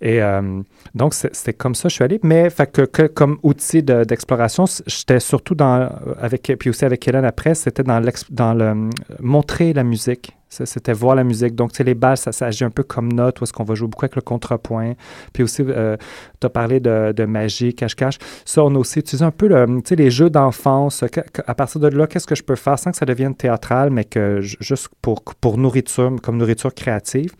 Et 0.00 0.22
euh, 0.22 0.62
donc, 0.94 1.12
c'est- 1.12 1.34
c'était 1.34 1.52
comme 1.52 1.74
ça 1.74 1.82
que 1.84 1.88
je 1.88 1.94
suis 1.96 2.04
allé. 2.04 2.20
Mais 2.22 2.50
fait 2.50 2.70
que, 2.70 2.82
que 2.82 3.08
comme 3.08 3.36
outil 3.42 3.82
de- 3.82 4.04
d'exploration, 4.04 4.64
j'étais 4.86 5.18
surtout 5.18 5.56
dans, 5.56 5.90
avec, 6.20 6.52
puis 6.56 6.70
aussi 6.70 6.84
avec 6.84 7.06
Hélène 7.08 7.24
après, 7.24 7.56
c'était 7.56 7.82
dans, 7.82 8.00
dans 8.30 8.54
le, 8.54 8.64
euh, 8.64 8.90
montrer 9.18 9.72
la 9.72 9.82
musique. 9.82 10.36
C'était 10.64 10.92
voir 10.92 11.14
la 11.14 11.24
musique. 11.24 11.54
Donc, 11.54 11.72
tu 11.72 11.78
sais, 11.78 11.84
les 11.84 11.94
balles, 11.94 12.16
ça, 12.16 12.32
ça 12.32 12.46
agit 12.46 12.64
un 12.64 12.70
peu 12.70 12.82
comme 12.82 13.12
note, 13.12 13.40
où 13.40 13.44
est-ce 13.44 13.52
qu'on 13.52 13.64
va 13.64 13.74
jouer 13.74 13.88
beaucoup 13.88 14.04
avec 14.04 14.16
le 14.16 14.22
contrepoint. 14.22 14.94
Puis 15.32 15.42
aussi, 15.42 15.64
tu 15.64 15.72
as 15.72 16.50
parlé 16.50 16.80
de, 16.80 17.24
magie, 17.24 17.74
cache-cache. 17.74 18.18
Ça, 18.44 18.62
on 18.64 18.74
a 18.74 18.78
aussi 18.78 19.00
utilisé 19.00 19.24
un 19.24 19.30
peu 19.30 19.48
les 19.90 20.10
jeux 20.10 20.30
d'enfance. 20.30 21.04
À 21.46 21.54
partir 21.54 21.80
de 21.80 21.88
là, 21.88 22.06
qu'est-ce 22.06 22.26
que 22.26 22.34
je 22.34 22.42
peux 22.42 22.56
faire 22.56 22.78
sans 22.78 22.90
que 22.90 22.96
ça 22.96 23.06
devienne 23.06 23.34
théâtral, 23.34 23.90
mais 23.90 24.04
que 24.04 24.40
ju- 24.40 24.56
juste 24.60 24.88
pour, 25.02 25.22
pour 25.40 25.58
nourriture, 25.58 26.14
comme 26.22 26.36
nourriture 26.36 26.72
créative? 26.74 27.32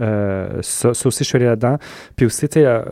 Euh, 0.00 0.58
ça, 0.62 0.94
ça 0.94 1.06
aussi, 1.08 1.24
je 1.24 1.28
suis 1.28 1.36
allé 1.36 1.46
là-dedans. 1.46 1.78
Puis 2.16 2.26
aussi, 2.26 2.48
tu 2.48 2.60
sais, 2.60 2.66
euh, 2.66 2.82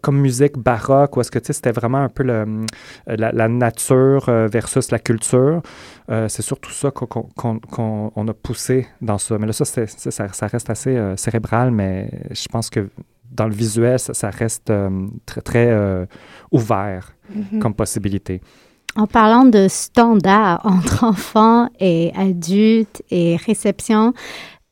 comme 0.00 0.18
musique 0.18 0.58
baroque, 0.58 1.16
où 1.16 1.20
est-ce 1.20 1.30
que, 1.30 1.38
tu 1.38 1.46
sais, 1.46 1.52
c'était 1.52 1.72
vraiment 1.72 1.98
un 1.98 2.08
peu 2.08 2.22
le, 2.22 2.64
la, 3.06 3.32
la 3.32 3.48
nature 3.48 4.24
euh, 4.28 4.48
versus 4.50 4.90
la 4.90 4.98
culture. 4.98 5.62
Euh, 6.10 6.28
c'est 6.28 6.42
surtout 6.42 6.70
ça 6.72 6.90
qu'on 6.90 7.06
qu'on- 7.06 7.58
qu'on- 7.58 8.12
on 8.14 8.28
a 8.28 8.34
poussé 8.34 8.86
dans 9.00 9.18
ça. 9.18 9.38
Mais 9.38 9.46
là, 9.46 9.52
ça, 9.52 9.64
c'est- 9.64 9.86
ça, 9.98 10.10
ça- 10.10 10.28
ça 10.32 10.46
reste 10.46 10.70
assez 10.70 10.96
euh, 10.96 11.16
cérébral, 11.16 11.70
mais 11.70 12.10
je 12.30 12.46
pense 12.48 12.70
que 12.70 12.88
dans 13.32 13.46
le 13.46 13.54
visuel, 13.54 13.98
ça, 13.98 14.14
ça 14.14 14.30
reste 14.30 14.70
euh, 14.70 14.88
très, 15.26 15.40
très 15.40 15.66
euh, 15.70 16.06
ouvert 16.52 17.12
Mhm. 17.34 17.58
comme 17.58 17.74
possibilité. 17.74 18.40
En 18.94 19.06
parlant 19.06 19.44
de 19.44 19.66
standards 19.68 20.60
entre 20.64 21.04
enfants 21.04 21.68
et 21.80 22.12
adultes 22.16 23.02
et 23.10 23.36
réception, 23.36 24.14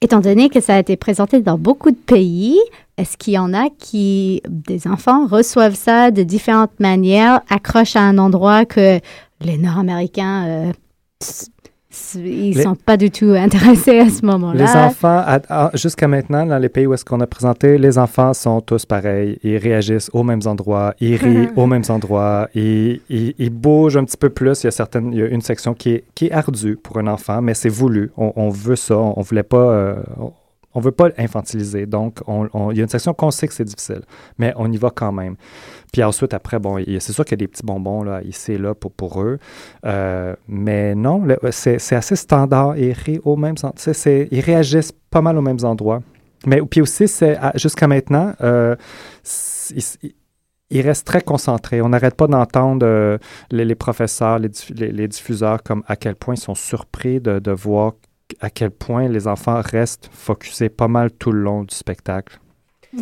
étant 0.05 0.21
donné 0.21 0.51
que 0.51 0.61
ça 0.61 0.77
a 0.77 0.79
été 0.79 0.97
présenté 0.97 1.41
dans 1.41 1.57
beaucoup 1.57 1.91
de 1.91 1.97
pays, 1.97 2.59
est-ce 2.99 3.17
qu'il 3.17 3.33
y 3.33 3.39
en 3.39 3.55
a 3.55 3.71
qui, 3.79 4.43
des 4.49 4.87
enfants, 4.87 5.27
reçoivent 5.27 5.75
ça 5.75 6.11
de 6.11 6.23
différentes 6.23 6.79
manières, 6.79 7.41
accrochent 7.49 7.97
à 7.97 8.03
un 8.03 8.19
endroit 8.19 8.67
que 8.67 9.01
les 9.41 9.57
Nord-Américains, 9.57 10.47
euh, 10.47 10.73
ils 12.17 12.55
Les- 12.55 12.63
sont 12.63 12.75
pas 12.75 12.97
du 12.97 13.11
tout 13.11 13.27
intéressés 13.37 13.99
à 13.99 14.09
ce 14.11 14.25
moment-là? 14.27 14.59
Les 14.65 14.71
enfants, 14.77 15.25
jusqu'à 15.75 16.09
maintenant, 16.09 16.45
dans 16.47 16.59
les 16.59 16.69
pays 16.69 16.87
où 16.87 16.95
est-ce 16.95 17.05
qu'on 17.05 17.21
a 17.21 17.27
présenté, 17.27 17.79
les 17.79 17.99
enfants 17.99 18.35
sont 18.35 18.61
tous 18.61 18.85
pareils. 18.87 19.39
Ils 19.43 19.57
réagissent 19.59 20.11
aux 20.13 20.23
mêmes 20.23 20.41
endroits, 20.47 20.95
ils 21.01 21.17
rient 21.17 21.49
aux 21.57 21.67
mêmes 21.67 21.85
endroits, 21.89 22.49
ils, 22.55 23.01
ils- 23.09 23.35
ils 23.39 23.51
bougent 23.51 23.97
un 23.97 24.05
petit 24.05 24.17
peu 24.17 24.31
plus. 24.31 24.63
Il 24.63 24.67
y 24.67 24.69
a, 24.69 24.71
certaines, 24.71 25.13
il 25.13 25.19
y 25.19 25.23
a 25.23 25.27
une 25.27 25.41
section 25.43 25.75
qui 25.75 25.91
est, 25.91 26.05
qui 26.15 26.27
est 26.27 26.33
ardue 26.33 26.77
pour 26.77 26.99
un 26.99 27.07
enfant, 27.07 27.41
mais 27.43 27.55
c'est 27.55 27.69
voulu. 27.69 28.11
On, 28.17 28.33
on 28.37 28.49
veut 28.51 28.77
ça. 28.77 28.97
On, 28.97 29.15
on 29.17 29.23
voulait 29.23 29.43
pas... 29.43 29.57
euh, 29.57 29.95
on, 30.75 30.79
on 30.79 30.81
veut 30.81 30.93
pas 30.93 31.09
infantiliser. 31.19 31.87
Donc, 31.87 32.21
on- 32.27 32.49
on- 32.53 32.71
il 32.71 32.77
y 32.79 32.81
a 32.81 32.83
une 32.83 32.89
section 32.89 33.15
qu'on 33.15 33.31
sait 33.31 33.47
que 33.49 33.55
c'est 33.55 33.65
difficile, 33.65 34.03
mais 34.39 34.53
on 34.57 34.71
y 34.71 34.77
va 34.77 34.91
quand 34.91 35.13
même. 35.13 35.37
Puis 35.93 36.03
ensuite, 36.03 36.35
après, 36.35 36.59
bon, 36.59 36.83
c'est 36.99 37.13
sûr 37.13 37.25
qu'il 37.25 37.33
y 37.33 37.41
a 37.43 37.45
des 37.45 37.49
petits 37.49 37.65
bonbons 37.65 38.03
là, 38.03 38.21
ici 38.23 38.53
et 38.53 38.59
là 38.59 38.75
pour, 38.75 39.23
eux. 39.23 39.39
Euh, 39.87 40.35
mais 40.49 40.95
non, 40.95 41.25
c'est 41.51 41.95
assez 41.95 42.17
standard. 42.17 42.77
Ils, 42.77 42.95
ils 44.31 44.41
réagissent 44.41 44.93
pas 45.11 45.21
mal 45.23 45.39
aux 45.39 45.43
mêmes 45.43 45.65
endroits. 45.65 46.03
Mais 46.47 46.61
puis 46.61 46.81
aussi, 46.83 47.07
jusqu'à 47.55 47.87
maintenant, 47.87 48.35
euh, 48.43 48.77
ils, 50.71 50.81
restent 50.81 51.07
très 51.07 51.23
concentrés. 51.23 51.81
On 51.81 51.89
n'arrête 51.91 52.17
pas 52.17 52.27
d'entendre 52.27 52.85
euh, 52.87 53.19
les, 53.51 53.75
professeurs, 53.75 54.39
les, 54.39 54.49
diff- 54.49 54.75
les- 54.75 54.93
les 54.93 55.09
diffuseurs, 55.09 55.63
comme 55.63 55.85
à 55.87 55.97
quel 55.97 56.17
point 56.17 56.35
ils 56.35 56.41
sont 56.41 56.55
surpris 56.55 57.21
de 57.21 57.51
voir 57.53 57.93
à 58.41 58.51
quel 58.51 58.71
point 58.71 59.09
les 59.09 59.27
enfants 59.27 59.61
restent 59.65 60.09
focusés 60.13 60.69
pas 60.69 60.89
mal 60.89 61.11
tout 61.11 61.33
le 61.33 61.41
long 61.41 61.63
du 61.65 61.75
spectacle. 61.75 62.39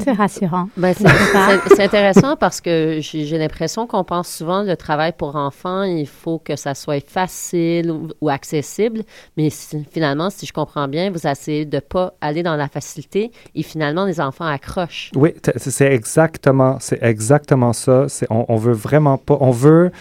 C'est 0.01 0.13
rassurant. 0.13 0.71
Ben, 0.79 0.95
c'est 0.95 1.83
intéressant 1.83 2.35
parce 2.37 2.63
que 2.63 3.01
j'ai 3.01 3.37
l'impression 3.37 3.87
qu'on 3.87 4.05
pense 4.05 4.27
souvent 4.27 4.63
le 4.63 4.75
travail 4.75 5.13
pour 5.13 5.37
enfants, 5.37 5.83
il 5.83 6.07
faut 6.07 6.39
que 6.39 6.57
ça 6.57 6.75
soit 6.75 7.07
facile 7.07 7.91
ou, 7.91 8.09
ou 8.23 8.31
accessible, 8.31 9.03
mais 9.37 9.51
si- 9.51 9.85
finalement, 9.91 10.31
si 10.31 10.47
je 10.47 10.53
comprends 10.55 10.89
bien, 10.89 11.11
vous 11.11 11.27
essayez 11.27 11.67
de 11.67 11.79
pas 11.79 12.15
aller 12.23 12.43
dans 12.43 12.57
la 12.57 12.69
facilité 12.69 13.33
et 13.55 13.63
finalement 13.63 14.07
les 14.07 14.19
enfants 14.19 14.47
accrochent. 14.47 15.11
Oui, 15.15 15.35
c'est 15.57 15.93
exactement, 15.93 16.79
c'est 16.81 17.03
exactement 17.03 17.75
ça. 17.75 18.07
On, 18.31 18.47
on 18.49 18.57
veut 18.57 18.73
vraiment 18.73 19.19
pas, 19.19 19.37
on 19.41 19.51
veut, 19.51 19.93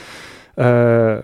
euh, 0.57 1.21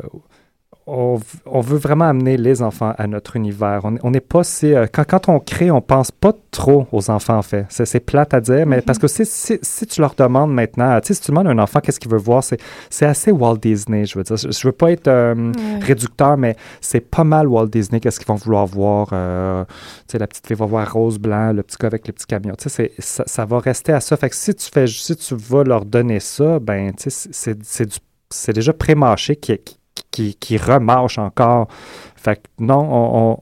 on, 0.87 1.19
on 1.45 1.59
veut 1.59 1.77
vraiment 1.77 2.05
amener 2.05 2.37
les 2.37 2.61
enfants 2.61 2.93
à 2.97 3.07
notre 3.07 3.35
univers. 3.35 3.81
On 4.03 4.09
n'est 4.09 4.21
pas 4.21 4.43
si, 4.45 4.73
euh, 4.73 4.85
quand, 4.91 5.03
quand 5.05 5.27
on 5.29 5.39
crée, 5.39 5.69
on 5.69 5.81
pense 5.81 6.11
pas 6.11 6.31
trop 6.49 6.87
aux 6.93 7.09
enfants 7.09 7.37
en 7.37 7.41
fait. 7.41 7.65
C'est, 7.69 7.99
plate 7.99 8.33
à 8.33 8.39
dire, 8.39 8.65
mais 8.65 8.81
parce 8.81 8.97
que 8.97 9.07
si, 9.07 9.25
si, 9.25 9.59
si 9.61 9.85
tu 9.85 9.99
leur 9.99 10.15
demandes 10.15 10.53
maintenant, 10.53 10.97
si 11.03 11.19
tu 11.19 11.31
demandes 11.31 11.47
à 11.47 11.49
un 11.51 11.59
enfant 11.59 11.81
qu'est-ce 11.81 11.99
qu'il 11.99 12.09
veut 12.09 12.17
voir, 12.17 12.41
c'est, 12.43 12.59
assez 13.05 13.31
Walt 13.31 13.57
Disney. 13.57 14.05
Je 14.05 14.17
veux 14.17 14.23
dire, 14.23 14.37
je, 14.37 14.49
je 14.49 14.67
veux 14.67 14.71
pas 14.71 14.91
être 14.91 15.07
euh, 15.09 15.51
réducteur, 15.81 16.37
mais 16.37 16.55
c'est 16.79 17.01
pas 17.01 17.25
mal 17.25 17.47
Walt 17.47 17.67
Disney. 17.67 17.99
Qu'est-ce 17.99 18.19
qu'ils 18.19 18.27
vont 18.27 18.35
vouloir 18.35 18.65
voir 18.65 19.09
euh, 19.11 19.65
Tu 20.07 20.13
sais, 20.13 20.17
la 20.19 20.27
petite 20.27 20.47
fille 20.47 20.55
va 20.55 20.65
voir 20.65 20.91
rose 20.91 21.19
blanc, 21.19 21.51
le 21.51 21.63
petit 21.63 21.75
gars 21.79 21.87
avec 21.87 22.07
le 22.07 22.13
petit 22.13 22.25
camion. 22.25 22.55
Tu 22.57 22.69
sais, 22.69 22.91
c'est- 22.97 23.01
ça, 23.01 23.23
ça 23.27 23.45
va 23.45 23.59
rester 23.59 23.91
à 23.91 23.99
ça. 23.99 24.15
Fait 24.15 24.29
que 24.29 24.35
si 24.35 24.55
tu 24.55 24.69
fais, 24.71 24.87
si 24.87 25.15
tu 25.17 25.35
vas 25.35 25.63
leur 25.65 25.83
donner 25.83 26.21
ça, 26.21 26.59
ben, 26.59 26.93
tu 26.93 27.09
sais, 27.09 27.27
c'est, 27.31 27.57
c'est, 27.63 27.85
du- 27.85 27.97
c'est 28.29 28.53
déjà 28.53 28.71
pré-mâché 28.73 29.35
qui, 29.35 29.57
qui, 29.57 29.76
qui, 30.11 30.35
qui 30.35 30.57
remâche 30.57 31.17
encore. 31.17 31.67
Fait 32.15 32.37
que 32.37 32.47
non, 32.59 32.79
on, 32.79 33.31
on, 33.31 33.39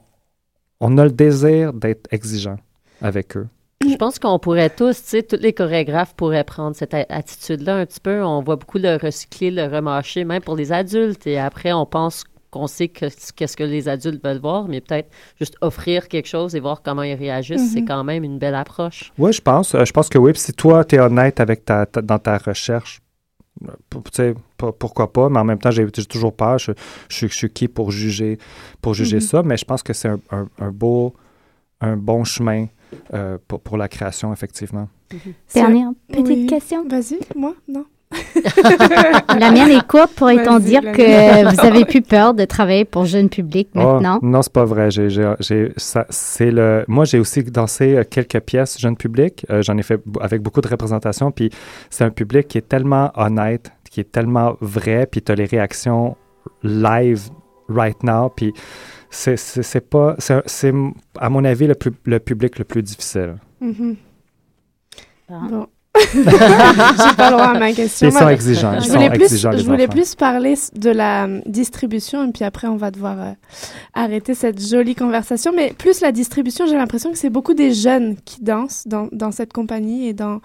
on 0.80 0.98
a 0.98 1.04
le 1.04 1.10
désir 1.10 1.72
d'être 1.72 2.06
exigeant 2.12 2.56
avec 3.00 3.36
eux. 3.36 3.48
Je 3.88 3.94
pense 3.96 4.18
qu'on 4.18 4.38
pourrait 4.38 4.70
tous, 4.70 5.02
tu 5.02 5.08
sais, 5.08 5.22
tous 5.22 5.36
les 5.40 5.52
chorégraphes 5.52 6.14
pourraient 6.14 6.44
prendre 6.44 6.74
cette 6.74 6.94
a- 6.94 7.06
attitude-là 7.08 7.76
un 7.76 7.86
petit 7.86 8.00
peu. 8.00 8.22
On 8.24 8.42
voit 8.42 8.56
beaucoup 8.56 8.78
le 8.78 8.96
recycler, 8.96 9.50
le 9.50 9.64
remâcher, 9.66 10.24
même 10.24 10.42
pour 10.42 10.56
les 10.56 10.72
adultes. 10.72 11.26
Et 11.26 11.38
après, 11.38 11.72
on 11.72 11.84
pense 11.86 12.24
qu'on 12.50 12.66
sait 12.66 12.88
que- 12.88 13.06
qu'est-ce 13.34 13.56
que 13.56 13.64
les 13.64 13.86
adultes 13.88 14.24
veulent 14.24 14.40
voir, 14.40 14.66
mais 14.66 14.80
peut-être 14.80 15.10
juste 15.38 15.56
offrir 15.60 16.08
quelque 16.08 16.26
chose 16.26 16.56
et 16.56 16.60
voir 16.60 16.80
comment 16.82 17.02
ils 17.02 17.14
réagissent, 17.14 17.72
c'est 17.74 17.82
Mhm. 17.82 17.86
quand 17.88 18.02
même 18.04 18.24
une 18.24 18.38
belle 18.38 18.54
approche. 18.54 19.12
Oui, 19.18 19.32
je 19.32 19.42
pense. 19.42 19.74
Euh, 19.74 19.84
je 19.84 19.92
pense 19.92 20.08
que 20.08 20.16
oui. 20.18 20.32
Puis 20.32 20.40
si 20.40 20.52
toi, 20.54 20.84
tu 20.84 20.96
es 20.96 20.98
honnête 20.98 21.38
avec 21.38 21.64
ta, 21.66 21.84
ta- 21.86 22.00
dans 22.02 22.18
ta 22.18 22.38
recherche, 22.38 23.00
euh, 23.68 23.72
tu 23.92 23.98
sais, 24.12 24.34
pas- 24.56 24.72
pourquoi 24.72 25.12
pas, 25.12 25.28
mais 25.28 25.38
en 25.40 25.44
même 25.44 25.58
temps, 25.58 25.70
j'ai 25.70 25.86
toujours 25.90 26.34
peur. 26.34 26.58
Je, 26.58 26.72
je 27.08 27.16
suis- 27.16 27.28
je 27.28 27.34
suis 27.34 27.50
qui 27.50 27.68
pour 27.68 27.90
juger, 27.90 28.38
pour 28.80 28.94
juger 28.94 29.16
Mhm. 29.16 29.20
ça, 29.22 29.42
mais 29.42 29.56
je 29.56 29.64
pense 29.64 29.82
que 29.82 29.92
c'est 29.92 30.08
un, 30.08 30.18
un- 30.30 30.48
un 30.58 30.70
beau, 30.70 31.14
un 31.80 31.96
bon 31.96 32.24
chemin 32.24 32.66
euh, 33.14 33.38
pour, 33.48 33.60
pour 33.60 33.76
la 33.76 33.88
création, 33.88 34.32
effectivement. 34.32 34.88
Dernière 35.54 35.90
petite 36.08 36.26
Oui. 36.26 36.46
question. 36.46 36.86
Vas-y, 36.88 37.18
moi, 37.36 37.54
non. 37.68 37.84
La 39.38 39.50
mienne 39.50 39.70
est 39.70 39.86
courte. 39.86 40.12
Pourrait-on 40.14 40.58
dire 40.60 40.80
que 40.92 41.02
mienne. 41.02 41.48
vous 41.52 41.60
avez 41.60 41.84
plus 41.84 42.02
peur 42.02 42.34
de 42.34 42.44
travailler 42.44 42.84
pour 42.84 43.04
jeune 43.04 43.28
public 43.28 43.68
Oh, 43.74 43.78
maintenant? 43.78 44.18
non, 44.22 44.42
c'est 44.42 44.52
pas 44.52 44.64
vrai. 44.64 44.90
J'ai, 44.90 45.10
j'ai, 45.10 45.32
j'ai- 45.40 45.72
ça, 45.76 46.06
c'est 46.08 46.50
le... 46.50 46.84
Moi, 46.88 47.04
j'ai 47.04 47.18
aussi 47.18 47.42
dansé 47.42 47.96
euh, 47.96 48.04
quelques 48.08 48.40
pièces 48.40 48.78
jeune 48.80 48.96
public. 48.96 49.44
Euh, 49.50 49.62
j'en 49.62 49.76
ai 49.76 49.82
fait 49.82 50.00
avec 50.20 50.40
beaucoup 50.42 50.60
de 50.60 50.68
représentation. 50.68 51.30
Puis 51.32 51.50
c'est 51.90 52.04
un 52.04 52.10
public 52.10 52.46
qui 52.48 52.58
est 52.58 52.68
tellement 52.68 53.10
honnête, 53.16 53.72
qui 53.96 54.00
est 54.00 54.12
tellement 54.12 54.58
vrai. 54.60 55.08
Puis 55.10 55.22
tu 55.22 55.32
as 55.32 55.34
les 55.34 55.46
réactions 55.46 56.18
live 56.62 57.30
right 57.66 58.02
now. 58.02 58.28
Puis 58.28 58.52
c'est, 59.08 59.38
c'est, 59.38 59.62
c'est 59.62 59.80
pas... 59.80 60.16
C'est, 60.18 60.42
c'est, 60.44 60.74
à 61.18 61.30
mon 61.30 61.42
avis, 61.46 61.66
le, 61.66 61.74
plus, 61.74 61.92
le 62.04 62.20
public 62.20 62.58
le 62.58 62.66
plus 62.66 62.82
difficile. 62.82 63.36
Mhm. 63.58 63.96
Ah. 65.30 65.40
Bon. 65.48 65.66
J'ai 66.14 67.16
pas 67.16 67.30
le 67.30 67.36
droit 67.36 67.46
à 67.46 67.58
ma 67.58 67.72
question. 67.72 68.08
Ils 68.08 68.12
sont 68.12 68.28
exigeants, 68.28 68.74
ils 68.74 68.82
Je 68.82 68.86
sont 68.86 68.92
voulais 68.92 69.08
plus, 69.08 69.22
exigeants, 69.22 69.52
je 69.52 69.64
voulais 69.64 69.88
plus 69.88 70.14
parler 70.14 70.54
de 70.74 70.90
la 70.90 71.26
distribution 71.46 72.28
et 72.28 72.32
puis 72.32 72.44
après 72.44 72.68
on 72.68 72.76
va 72.76 72.90
devoir 72.90 73.18
euh, 73.18 73.32
arrêter 73.94 74.34
cette 74.34 74.60
jolie 74.60 74.94
conversation. 74.94 75.52
Mais 75.56 75.72
plus 75.72 76.02
la 76.02 76.12
distribution, 76.12 76.66
j'ai 76.66 76.76
l'impression 76.76 77.10
que 77.12 77.16
c'est 77.16 77.30
beaucoup 77.30 77.54
des 77.54 77.72
jeunes 77.72 78.16
qui 78.26 78.42
dansent 78.42 78.86
dans, 78.86 79.08
dans 79.10 79.32
cette 79.32 79.54
compagnie 79.54 80.06
et 80.06 80.12
dans 80.12 80.42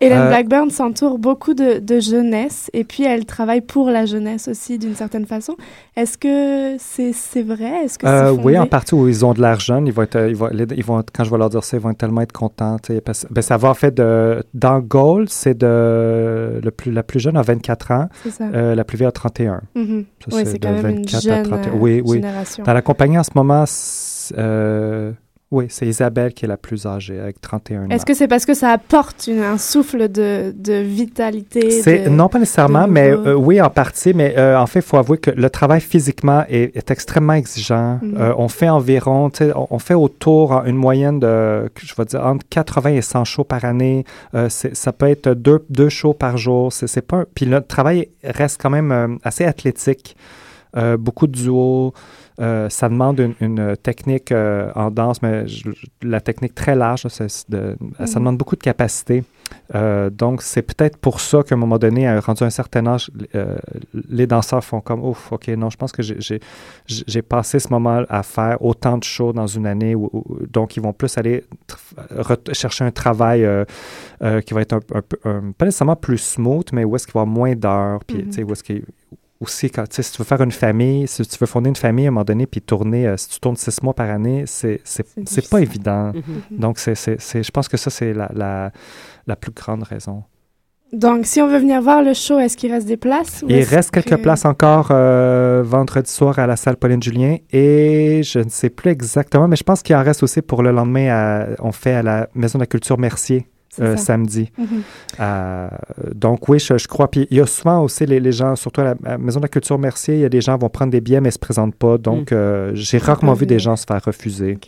Hélène 0.00 0.18
Euh, 0.22 0.28
Blackburn 0.28 0.70
s'entoure 0.70 1.18
beaucoup 1.18 1.52
de, 1.54 1.78
de 1.78 2.00
jeunesse 2.00 2.70
et 2.72 2.84
puis 2.84 3.04
elle 3.04 3.26
travaille 3.26 3.60
pour 3.60 3.90
la 3.90 4.06
jeunesse 4.06 4.48
aussi 4.48 4.78
d'une 4.78 4.94
certaine 4.94 5.26
façon. 5.26 5.56
Est-ce 5.96 6.16
que 6.16 6.76
c'est 6.78 7.42
vrai? 7.42 7.84
Est-ce 7.84 7.98
que 7.98 8.06
Euh, 8.06 8.30
oui, 8.32 8.58
en 8.58 8.66
partie 8.66 8.94
où 8.94 9.08
ils 9.08 9.24
ont 9.24 9.34
de 9.34 9.40
l'argent, 9.40 9.84
ils 9.84 9.92
vont 9.92 10.02
être, 10.02 10.16
euh, 10.16 10.28
ils 10.30 10.36
vont, 10.36 10.48
les- 10.52 10.64
ils 10.76 10.84
vont, 10.84 11.02
quand 11.14 11.24
je 11.24 11.30
vais 11.30 11.38
leur 11.38 11.50
dire 11.50 11.62
ça, 11.64 11.76
ils 11.76 11.80
vont 11.82 11.92
tellement 11.94 12.22
être 12.22 12.32
contents. 12.32 12.76
Parce, 13.04 13.26
ben, 13.30 13.42
ça 13.42 13.56
va 13.56 13.68
en 13.70 13.74
fait 13.74 13.94
de, 13.94 14.42
dans 14.54 14.78
Gold, 14.80 15.28
c'est 15.28 15.56
de 15.58 16.60
le 16.62 16.70
plus, 16.70 16.90
la 16.92 17.02
plus 17.02 17.20
jeune 17.20 17.36
a 17.36 17.42
24 17.42 17.90
ans, 17.90 18.08
euh, 18.40 18.74
la 18.74 18.84
plus 18.84 18.96
vieille 18.96 19.08
a 19.08 19.12
31. 19.12 19.60
Mhm. 19.74 20.04
Ça, 20.28 20.36
Oui, 20.36 20.42
c'est 20.46 20.58
quand 20.58 20.72
même 20.72 20.86
une 20.98 21.08
jeune, 21.08 21.52
euh, 21.52 21.56
oui, 21.78 22.00
oui. 22.04 22.16
génération. 22.16 22.64
Dans 22.64 22.72
la 22.72 22.82
compagnie 22.82 23.18
en 23.18 23.22
ce 23.22 23.30
moment, 23.34 23.64
euh, 24.38 25.12
oui, 25.52 25.66
c'est 25.68 25.86
Isabelle 25.86 26.32
qui 26.32 26.44
est 26.44 26.48
la 26.48 26.56
plus 26.56 26.86
âgée 26.86 27.18
avec 27.18 27.40
31 27.40 27.86
ans. 27.86 27.88
Est-ce 27.90 28.06
que 28.06 28.14
c'est 28.14 28.28
parce 28.28 28.46
que 28.46 28.54
ça 28.54 28.68
apporte 28.70 29.26
une- 29.26 29.42
un 29.42 29.58
souffle 29.58 30.08
de, 30.08 30.54
de 30.56 30.74
vitalité 30.74 31.82
de- 32.04 32.08
non 32.08 32.28
pas 32.28 32.38
nécessairement, 32.38 32.86
mais 32.86 33.10
euh, 33.10 33.34
oui 33.34 33.60
en 33.60 33.68
partie. 33.68 34.14
Mais 34.14 34.34
euh, 34.38 34.56
en 34.56 34.66
fait, 34.66 34.78
il 34.78 34.84
faut 34.84 34.96
avouer 34.96 35.18
que 35.18 35.32
le 35.32 35.50
travail 35.50 35.80
physiquement 35.80 36.44
est, 36.48 36.76
est 36.76 36.90
extrêmement 36.92 37.32
exigeant. 37.32 37.98
Mhm. 38.00 38.14
Euh, 38.16 38.32
on 38.38 38.46
fait 38.48 38.68
environ, 38.68 39.30
on, 39.40 39.66
on 39.70 39.78
fait 39.80 39.94
autour 39.94 40.62
une 40.66 40.76
moyenne 40.76 41.18
de, 41.18 41.68
je 41.82 41.94
vais 41.96 42.04
dire 42.04 42.24
entre 42.24 42.46
80 42.48 42.90
et 42.90 43.02
100 43.02 43.24
shows 43.24 43.44
par 43.44 43.64
année. 43.64 44.04
Ça 44.48 44.92
peut 44.92 45.08
être 45.08 45.30
deux, 45.30 45.64
deux 45.68 45.88
shows 45.88 46.14
par 46.14 46.36
jour. 46.36 46.72
C'est 46.72 47.00
pas. 47.02 47.16
un- 47.16 47.26
Puis 47.34 47.46
notre 47.46 47.66
travail 47.66 48.08
reste 48.22 48.60
quand 48.62 48.70
même 48.70 49.18
assez 49.24 49.44
athlétique. 49.44 50.16
Beaucoup 50.98 51.26
de 51.26 51.32
duos. 51.32 51.92
Euh, 52.40 52.68
ça 52.70 52.88
demande 52.88 53.18
une, 53.20 53.34
une 53.40 53.76
technique 53.76 54.32
euh, 54.32 54.70
en 54.74 54.90
danse, 54.90 55.20
mais 55.20 55.46
je- 55.46 55.68
la 56.02 56.20
technique 56.20 56.54
très 56.54 56.74
large, 56.74 57.04
là, 57.04 57.26
de- 57.48 57.76
ça 57.98 58.04
Mhm. 58.04 58.14
demande 58.14 58.38
beaucoup 58.38 58.56
de 58.56 58.62
capacité. 58.62 59.24
Euh, 59.74 60.10
donc, 60.10 60.42
c'est 60.42 60.62
peut-être 60.62 60.96
pour 60.96 61.20
ça 61.20 61.42
qu'à 61.42 61.54
un 61.56 61.58
moment 61.58 61.76
donné, 61.78 62.06
à- 62.06 62.20
rendu 62.20 62.42
à 62.44 62.46
un 62.46 62.50
certain 62.50 62.86
âge, 62.86 63.10
les 64.08 64.26
danseurs 64.26 64.62
font 64.64 64.80
comme 64.80 65.04
Ouf, 65.04 65.32
OK, 65.32 65.48
non, 65.48 65.70
je 65.70 65.76
pense 65.76 65.92
que 65.92 66.02
j'ai- 66.02 67.22
passé 67.22 67.58
ce 67.58 67.68
moment 67.68 68.04
à 68.08 68.22
faire 68.22 68.62
autant 68.64 68.96
de 68.96 69.04
shows 69.04 69.32
dans 69.32 69.46
une 69.48 69.66
année. 69.66 69.94
où- 69.94 70.08
où- 70.12 70.46
donc, 70.46 70.76
ils 70.76 70.82
vont 70.82 70.92
plus 70.92 71.18
aller 71.18 71.44
chercher 72.52 72.84
un 72.84 72.90
travail 72.90 73.46
qui 74.46 74.54
va 74.54 74.60
être 74.62 74.74
un, 74.74 74.80
un 75.30 75.52
pas 75.52 75.64
nécessairement 75.64 75.96
plus 75.96 76.18
smooth, 76.18 76.72
mais 76.72 76.84
où 76.84 76.94
est-ce 76.96 77.06
qu'il 77.06 77.14
va 77.14 77.20
y 77.20 77.22
avoir 77.22 77.34
moins 77.34 77.54
d'heures. 77.54 78.00
Puis, 78.06 78.22
Mhm. 78.24 78.32
sais, 78.32 78.42
où 78.44 78.52
est-ce 78.52 78.62
qu'il 78.62 78.84
aussi, 79.40 79.70
quand, 79.70 79.88
tu 79.88 79.96
sais, 79.96 80.02
si 80.02 80.12
tu 80.12 80.18
veux 80.18 80.24
faire 80.24 80.42
une 80.42 80.52
famille, 80.52 81.08
si 81.08 81.22
tu 81.26 81.36
veux 81.40 81.46
fonder 81.46 81.70
une 81.70 81.76
famille 81.76 82.04
à 82.04 82.08
un 82.08 82.10
moment 82.12 82.24
donné, 82.24 82.46
puis 82.46 82.60
tourner, 82.60 83.06
euh, 83.06 83.16
si 83.16 83.28
tu 83.30 83.40
tournes 83.40 83.56
six 83.56 83.82
mois 83.82 83.94
par 83.94 84.10
année, 84.10 84.44
c'est 84.46 84.80
c'est 84.84 85.06
c'est 85.24 85.48
pas 85.48 85.60
évident. 85.60 86.12
Mhm. 86.14 86.58
Donc, 86.58 86.78
c'est 86.78 86.94
c'est- 86.94 87.42
je 87.42 87.50
pense 87.50 87.66
que 87.68 87.76
ça, 87.78 87.88
c'est 87.90 88.12
la, 88.12 88.30
la, 88.34 88.70
la 89.26 89.36
plus 89.36 89.52
grande 89.52 89.82
raison. 89.82 90.24
Donc, 90.92 91.24
si 91.24 91.40
on 91.40 91.46
veut 91.46 91.58
venir 91.58 91.80
voir 91.80 92.02
le 92.02 92.14
show, 92.14 92.40
est-ce 92.40 92.56
qu'il 92.56 92.72
reste 92.72 92.86
des 92.88 92.96
places? 92.96 93.42
ou 93.44 93.46
Il 93.48 93.62
reste 93.62 93.92
quelques 93.92 94.08
que- 94.10 94.14
places 94.16 94.44
encore 94.44 94.88
euh, 94.90 95.62
vendredi 95.64 96.10
soir 96.10 96.38
à 96.40 96.48
la 96.48 96.56
salle 96.56 96.76
Pauline 96.76 97.00
Julien 97.00 97.36
et 97.52 98.22
je 98.24 98.40
ne 98.40 98.48
sais 98.48 98.70
plus 98.70 98.90
exactement, 98.90 99.46
mais 99.46 99.54
je 99.54 99.62
pense 99.62 99.82
qu'il 99.82 99.94
en 99.94 100.02
reste 100.02 100.22
aussi 100.24 100.42
pour 100.42 100.62
le 100.64 100.72
lendemain. 100.72 101.08
à- 101.10 101.46
on 101.60 101.70
fait 101.72 101.92
à 101.94 102.02
la 102.02 102.28
Maison 102.34 102.58
de 102.58 102.64
la 102.64 102.66
Culture 102.66 102.98
Mercier. 102.98 103.46
Euh, 103.78 103.96
samedi. 103.96 104.50
Mhm. 104.58 104.82
Euh, 105.20 105.68
donc 106.12 106.48
oui, 106.48 106.58
je, 106.58 106.76
je 106.76 106.88
crois. 106.88 107.08
Puis 107.08 107.28
il 107.30 107.36
y 107.36 107.40
a 107.40 107.46
souvent 107.46 107.82
aussi 107.84 108.04
les, 108.04 108.18
les 108.18 108.32
gens, 108.32 108.56
surtout 108.56 108.80
à 108.80 108.84
la, 108.84 108.90
à 109.04 109.10
la 109.10 109.18
Maison 109.18 109.38
de 109.38 109.44
la 109.44 109.48
Culture 109.48 109.78
Mercier, 109.78 110.14
il 110.14 110.20
y 110.20 110.24
a 110.24 110.28
des 110.28 110.40
gens 110.40 110.56
qui 110.56 110.62
vont 110.62 110.68
prendre 110.68 110.90
des 110.90 111.00
billets 111.00 111.20
mais 111.20 111.28
ne 111.28 111.32
se 111.32 111.38
présentent 111.38 111.76
pas. 111.76 111.96
Donc 111.96 112.32
euh, 112.32 112.72
j'ai 112.74 112.98
rarement 112.98 113.34
vu 113.34 113.46
des 113.46 113.60
gens 113.60 113.76
se 113.76 113.84
faire 113.86 114.02
refuser. 114.04 114.58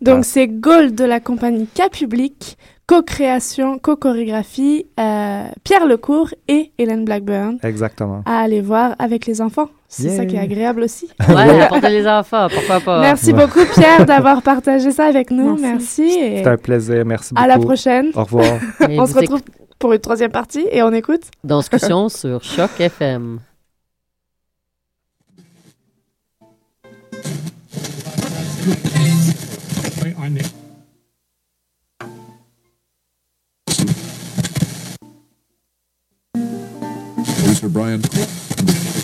Donc, 0.00 0.24
c'est 0.24 0.46
Gold 0.46 0.94
de 0.94 1.04
la 1.04 1.18
compagnie 1.18 1.66
Cas 1.66 1.88
Public, 1.88 2.56
co-création, 2.86 3.78
co-chorégraphie, 3.78 4.86
euh, 4.98 5.44
Pierre 5.64 5.86
Lecourt 5.86 6.30
et 6.48 6.72
Hélène 6.78 7.04
Blackburn 7.04 7.58
Exactement. 7.62 8.22
à 8.26 8.40
aller 8.40 8.60
voir 8.60 8.94
avec 8.98 9.26
les 9.26 9.40
enfants. 9.40 9.68
C'est 9.88 10.08
ça 10.16 10.24
qui 10.26 10.36
est 10.36 10.40
agréable 10.40 10.82
aussi. 10.82 11.08
Ouais, 11.28 11.60
apporter 11.62 11.90
les 11.90 12.06
enfants, 12.08 12.48
pourquoi 12.52 12.80
pas. 12.80 13.00
Merci 13.00 13.32
Ouais. 13.32 13.44
beaucoup, 13.46 13.64
Pierre, 13.74 14.06
d'avoir 14.06 14.42
partagé 14.52 14.90
ça 14.90 15.04
avec 15.04 15.30
nous. 15.30 15.56
Merci. 15.58 16.02
et 16.02 16.36
C'était 16.38 16.48
un 16.50 16.56
plaisir. 16.56 17.04
Merci 17.04 17.34
beaucoup. 17.34 17.44
À 17.44 17.48
la 17.48 17.58
prochaine. 17.58 18.10
Au 18.14 18.24
revoir. 18.24 18.58
Et 18.88 18.98
on 19.00 19.06
se 19.06 19.14
retrouve 19.18 19.42
pour 19.78 19.92
une 19.92 19.98
troisième 20.00 20.30
partie 20.30 20.66
et 20.70 20.82
on 20.82 20.92
écoute. 20.92 21.22
Discussion 21.44 22.08
sur 22.08 22.42
Choc 22.42 22.70
FM. 22.80 23.40
Producer 37.62 37.68
Brian. 37.68 39.01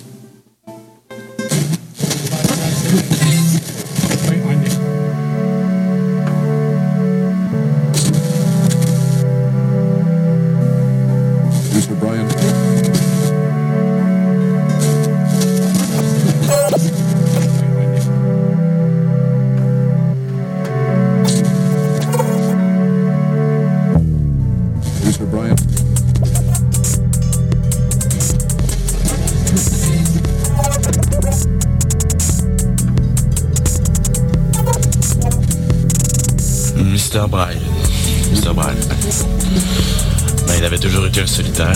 Solitaire, 41.27 41.73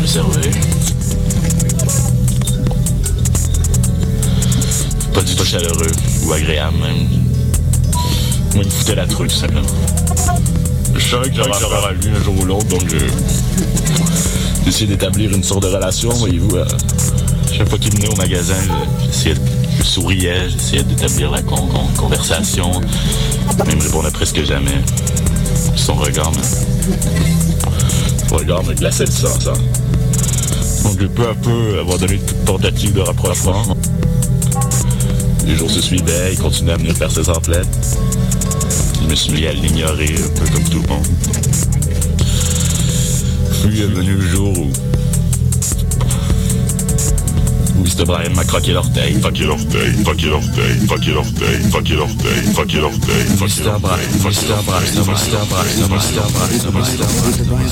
réservé. 0.00 0.50
Pas 5.14 5.22
du 5.22 5.34
tout 5.34 5.44
chaleureux 5.44 5.90
ou 6.24 6.32
agréable, 6.32 6.76
même. 6.78 7.08
Moi, 8.54 8.64
il 8.64 8.70
foutait 8.70 8.94
la 8.96 9.06
trouille, 9.06 9.28
tout 9.28 9.34
simplement. 9.36 9.62
Je 10.94 11.00
savais 11.10 11.30
que 11.30 11.36
j'aurais 11.36 11.50
affaire 11.50 11.84
à 11.88 11.92
lui 11.92 12.08
un 12.10 12.22
jour 12.24 12.34
ou 12.40 12.44
l'autre, 12.44 12.66
donc 12.66 12.82
je- 12.88 12.98
j'ai 14.64 14.68
essayé 14.68 14.86
d'établir 14.86 15.32
une 15.34 15.42
sorte 15.44 15.62
de 15.62 15.68
relation, 15.68 16.10
voyez-vous. 16.10 16.56
euh, 16.56 16.64
chaque 17.56 17.68
fois 17.68 17.78
qu'il 17.78 17.92
venait 17.94 18.08
au 18.08 18.16
magasin, 18.16 18.54
je- 18.66 19.06
j'essayais 19.06 19.34
de- 19.34 19.40
je 19.78 19.82
souriais, 19.84 20.48
j'essayais 20.50 20.82
d'établir 20.82 21.30
la 21.30 21.42
con- 21.42 21.66
con- 21.66 21.88
conversation. 21.96 22.70
Mais 23.64 23.72
il 23.72 23.76
me 23.78 23.82
répondait 23.82 24.10
presque 24.10 24.44
jamais. 24.44 24.80
Son 25.76 25.94
regard 25.94 26.30
me... 26.32 26.38
Son 28.30 28.36
regard 28.36 28.62
me 28.62 28.74
glaçait 28.74 29.06
le 29.06 29.10
sang, 29.10 29.40
ça. 29.40 29.54
Donc 30.84 31.04
peu 31.14 31.28
à 31.28 31.34
peu, 31.34 31.80
avoir 31.80 31.98
donné 31.98 32.16
toute 32.18 32.44
tentative 32.44 32.92
de 32.92 33.00
rapprochement. 33.00 33.76
Les 35.44 35.56
jours 35.56 35.68
se 35.68 35.80
suivaient, 35.80 36.34
il 36.34 36.38
continuait 36.38 36.74
à 36.74 36.76
venir 36.76 36.94
faire 36.96 37.10
ses 37.10 37.28
emplettes. 37.28 37.66
Je 39.02 39.08
me 39.08 39.16
suis 39.16 39.32
mis 39.32 39.46
à 39.46 39.52
l'ignorer, 39.52 40.14
un 40.14 40.38
peu 40.38 40.46
comme 40.52 40.62
tout 40.62 40.80
le 40.80 40.88
monde. 40.88 41.06
Puis 43.64 43.80
est 43.80 43.86
venu 43.86 44.12
le 44.12 44.28
jour 44.28 44.56
où... 44.56 44.89
Mr. 47.80 48.04
Brian 48.04 48.34
m'a 48.34 48.44
croqué 48.44 48.72
l'orteil. 48.72 49.18
Croqué 49.20 49.44
l'orteil, 49.44 50.02
croqué 50.02 50.26
l'orteil, 50.26 50.86
croqué 50.86 51.10
l'orteil, 51.10 51.70
croqué 51.70 51.94
l'orteil, 51.94 52.52
croqué 52.52 52.76
l'orteil, 52.76 53.22
croqué 53.32 53.44
l'orteil, 53.44 53.50
croqué 53.50 53.96
l'orteil, 56.20 56.58
croqué 56.58 56.96
l'orteil, 56.98 57.70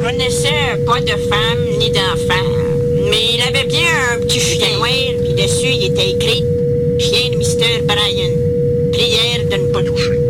connaissait 0.00 0.84
pas 0.86 1.00
de 1.00 1.16
femme 1.28 1.64
ni 1.78 1.90
d'enfant, 1.90 2.48
mais 3.10 3.34
il 3.34 3.42
avait 3.42 3.66
bien 3.66 3.88
un 4.14 4.20
petit 4.20 4.40
chien 4.40 4.76
noir, 4.76 4.88
puis 5.22 5.34
dessus 5.34 5.68
il 5.74 5.84
était 5.84 6.10
écrit 6.10 6.44
Chien 6.98 7.30
de 7.30 7.36
Mr. 7.36 7.82
Brian. 7.86 8.32
Prière 8.92 9.48
de 9.50 9.56
ne 9.56 9.72
pas 9.72 9.82
toucher. 9.82 10.27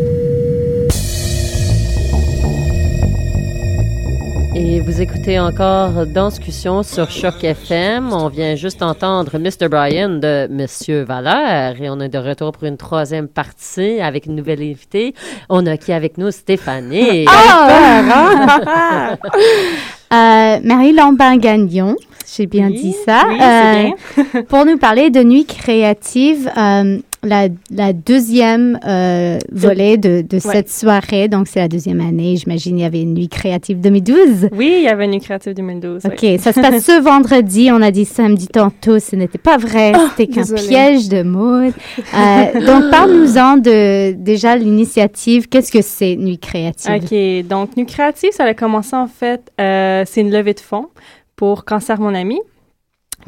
Et 4.79 4.81
vous 4.81 5.03
écoutez 5.03 5.41
encore 5.41 6.07
Danscussion 6.07 6.85
sur 6.85 7.11
Choc 7.11 7.43
FM. 7.43 8.13
On 8.13 8.29
vient 8.29 8.55
juste 8.55 8.81
entendre 8.81 9.37
Mr. 9.37 9.69
Brian 9.69 10.09
de 10.09 10.47
Monsieur 10.53 11.03
Valère 11.03 11.83
et 11.83 11.91
on 11.91 11.99
est 11.99 12.09
de 12.09 12.19
retour 12.19 12.53
pour 12.53 12.63
une 12.63 12.77
troisième 12.77 13.27
partie 13.27 14.01
avec 14.01 14.27
une 14.27 14.37
nouvelle 14.37 14.63
invitée. 14.63 15.15
On 15.49 15.67
a 15.67 15.77
qui 15.77 15.93
avec 15.93 16.17
nous? 16.17 16.31
Stéphanie. 16.31 17.27
Ah! 17.61 19.17
Euh, 20.11 20.59
Marie 20.65 20.95
Lambin-Gagnon, 20.95 21.95
j'ai 22.35 22.47
bien 22.47 22.71
dit 22.71 22.95
ça. 23.05 23.25
oui, 23.29 23.39
Euh, 23.43 24.43
pour 24.49 24.65
nous 24.65 24.79
parler 24.79 25.11
de 25.11 25.23
Nuit 25.23 25.45
créative, 25.45 26.51
euh, 26.57 26.99
la, 27.29 27.49
la 27.71 27.93
deuxième 27.93 28.79
euh, 28.87 29.39
volet 29.53 29.97
de, 29.97 30.23
de 30.23 30.39
cette 30.39 30.71
soirée. 30.71 31.29
Donc, 31.29 31.47
c'est 31.49 31.61
la 31.61 31.69
deuxième 31.69 32.01
année. 32.01 32.37
J'imagine 32.37 32.79
il 32.79 32.83
y 32.83 32.85
avait 32.85 33.03
une 33.03 33.15
Nuit 33.15 33.29
créative 33.29 33.81
2012. 33.81 34.49
Oui, 34.53 34.75
il 34.79 34.85
y 34.85 34.89
avait 34.89 35.05
une 35.05 35.13
Nuit 35.13 35.21
créative 35.21 35.55
2012. 35.55 36.07
OK, 36.07 36.19
oui. 36.23 36.39
ça 36.39 36.53
se 36.53 36.61
passe 36.61 36.85
ce 36.85 37.01
vendredi. 37.03 37.71
On 37.73 37.83
a 37.83 37.91
dit 37.91 38.05
samedi 38.05 38.49
tantôt, 38.49 38.99
ce 38.99 39.17
n'était 39.17 39.39
pas 39.39 39.57
vrai. 39.57 39.93
C'était 40.17 40.33
qu'un 40.33 40.55
piège 40.55 41.09
de 41.09 41.23
mots. 41.23 41.49
Euh, 41.69 42.67
donc, 42.67 42.91
parle-nous-en 42.91 43.59
de 43.59 44.13
déjà 44.13 44.57
l'initiative. 44.57 45.49
Qu'est-ce 45.49 45.73
que 45.73 45.83
c'est 45.83 46.17
Nuit 46.17 46.39
créative? 46.39 46.93
OK, 46.95 47.49
donc 47.49 47.77
Nuit 47.77 47.87
créative, 47.87 48.31
ça 48.33 48.45
a 48.45 48.55
commencé 48.55 48.97
en 48.97 49.07
fait, 49.07 49.53
euh, 49.61 50.05
c'est 50.07 50.21
une 50.21 50.31
levée 50.31 50.55
de 50.55 50.61
fonds 50.61 50.89
pour 51.37 51.65
Cancer 51.65 52.01
Mon 52.01 52.15
Ami. 52.15 52.41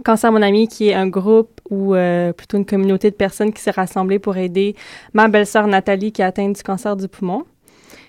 Cancer 0.04 0.32
Mon 0.32 0.42
Ami, 0.42 0.68
qui 0.68 0.88
est 0.88 0.94
un 0.94 1.08
groupe 1.08 1.60
ou 1.68 1.94
euh, 1.94 2.32
plutôt 2.32 2.56
une 2.56 2.66
communauté 2.66 3.10
de 3.10 3.16
personnes 3.16 3.52
qui 3.52 3.60
s'est 3.60 3.70
rassemblée 3.70 4.18
pour 4.18 4.36
aider 4.36 4.74
ma 5.12 5.28
belle-sœur 5.28 5.66
Nathalie 5.66 6.12
qui 6.12 6.22
a 6.22 6.26
atteint 6.26 6.48
du 6.48 6.62
cancer 6.62 6.96
du 6.96 7.08
poumon. 7.08 7.44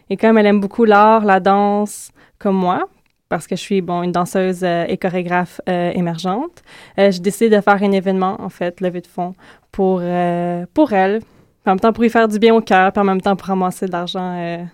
Et 0.09 0.17
comme 0.17 0.37
elle 0.37 0.45
aime 0.45 0.59
beaucoup 0.59 0.85
l'art, 0.85 1.25
la 1.25 1.39
danse, 1.39 2.11
comme 2.37 2.55
moi, 2.55 2.87
parce 3.29 3.47
que 3.47 3.55
je 3.55 3.61
suis 3.61 3.81
bon 3.81 4.03
une 4.03 4.11
danseuse 4.11 4.61
euh, 4.63 4.85
et 4.89 4.97
chorégraphe 4.97 5.61
euh, 5.69 5.91
émergente, 5.93 6.63
euh, 6.99 7.11
j'ai 7.11 7.21
décidé 7.21 7.55
de 7.55 7.61
faire 7.61 7.81
un 7.81 7.91
événement 7.93 8.35
en 8.39 8.49
fait, 8.49 8.81
levée 8.81 8.99
de 8.99 9.07
fonds 9.07 9.33
pour 9.71 9.99
euh, 10.01 10.65
pour 10.73 10.91
elle, 10.91 11.21
en 11.65 11.71
même 11.71 11.79
temps 11.79 11.93
pour 11.93 12.03
lui 12.03 12.09
faire 12.09 12.27
du 12.27 12.39
bien 12.39 12.53
au 12.53 12.59
cœur, 12.59 12.91
puis 12.91 13.01
en 13.01 13.05
même 13.05 13.21
temps 13.21 13.37
pour 13.37 13.47
ramasser 13.47 13.85
de 13.85 13.91
l'argent 13.93 14.67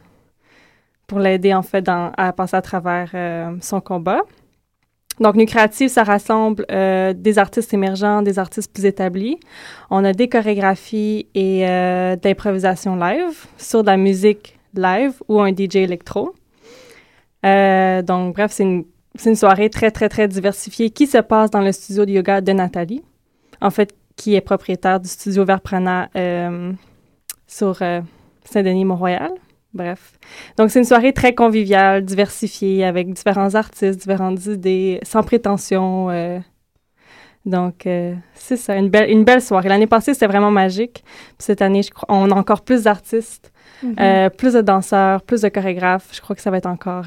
pour 1.06 1.20
l'aider 1.20 1.54
en 1.54 1.62
fait 1.62 1.88
à 1.88 2.34
passer 2.34 2.56
à 2.56 2.62
travers 2.62 3.12
son 3.62 3.80
combat. 3.80 4.22
Donc, 5.20 5.36
Nuit 5.36 5.48
Créative, 5.48 5.90
ça 5.90 6.04
rassemble 6.04 6.66
euh, 6.72 7.14
des 7.14 7.40
artistes 7.40 7.74
émergents, 7.74 8.22
des 8.22 8.38
artistes 8.38 8.72
plus 8.72 8.86
établis. 8.86 9.40
On 9.90 10.04
a 10.04 10.14
des 10.14 10.30
chorégraphies 10.30 11.28
et 11.34 11.68
euh, 11.68 12.16
live 12.16 13.46
sur 13.58 13.82
de 13.82 13.88
la 13.88 13.98
musique 13.98 14.60
live 14.76 15.14
ou 15.28 15.40
un 15.42 15.50
DJ 15.50 15.78
électro. 15.78 16.36
Euh, 17.46 18.04
donc, 18.04 18.36
bref, 18.36 18.52
c'est 18.52 18.64
une, 18.64 18.86
une 19.26 19.36
soirée 19.36 19.72
très, 19.72 19.90
très, 19.90 20.08
très 20.08 20.28
diversifiée 20.28 20.92
qui 20.92 21.08
se 21.08 21.18
passe 21.18 21.50
dans 21.50 21.62
le 21.62 21.72
studio 21.72 22.06
de 22.06 22.12
yoga 22.12 22.42
de 22.42 22.52
Nathalie, 22.52 23.04
en 23.60 23.72
fait, 23.72 23.96
qui 24.16 24.36
est 24.36 24.42
propriétaire 24.42 25.00
du 25.00 25.10
studio 25.10 25.46
Verprana 25.46 26.10
euh, 26.16 26.74
sur 27.48 27.78
Saint-Denis-Mont-Royal. 28.46 29.32
Bref. 29.74 30.14
Donc, 30.58 30.72
c'est 30.72 30.80
une 30.80 30.86
soirée 30.86 31.14
très 31.14 31.36
conviviale, 31.36 32.04
diversifiée, 32.04 32.84
avec 32.86 33.14
différents 33.14 33.54
artistes, 33.56 34.00
différentes 34.00 34.46
idées, 34.48 35.00
sans 35.04 35.24
prétention. 35.24 36.10
euh. 36.10 36.40
donc, 37.46 37.86
euh, 37.86 38.14
c'est 38.34 38.58
ça, 38.58 38.76
une 38.76 38.90
belle, 38.90 39.10
une 39.10 39.24
belle 39.24 39.42
soirée. 39.42 39.70
L'année 39.70 39.88
passée, 39.88 40.14
c'était 40.14 40.28
vraiment 40.28 40.52
magique. 40.52 41.04
Puis 41.06 41.36
cette 41.40 41.62
année, 41.62 41.84
je 41.84 41.92
crois, 41.92 42.08
on 42.10 42.30
a 42.32 42.36
encore 42.36 42.62
plus 42.62 42.84
d'artistes, 42.84 43.52
Mhm. 43.84 43.96
euh, 44.00 44.30
plus 44.30 44.54
de 44.54 44.62
danseurs, 44.62 45.22
plus 45.22 45.42
de 45.42 45.50
chorégraphes. 45.50 46.10
Je 46.12 46.22
crois 46.22 46.36
que 46.36 46.42
ça 46.42 46.50
va 46.50 46.58
être 46.58 46.66
encore, 46.66 47.06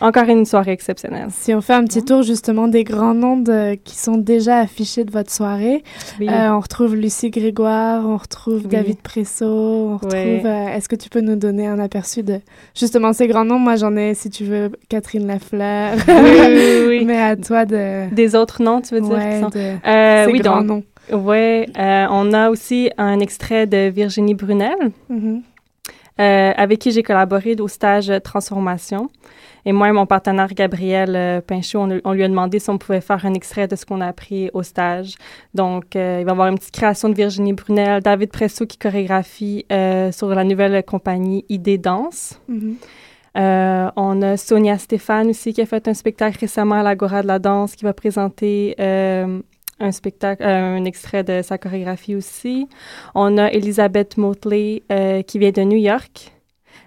encore 0.00 0.28
une 0.28 0.44
soirée 0.44 0.72
exceptionnelle. 0.72 1.28
Si 1.30 1.54
on 1.54 1.60
fait 1.60 1.72
un 1.74 1.84
petit 1.84 2.04
tour 2.04 2.22
justement 2.22 2.68
des 2.68 2.84
grands 2.84 3.14
noms 3.14 3.36
de- 3.38 3.74
qui 3.76 3.96
sont 3.96 4.16
déjà 4.16 4.58
affichés 4.58 5.04
de 5.04 5.10
votre 5.10 5.30
soirée, 5.32 5.82
Oui. 6.20 6.28
euh, 6.28 6.50
on 6.52 6.60
retrouve 6.60 6.94
Lucie 6.96 7.30
Grégoire, 7.30 8.04
on 8.06 8.16
retrouve 8.16 8.62
Oui. 8.64 8.68
David 8.70 8.98
Presso, 9.02 9.44
on 9.46 9.94
retrouve. 9.96 10.12
Euh, 10.14 10.68
Est-ce 10.76 10.88
que 10.88 10.96
tu 10.96 11.08
peux 11.08 11.20
nous 11.20 11.36
donner 11.36 11.66
un 11.66 11.78
aperçu 11.78 12.22
de 12.22 12.40
justement 12.74 13.12
ces 13.12 13.26
grands 13.26 13.44
noms? 13.44 13.58
Moi, 13.58 13.76
j'en 13.76 13.96
ai, 13.96 14.14
si 14.14 14.30
tu 14.30 14.44
veux, 14.44 14.70
Catherine 14.88 15.26
Lafleur. 15.26 15.94
Oui, 16.08 16.14
oui, 16.48 16.84
oui. 16.88 17.04
Mais 17.06 17.20
à 17.20 17.36
toi 17.36 17.64
de. 17.64 18.12
Des 18.14 18.34
autres 18.34 18.62
noms, 18.62 18.80
tu 18.80 18.94
veux 18.94 19.00
dire? 19.00 19.10
Ouais, 19.12 19.34
qui 19.36 19.40
sont- 19.42 19.48
de- 19.50 19.88
Euh, 19.88 20.26
ces 20.26 20.32
oui, 20.32 20.38
grands 20.40 20.62
donc, 20.62 20.66
noms. 20.66 20.82
Euh, 21.12 22.06
on 22.10 22.32
a 22.32 22.50
aussi 22.50 22.90
un 22.98 23.20
extrait 23.20 23.66
de 23.66 23.88
Virginie 23.90 24.34
Brunel, 24.34 24.74
Mhm. 25.08 25.42
Euh, 26.20 26.52
avec 26.56 26.78
qui 26.78 26.90
j'ai 26.90 27.02
collaboré 27.02 27.56
au 27.58 27.68
stage 27.68 28.12
Transformation. 28.22 29.10
Et 29.64 29.72
moi 29.72 29.88
et 29.88 29.92
mon 29.92 30.06
partenaire 30.06 30.54
Gabriel 30.54 31.16
euh, 31.16 31.40
Pinchot, 31.40 31.80
on, 31.80 32.00
on 32.04 32.12
lui 32.12 32.22
a 32.22 32.28
demandé 32.28 32.60
si 32.60 32.70
on 32.70 32.78
pouvait 32.78 33.00
faire 33.00 33.26
un 33.26 33.34
extrait 33.34 33.66
de 33.66 33.74
ce 33.74 33.84
qu'on 33.84 34.00
a 34.00 34.06
appris 34.06 34.48
au 34.54 34.62
stage. 34.62 35.16
Donc, 35.54 35.96
euh, 35.96 36.18
il 36.20 36.24
va 36.24 36.30
y 36.30 36.32
avoir 36.32 36.48
une 36.48 36.56
petite 36.56 36.74
création 36.74 37.08
de 37.08 37.14
Virginie 37.14 37.52
Brunel, 37.52 38.00
David 38.00 38.30
Presso 38.30 38.64
qui 38.64 38.78
chorégraphie 38.78 39.66
euh, 39.72 40.12
sur 40.12 40.28
la 40.28 40.44
nouvelle 40.44 40.84
compagnie 40.84 41.44
Idée 41.48 41.78
Danse. 41.78 42.40
Mhm. 42.48 42.76
Euh, 43.36 43.90
on 43.96 44.22
a 44.22 44.36
Sonia 44.36 44.78
Stéphane 44.78 45.28
aussi 45.28 45.52
qui 45.52 45.60
a 45.60 45.66
fait 45.66 45.88
un 45.88 45.94
spectacle 45.94 46.38
récemment 46.40 46.76
à 46.76 46.82
l'Agora 46.82 47.20
de 47.20 47.26
la 47.26 47.38
danse 47.38 47.76
qui 47.76 47.84
va 47.84 47.92
présenter 47.92 48.74
euh, 48.80 49.40
un 49.78 49.92
spectacle, 49.92 50.42
euh, 50.42 50.76
un 50.76 50.84
extrait 50.84 51.24
de 51.24 51.42
sa 51.42 51.58
chorégraphie 51.58 52.14
aussi. 52.14 52.68
On 53.14 53.38
a 53.38 53.50
Elisabeth 53.50 54.16
Motley 54.16 54.82
euh, 54.90 55.22
qui 55.22 55.38
vient 55.38 55.50
de 55.50 55.62
New 55.62 55.78
York 55.78 56.32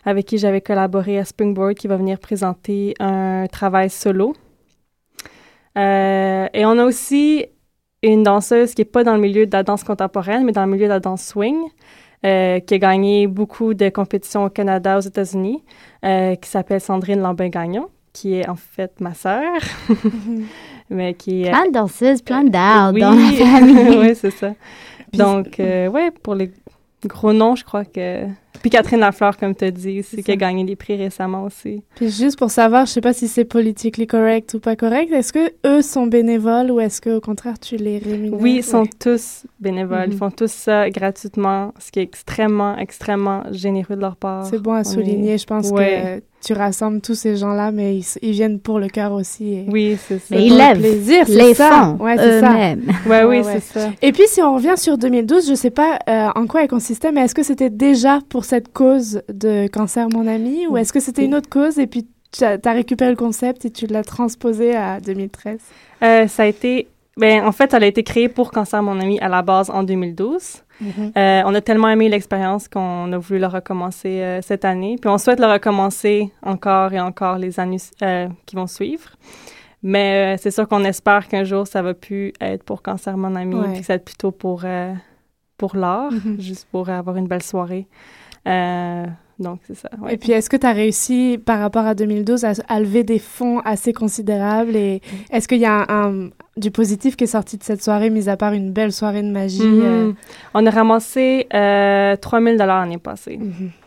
avec 0.05 0.25
qui 0.25 0.37
j'avais 0.37 0.61
collaboré 0.61 1.19
à 1.19 1.25
Springboard 1.25 1.75
qui 1.75 1.87
va 1.87 1.97
venir 1.97 2.19
présenter 2.19 2.93
un 2.99 3.47
travail 3.51 3.89
solo. 3.89 4.33
Euh, 5.77 6.47
et 6.53 6.65
on 6.65 6.77
a 6.77 6.85
aussi 6.85 7.45
une 8.01 8.23
danseuse 8.23 8.73
qui 8.73 8.81
n'est 8.81 8.85
pas 8.85 9.03
dans 9.03 9.13
le 9.13 9.19
milieu 9.19 9.45
de 9.45 9.51
la 9.51 9.63
danse 9.63 9.83
contemporaine, 9.83 10.45
mais 10.45 10.51
dans 10.51 10.65
le 10.65 10.71
milieu 10.71 10.85
de 10.85 10.89
la 10.89 10.99
danse 10.99 11.25
swing, 11.25 11.57
qui 12.21 12.27
a 12.27 12.77
gagné 12.77 13.27
beaucoup 13.27 13.73
de 13.73 13.89
compétitions 13.89 14.45
au 14.45 14.49
Canada, 14.49 14.97
aux 14.97 15.01
États-Unis, 15.01 15.63
qui 16.01 16.49
s'appelle 16.49 16.81
Sandrine 16.81 17.19
Lambin-Gagnon, 17.19 17.89
qui 18.13 18.35
est 18.35 18.47
en 18.47 18.55
fait 18.55 18.99
ma 19.01 19.13
sœur, 19.13 19.61
mais 20.89 21.13
qui 21.13 21.43
est... 21.43 21.49
Plein 21.49 21.67
de 21.67 21.71
danseuses, 21.73 22.21
plein 22.21 22.43
d'art 22.43 22.91
oui, 22.93 23.01
dans 23.01 23.11
la 23.11 23.31
famille. 23.31 23.97
oui, 23.97 24.15
c'est 24.15 24.31
ça. 24.31 24.53
Donc, 25.13 25.59
euh, 25.59 25.87
ouais, 25.87 26.11
pour 26.11 26.35
les 26.35 26.51
gros 27.05 27.33
noms, 27.33 27.55
je 27.55 27.63
crois 27.63 27.85
que... 27.85 28.25
Puis 28.61 28.69
Catherine 28.69 28.99
Lafleur, 28.99 29.37
comme 29.37 29.55
tu 29.55 29.63
as 29.63 29.71
dit, 29.71 29.99
aussi, 30.01 30.21
qui 30.21 30.31
a 30.31 30.35
gagné 30.35 30.65
des 30.65 30.75
prix 30.75 30.97
récemment 30.97 31.43
aussi. 31.45 31.81
Puis 31.95 32.09
juste 32.09 32.37
pour 32.37 32.51
savoir, 32.51 32.85
je 32.85 32.91
sais 32.91 32.99
pas 33.01 33.13
si 33.13 33.27
c'est 33.29 33.45
politically 33.45 34.05
correct 34.05 34.53
ou 34.55 34.59
pas 34.59 34.75
correct, 34.75 35.11
est-ce 35.13 35.31
que 35.31 35.51
eux 35.65 35.81
sont 35.81 36.07
bénévoles 36.07 36.69
ou 36.71 36.79
est-ce 36.81 36.99
que 36.99 37.11
au 37.17 37.21
contraire 37.21 37.57
tu 37.57 37.77
les 37.77 37.99
rémunères? 37.99 38.39
Oui, 38.41 38.55
ils 38.57 38.63
sont 38.63 38.81
Ouais. 38.81 38.89
tous 38.99 39.43
bénévoles. 39.61 40.05
Ils 40.07 40.13
Mhm. 40.13 40.17
font 40.19 40.31
tous 40.31 40.51
ça 40.51 40.89
gratuitement, 40.89 41.73
ce 41.79 41.89
qui 41.91 41.99
est 41.99 42.03
extrêmement, 42.03 42.77
extrêmement 42.77 43.43
généreux 43.51 43.95
de 43.95 44.01
leur 44.01 44.17
part. 44.17 44.45
C'est 44.45 44.61
bon 44.61 44.73
à 44.73 44.81
On 44.81 44.83
souligner. 44.83 45.33
est- 45.35 45.37
Je 45.37 45.45
pense 45.45 45.69
Ouais. 45.71 46.21
que 46.21 46.45
tu 46.47 46.53
rassembles 46.53 47.01
tous 47.01 47.15
ces 47.15 47.35
gens-là, 47.35 47.71
mais 47.71 47.97
ils, 47.97 48.05
ils 48.21 48.31
viennent 48.31 48.59
pour 48.59 48.79
le 48.79 48.87
cœur 48.87 49.11
aussi. 49.13 49.53
et- 49.53 49.65
Oui, 49.69 49.97
c'est 50.07 50.19
ça. 50.19 50.25
Mais 50.35 50.45
ils 50.45 50.55
lèvent 50.55 50.79
plaisir, 50.79 51.23
c'est 51.27 51.33
les 51.35 51.53
ça. 51.53 51.69
fonds 51.97 52.03
Ouais, 52.03 52.15
c'est 52.17 52.39
ça. 52.41 52.49
eux-mêmes. 52.51 52.83
Ouais, 53.07 53.23
oui, 53.25 53.41
c'est 53.43 53.59
ça. 53.61 53.89
Et 54.01 54.11
puis, 54.11 54.23
si 54.27 54.41
on 54.41 54.55
revient 54.55 54.75
sur 54.77 54.97
2012, 54.97 55.49
je 55.49 55.53
sais 55.55 55.69
pas 55.69 55.99
euh, 56.09 56.27
en 56.35 56.45
quoi 56.47 56.63
elle 56.63 56.69
consistait, 56.69 57.11
mais 57.11 57.21
est-ce 57.21 57.35
que 57.35 57.43
c'était 57.43 57.69
déjà 57.69 58.19
pour 58.29 58.38
cette 58.45 58.71
cause 58.73 59.21
de 59.33 59.67
cancer, 59.67 60.07
mon 60.09 60.27
ami, 60.27 60.67
ou 60.67 60.77
est-ce 60.77 60.93
que 60.93 60.99
c'était 60.99 61.25
une 61.25 61.35
autre 61.35 61.49
cause 61.49 61.79
et 61.79 61.87
puis 61.87 62.07
tu 62.31 62.43
as, 62.43 62.59
récupéré 62.71 63.09
le 63.09 63.15
concept 63.17 63.65
et 63.65 63.71
tu 63.71 63.87
l'as 63.87 64.03
transposé 64.03 64.75
à 64.75 64.99
2013 64.99 65.59
Euh, 66.03 66.27
ça 66.27 66.43
a 66.43 66.45
été 66.45 66.87
Ben, 67.17 67.43
en 67.43 67.51
fait, 67.51 67.73
elle 67.73 67.83
a 67.83 67.87
été 67.87 68.03
créée 68.03 68.29
pour 68.29 68.51
Cancer 68.51 68.81
Mon 68.83 68.99
Ami 68.99 69.19
à 69.19 69.27
la 69.27 69.41
base 69.41 69.69
en 69.69 69.83
2012. 69.83 70.63
Mhm. 70.79 71.11
Euh, 71.17 71.41
on 71.45 71.53
a 71.53 71.59
tellement 71.59 71.89
aimé 71.89 72.07
l'expérience 72.07 72.69
qu'on 72.69 73.11
a 73.11 73.17
voulu 73.17 73.39
le 73.39 73.47
recommencer 73.47 74.21
euh, 74.21 74.41
cette 74.41 74.63
année. 74.63 74.95
Puis 75.01 75.09
on 75.09 75.17
souhaite 75.17 75.39
le 75.41 75.47
recommencer 75.47 76.31
encore 76.41 76.93
et 76.93 76.99
encore 77.01 77.37
les 77.37 77.59
années 77.59 77.81
euh, 78.03 78.27
qui 78.45 78.55
vont 78.55 78.67
suivre. 78.67 79.09
Mais 79.83 80.37
c'est 80.37 80.51
sûr 80.51 80.67
qu'on 80.67 80.83
espère 80.85 81.27
qu'un 81.27 81.43
jour, 81.43 81.65
ça 81.67 81.81
va 81.81 81.93
plus 81.93 82.31
être 82.41 82.63
pour 82.63 82.81
Cancer 82.81 83.17
Mon 83.17 83.35
Ami, 83.35 83.55
Ouais. 83.55 83.71
puis 83.71 83.79
que 83.81 83.85
ça 83.85 83.93
va 83.93 83.95
être 83.95 84.05
plutôt 84.05 84.31
pour, 84.31 84.63
pour 85.57 85.75
l'art, 85.75 86.11
Mhm. 86.11 86.39
juste 86.39 86.67
pour 86.71 86.89
avoir 86.89 87.15
une 87.17 87.27
belle 87.27 87.43
soirée. 87.43 87.87
Euh, 88.47 89.05
donc, 89.39 89.59
c'est 89.67 89.75
ça. 89.75 89.89
ouais. 90.01 90.15
Et 90.15 90.17
puis, 90.17 90.31
est-ce 90.33 90.49
que 90.49 90.57
tu 90.57 90.65
as 90.65 90.73
réussi, 90.73 91.37
par 91.43 91.59
rapport 91.59 91.85
à 91.85 91.95
2012, 91.95 92.43
à, 92.45 92.53
à 92.67 92.79
lever 92.79 93.03
des 93.03 93.19
fonds 93.19 93.59
assez 93.59 93.93
considérables? 93.93 94.75
Et 94.75 95.01
est-ce 95.31 95.47
qu'il 95.47 95.59
y 95.59 95.65
a 95.65 95.85
un, 95.89 96.25
un- 96.25 96.29
du 96.59 96.71
positif 96.71 97.15
qui 97.15 97.23
est 97.23 97.27
sorti 97.27 97.57
de 97.57 97.63
cette 97.63 97.81
soirée, 97.81 98.09
mis 98.09 98.29
à 98.29 98.37
part 98.37 98.53
une 98.53 98.71
belle 98.71 98.91
soirée 98.91 99.21
de 99.23 99.31
magie? 99.31 99.63
Mhm. 99.63 99.81
euh, 99.83 100.11
On 100.53 100.65
a 100.65 100.69
ramassé 100.69 101.47
euh, 101.53 102.15
3000 102.15 102.57
dollars 102.57 102.81
l'année 102.81 102.97
passée. 102.97 103.39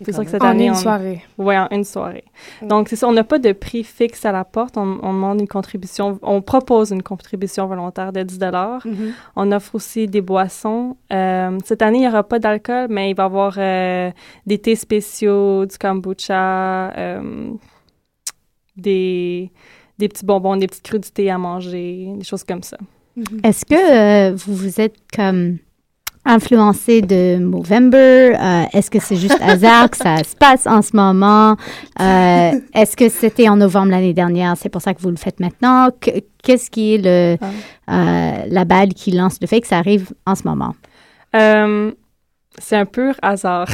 C'est 0.05 0.13
sûr 0.13 0.25
que 0.25 0.31
cette 0.31 0.43
En 0.43 0.49
année... 0.49 0.67
une 0.67 0.73
on- 0.73 0.75
soirée. 0.75 1.23
Oui, 1.39 1.57
en 1.57 1.69
une 1.71 1.85
soirée. 1.85 2.25
Mm. 2.63 2.67
Donc, 2.69 2.89
c'est 2.89 2.97
ça, 2.97 3.07
on 3.09 3.13
n'a 3.13 3.25
pas 3.25 3.39
de 3.39 3.53
prix 3.53 3.85
fixe 3.85 4.25
à 4.25 4.33
la 4.33 4.45
porte. 4.45 4.77
On, 4.77 4.99
on 5.03 5.13
demande 5.13 5.41
une 5.41 5.49
contribution, 5.49 6.19
on 6.23 6.41
propose 6.43 6.91
une 6.91 7.03
contribution 7.03 7.67
volontaire 7.67 8.13
de 8.13 8.23
10 8.23 8.39
dollars. 8.39 8.87
Mhm. 8.87 9.13
On 9.37 9.53
offre 9.53 9.75
aussi 9.75 10.07
des 10.07 10.21
boissons. 10.21 10.97
Euh, 11.13 11.59
cette 11.65 11.83
année, 11.83 11.99
il 11.99 12.03
n'y 12.03 12.09
aura 12.09 12.23
pas 12.23 12.39
d'alcool, 12.39 12.87
mais 12.91 13.11
il 13.11 13.15
va 13.17 13.23
y 13.25 13.27
avoir 13.27 13.55
euh, 13.59 14.11
des 14.47 14.59
thés 14.59 14.77
spéciaux, 14.77 15.67
du 15.67 15.77
kombucha, 15.79 16.93
des, 18.77 19.51
des 20.03 20.09
petits 20.09 20.25
bonbons, 20.27 20.57
des 20.57 20.67
petites 20.67 20.83
crudités 20.83 21.31
à 21.31 21.39
manger, 21.39 22.09
des 22.17 22.25
choses 22.25 22.43
comme 22.45 22.63
ça. 22.63 22.77
Est-ce 23.45 23.65
que 23.65 23.75
euh, 23.75 24.35
vous 24.35 24.55
vous 24.57 24.81
êtes 24.81 24.97
comme 25.15 25.59
influencé 26.25 27.03
de 27.03 27.39
Movember? 27.39 28.35
Euh, 28.41 28.65
Est-ce 28.73 28.91
que 28.91 28.99
c'est 29.01 29.17
juste 29.17 29.39
hasard 29.41 29.91
que 29.91 29.97
ça 29.97 30.17
se 30.25 30.35
passe 30.35 30.67
en 30.67 30.83
ce 30.83 30.97
moment? 30.97 31.57
Euh, 32.01 32.53
Est-ce 32.75 32.97
que 32.97 33.09
c'était 33.09 33.49
en 33.49 33.57
novembre 33.57 33.91
l'année 33.93 34.15
dernière? 34.15 34.57
C'est 34.57 34.71
pour 34.71 34.83
ça 34.83 34.93
que 34.95 35.01
vous 35.01 35.11
le 35.11 35.17
faites 35.17 35.39
maintenant? 35.41 35.91
Que- 36.01 36.21
Qu'est-ce 36.43 36.69
qui 36.71 36.95
est 36.95 36.99
le, 36.99 37.37
euh, 37.89 38.45
la 38.49 38.65
balle 38.65 38.89
qui 38.95 39.13
lance 39.13 39.37
le 39.41 39.47
fait 39.47 39.61
que 39.61 39.69
ça 39.69 39.79
arrive 39.79 40.13
en 40.27 40.35
ce 40.35 40.43
moment? 40.49 40.75
C'est 42.59 42.77
un 42.77 42.85
pur 42.85 43.15
hasard. 43.23 43.69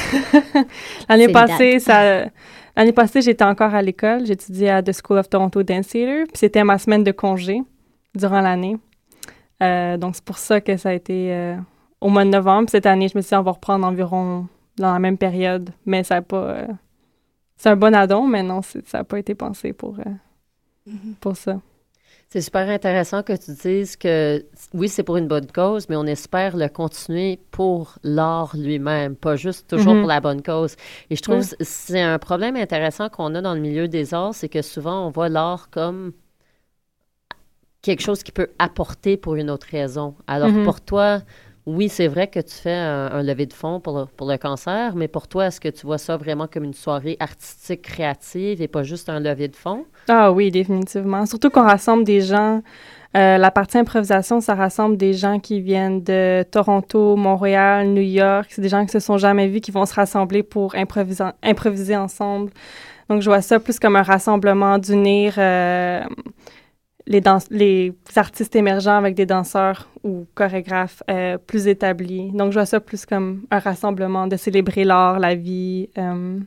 L'année 1.09 1.27
C'est 1.27 1.33
passée, 1.33 1.79
ça, 1.81 2.27
l'année 2.79 2.93
passée, 2.93 3.21
j'étais 3.21 3.45
encore 3.45 3.75
à 3.75 3.83
l'école. 3.83 4.25
J'étudiais 4.25 4.71
à 4.71 4.83
The 4.83 4.93
School 4.93 5.19
of 5.19 5.29
Toronto 5.29 5.63
Dance 5.63 5.89
Theatre. 5.89 6.29
Puis 6.29 6.39
c'était 6.39 6.65
ma 6.65 6.79
semaine 6.79 7.05
de 7.05 7.13
congé 7.13 7.63
durant 8.15 8.41
l'année. 8.41 8.77
Euh, 9.63 9.97
donc 9.97 10.15
c'est 10.15 10.25
pour 10.25 10.39
ça 10.39 10.61
que 10.61 10.77
ça 10.77 10.91
a 10.91 10.93
été 10.93 11.33
euh, 11.33 11.57
au 12.01 12.09
mois 12.09 12.25
de 12.25 12.31
novembre. 12.31 12.71
Cette 12.71 12.87
année, 12.87 13.09
je 13.09 13.17
me 13.19 13.23
suis 13.23 13.31
dit, 13.31 13.35
on 13.35 13.43
va 13.43 13.53
reprendre 13.53 13.87
environ 13.87 14.47
dans 14.77 14.93
la 14.93 14.99
même 14.99 15.19
période. 15.19 15.71
Mais 15.85 16.05
ça 16.05 16.17
n'a 16.17 16.23
pas. 16.23 16.37
euh, 16.37 16.67
c'est 17.57 17.71
un 17.71 17.77
bon 17.77 17.95
addon, 17.95 18.27
mais 18.27 18.43
non, 18.45 18.63
ça 18.63 18.81
n'a 18.95 19.05
pas 19.05 19.19
été 19.19 19.35
pensé 19.35 19.73
pour, 19.73 19.97
euh, 19.99 20.93
pour 21.21 21.37
ça. 21.37 21.61
C'est 22.31 22.43
super 22.43 22.69
intéressant 22.69 23.23
que 23.23 23.33
tu 23.33 23.53
dises 23.53 23.97
que 23.97 24.45
oui, 24.75 24.91
c'est 24.91 25.03
pour 25.03 25.17
une 25.17 25.29
bonne 25.29 25.47
cause, 25.51 25.89
mais 25.89 25.97
on 25.97 26.05
espère 26.05 26.59
le 26.59 26.69
continuer 26.69 27.41
pour 27.51 27.95
l'art 28.03 28.55
lui-même, 28.55 29.17
pas 29.17 29.37
juste 29.37 29.67
toujours 29.71 29.95
Mhm. 29.95 30.01
pour 30.01 30.09
la 30.09 30.21
bonne 30.21 30.43
cause. 30.43 30.77
Et 31.09 31.17
je 31.17 31.23
trouve 31.23 31.49
que 31.49 31.57
c'est 31.65 32.03
un 32.03 32.19
problème 32.19 32.57
intéressant 32.57 33.09
qu'on 33.09 33.35
a 33.35 33.41
dans 33.41 33.55
le 33.55 33.61
milieu 33.61 33.89
des 33.89 34.13
arts, 34.13 34.35
c'est 34.35 34.51
que 34.51 34.61
souvent 34.61 35.07
on 35.07 35.11
voit 35.11 35.31
l'art 35.31 35.71
comme 35.71 36.13
quelque 37.81 38.03
chose 38.03 38.23
qui 38.23 38.33
peut 38.33 38.49
apporter 38.59 39.17
pour 39.17 39.37
une 39.37 39.49
autre 39.49 39.69
raison. 39.71 40.15
Alors 40.27 40.51
Mhm. 40.53 40.65
pour 40.65 40.83
toi, 40.83 41.23
oui, 41.77 41.89
c'est 41.89 42.09
vrai 42.09 42.29
que 42.29 42.41
tu 42.41 42.55
fais 42.55 42.73
un, 42.75 43.11
un 43.13 43.23
lever 43.23 43.47
de 43.47 43.53
fonds 43.53 43.81
pour 43.81 43.99
le, 43.99 44.07
pour 44.07 44.31
cancer, 44.39 44.95
mais 44.97 45.09
pour 45.09 45.29
toi, 45.29 45.47
est-ce 45.47 45.61
que 45.61 45.69
tu 45.69 45.87
vois 45.87 45.99
ça 45.99 46.17
vraiment 46.17 46.47
comme 46.47 46.65
une 46.65 46.75
soirée 46.75 47.17
artistique, 47.21 47.83
créative 47.83 48.63
et 48.63 48.69
pas 48.69 48.83
juste 48.83 49.09
un 49.09 49.21
lever 49.21 49.49
de 49.49 49.57
fonds? 49.57 49.85
Ah 50.09 50.33
oui, 50.33 50.51
définitivement. 50.51 51.27
Surtout 51.27 51.51
qu'on 51.51 51.63
rassemble 51.65 52.05
des 52.05 52.21
gens. 52.23 52.63
euh, 53.17 53.39
la 53.39 53.51
partie 53.51 53.79
improvisation, 53.79 54.41
ça 54.41 54.55
rassemble 54.55 54.97
des 54.97 55.13
gens 55.15 55.39
qui 55.41 55.61
viennent 55.61 56.03
de 56.03 56.45
Toronto, 56.51 57.17
Montréal, 57.17 57.89
New 57.89 58.03
York. 58.03 58.47
C'est 58.51 58.63
des 58.63 58.69
gens 58.71 58.85
qui 58.87 58.93
se 58.93 59.01
sont 59.01 59.19
jamais 59.19 59.49
vus, 59.49 59.61
qui 59.61 59.71
vont 59.71 59.87
se 59.87 59.95
rassembler 59.95 60.43
pour 60.43 60.75
improviser, 60.75 61.25
improviser 61.43 61.97
ensemble. 61.97 62.51
Donc, 63.11 63.23
je 63.23 63.31
vois 63.31 63.43
ça 63.43 63.61
plus 63.61 63.79
comme 63.79 63.97
un 63.97 64.03
rassemblement 64.03 64.79
d'unir 64.79 65.35
euh, 65.39 66.03
les, 67.09 67.93
artistes 68.17 68.55
émergents 68.55 68.97
avec 68.97 69.15
des 69.15 69.27
danseurs 69.27 69.89
ou 70.05 70.27
chorégraphes 70.35 71.03
euh, 71.11 71.39
plus 71.39 71.67
établis. 71.67 72.31
Donc, 72.33 72.53
je 72.53 72.59
vois 72.59 72.67
ça 72.67 72.81
plus 72.81 73.07
comme 73.07 73.43
un 73.51 73.59
rassemblement 73.59 74.27
de 74.27 74.37
célébrer 74.37 74.85
l'art, 74.85 75.19
la 75.19 75.35
vie, 75.35 75.89
euh, 75.99 76.39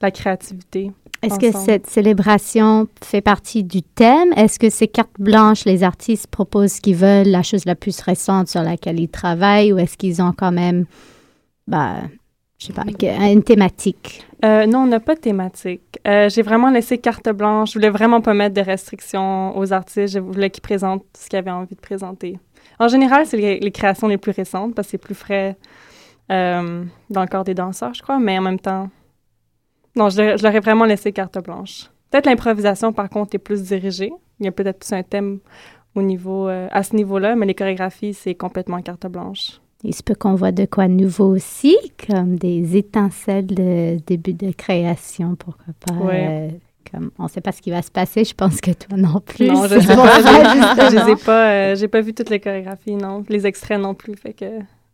la 0.00 0.10
créativité. 0.10 0.90
Est-ce 1.22 1.38
que 1.38 1.52
cette 1.52 1.86
célébration 1.86 2.88
fait 3.02 3.20
partie 3.20 3.64
du 3.64 3.82
thème? 3.82 4.32
Est-ce 4.36 4.58
que 4.58 4.70
c'est 4.70 4.86
carte 4.86 5.18
blanche, 5.18 5.64
les 5.64 5.82
artistes 5.82 6.28
proposent 6.28 6.74
ce 6.74 6.80
qu'ils 6.80 6.96
veulent, 6.96 7.28
la 7.28 7.42
chose 7.42 7.64
la 7.64 7.74
plus 7.74 7.98
récente 8.00 8.48
sur 8.48 8.62
laquelle 8.62 9.00
ils 9.00 9.08
travaillent, 9.08 9.72
ou 9.72 9.78
est-ce 9.78 9.96
qu'ils 9.96 10.22
ont 10.22 10.32
quand 10.32 10.52
même, 10.52 10.84
bah, 11.66 12.02
je 12.58 12.66
sais 12.66 12.72
pas, 12.72 12.84
que- 12.84 13.32
une 13.32 13.42
thématique? 13.42 14.26
Euh, 14.44 14.66
non, 14.66 14.80
on 14.80 14.86
n'a 14.86 15.00
pas 15.00 15.14
de 15.14 15.20
thématique. 15.20 15.98
Euh, 16.06 16.28
j'ai 16.28 16.42
vraiment 16.42 16.70
laissé 16.70 16.98
carte 16.98 17.28
blanche. 17.30 17.70
Je 17.72 17.78
voulais 17.78 17.90
vraiment 17.90 18.20
pas 18.20 18.34
mettre 18.34 18.54
de 18.54 18.60
restrictions 18.60 19.56
aux 19.56 19.72
artistes. 19.72 20.14
Je 20.14 20.18
voulais 20.18 20.50
qu'ils 20.50 20.62
présentent 20.62 21.04
ce 21.16 21.28
qu'ils 21.28 21.38
avaient 21.38 21.50
envie 21.50 21.74
de 21.74 21.80
présenter. 21.80 22.38
En 22.78 22.88
général, 22.88 23.26
c'est 23.26 23.36
les, 23.36 23.70
créations 23.70 24.08
les 24.08 24.18
plus 24.18 24.32
récentes 24.32 24.74
parce 24.74 24.88
que 24.88 24.92
c'est 24.92 24.98
plus 24.98 25.14
frais 25.14 25.56
euh, 26.30 26.84
dans 27.10 27.22
le 27.22 27.28
corps 27.28 27.44
des 27.44 27.54
danseurs, 27.54 27.94
je 27.94 28.02
crois. 28.02 28.18
Mais 28.18 28.38
en 28.38 28.42
même 28.42 28.60
temps, 28.60 28.90
non, 29.94 30.10
je, 30.10 30.36
je 30.36 30.42
leur 30.42 30.54
ai 30.54 30.60
vraiment 30.60 30.84
laissé 30.84 31.12
carte 31.12 31.42
blanche. 31.42 31.90
Peut-être 32.10 32.26
l'improvisation, 32.26 32.92
par 32.92 33.08
contre, 33.08 33.34
est 33.34 33.38
plus 33.38 33.62
dirigée. 33.62 34.12
Il 34.40 34.44
y 34.46 34.48
a 34.48 34.52
peut-être 34.52 34.80
plus 34.80 34.92
un 34.92 35.02
thème 35.02 35.40
au 35.94 36.02
niveau, 36.02 36.48
euh, 36.48 36.68
à 36.70 36.82
ce 36.82 36.94
niveau-là, 36.94 37.34
mais 37.36 37.46
les 37.46 37.54
chorégraphies, 37.54 38.14
c'est 38.14 38.34
complètement 38.34 38.80
carte 38.82 39.06
blanche. 39.06 39.60
Il 39.84 39.94
se 39.94 40.02
peut 40.02 40.14
qu'on 40.14 40.34
voit 40.34 40.52
de 40.52 40.64
quoi 40.64 40.88
de 40.88 40.92
nouveau 40.94 41.26
aussi, 41.34 41.76
comme 42.08 42.36
des 42.36 42.76
étincelles 42.76 43.46
de 43.46 43.98
début 44.06 44.32
de 44.34 44.50
création, 44.52 45.36
pourquoi 45.36 45.74
pas. 45.86 45.94
Ouais. 45.94 46.26
euh, 46.28 46.48
comme, 46.90 47.10
on 47.18 47.24
ne 47.24 47.28
sait 47.28 47.40
pas 47.40 47.52
ce 47.52 47.60
qui 47.60 47.70
va 47.70 47.82
se 47.82 47.90
passer, 47.90 48.24
je 48.24 48.34
pense 48.34 48.60
que 48.60 48.70
toi 48.70 48.96
non 48.96 49.20
plus. 49.20 49.48
Non, 49.48 49.64
je 49.66 49.80
C'est 49.80 49.86
sais 49.86 49.96
pas. 49.96 50.20
Je 50.20 50.80
les 50.80 50.86
ai 50.86 50.90
justement. 50.98 51.16
pas, 51.24 51.50
euh, 51.50 51.88
pas 51.88 52.00
vu 52.00 52.14
toutes 52.14 52.30
les 52.30 52.40
chorégraphies, 52.40 52.94
non. 52.94 53.24
Les 53.28 53.46
extraits 53.46 53.78
non 53.80 53.94
plus, 53.94 54.14
fait 54.16 54.32
que. 54.32 54.44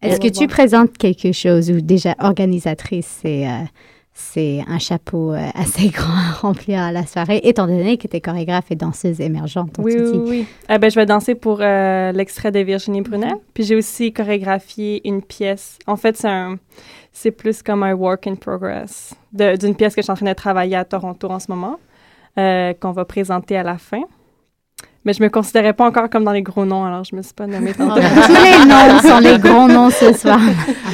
Est-ce 0.02 0.18
que 0.20 0.28
tu 0.28 0.48
présentes 0.48 0.98
quelque 0.98 1.30
chose 1.32 1.70
ou 1.70 1.80
déjà 1.80 2.16
organisatrice, 2.18 3.20
c'est 3.22 3.46
euh, 3.46 3.60
c'est 4.14 4.62
un 4.68 4.78
chapeau 4.78 5.32
euh, 5.32 5.38
assez 5.54 5.88
grand 5.88 6.12
à 6.12 6.32
remplir 6.40 6.80
à 6.80 6.92
la 6.92 7.06
soirée, 7.06 7.40
étant 7.44 7.66
donné 7.66 7.96
que 7.96 8.06
tu 8.08 8.16
es 8.16 8.20
chorégraphe 8.20 8.70
et 8.70 8.74
danseuse 8.76 9.20
émergente. 9.20 9.76
Oui, 9.78 9.94
oui, 9.96 10.20
oui. 10.28 10.46
Ah 10.68 10.78
ben, 10.78 10.90
je 10.90 10.96
vais 10.96 11.06
danser 11.06 11.34
pour 11.34 11.58
euh, 11.60 12.12
l'extrait 12.12 12.50
de 12.52 12.60
Virginie 12.60 13.00
Brunet. 13.00 13.32
Puis 13.54 13.64
j'ai 13.64 13.76
aussi 13.76 14.12
chorégraphié 14.12 15.06
une 15.08 15.22
pièce. 15.22 15.78
En 15.86 15.96
fait, 15.96 16.16
c'est 16.16 16.28
un, 16.28 16.58
c'est 17.12 17.30
plus 17.30 17.62
comme 17.62 17.82
un 17.82 17.94
work 17.94 18.26
in 18.26 18.34
progress 18.34 19.14
de- 19.32 19.56
d'une 19.56 19.74
pièce 19.74 19.94
que 19.94 20.02
je 20.02 20.04
suis 20.04 20.12
en 20.12 20.16
train 20.16 20.26
de 20.26 20.32
travailler 20.34 20.76
à 20.76 20.84
Toronto 20.84 21.28
en 21.30 21.38
ce 21.38 21.50
moment, 21.50 21.78
euh, 22.38 22.74
qu'on 22.74 22.92
va 22.92 23.04
présenter 23.04 23.56
à 23.56 23.62
la 23.62 23.78
fin. 23.78 24.02
Mais 25.04 25.12
je 25.12 25.22
me 25.22 25.28
considérais 25.28 25.72
pas 25.72 25.84
encore 25.86 26.08
comme 26.08 26.22
dans 26.24 26.30
les 26.32 26.42
gros 26.42 26.64
noms, 26.64 26.84
alors 26.84 27.02
je 27.02 27.16
me 27.16 27.22
suis 27.22 27.34
pas 27.34 27.46
nommée. 27.48 27.72
Tous 27.76 27.82
les 27.82 28.64
noms 28.66 28.98
sont 29.02 29.18
les 29.18 29.38
gros 29.38 29.66
noms 29.66 29.90
ce 29.90 30.12
soir. 30.12 30.38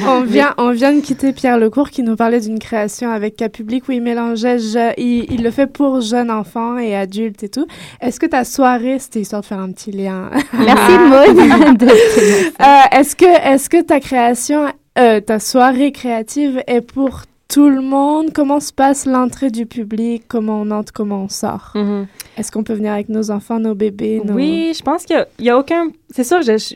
on, 0.07 0.21
vient, 0.21 0.53
on 0.57 0.71
vient 0.71 0.91
de 0.93 0.99
quitter 1.01 1.31
Pierre 1.31 1.59
Lecourt 1.59 1.91
qui 1.91 2.01
nous 2.01 2.15
parlait 2.15 2.39
d'une 2.39 2.57
création 2.57 3.11
avec 3.11 3.35
cas 3.35 3.49
public 3.49 3.87
où 3.87 3.91
il 3.91 4.01
mélangeait, 4.01 4.57
je- 4.57 4.93
il, 4.97 5.31
il 5.31 5.43
le 5.43 5.51
fait 5.51 5.67
pour 5.67 6.01
jeunes 6.01 6.31
enfants 6.31 6.77
et 6.79 6.95
adultes 6.95 7.43
et 7.43 7.49
tout. 7.49 7.67
Est-ce 8.01 8.19
que 8.19 8.25
ta 8.25 8.43
soirée, 8.45 8.97
c'était 8.97 9.21
histoire 9.21 9.41
de 9.41 9.45
faire 9.45 9.59
un 9.59 9.71
petit 9.71 9.91
lien? 9.91 10.29
Merci, 10.53 10.97
Maud. 10.97 11.77
de- 11.77 11.87
Euh, 12.61 12.97
est-ce 12.99 13.15
que, 13.15 13.25
est-ce 13.25 13.69
que 13.69 13.81
ta 13.81 13.99
création, 13.99 14.65
euh, 14.97 15.19
ta 15.21 15.39
soirée 15.39 15.91
créative 15.91 16.61
est 16.67 16.81
pour 16.81 17.21
tout 17.49 17.69
le 17.69 17.81
monde? 17.81 18.31
Comment 18.33 18.59
se 18.59 18.71
passe 18.71 19.05
l'entrée 19.05 19.49
du 19.51 19.65
public? 19.65 20.23
Comment 20.27 20.61
on 20.61 20.71
entre, 20.71 20.93
comment 20.93 21.23
on 21.23 21.29
sort? 21.29 21.71
Mhm. 21.75 22.07
Est-ce 22.37 22.51
qu'on 22.51 22.63
peut 22.63 22.73
venir 22.73 22.93
avec 22.93 23.09
nos 23.09 23.31
enfants, 23.31 23.59
nos 23.59 23.75
bébés? 23.75 24.21
nos- 24.23 24.33
Oui, 24.35 24.73
je 24.77 24.81
pense 24.83 25.03
qu'il 25.05 25.15
y 25.15 25.19
a- 25.19 25.27
il 25.39 25.45
y 25.45 25.49
a, 25.49 25.57
aucun. 25.57 25.87
C'est 26.11 26.23
sûr, 26.23 26.41
je, 26.41 26.57
je, 26.57 26.75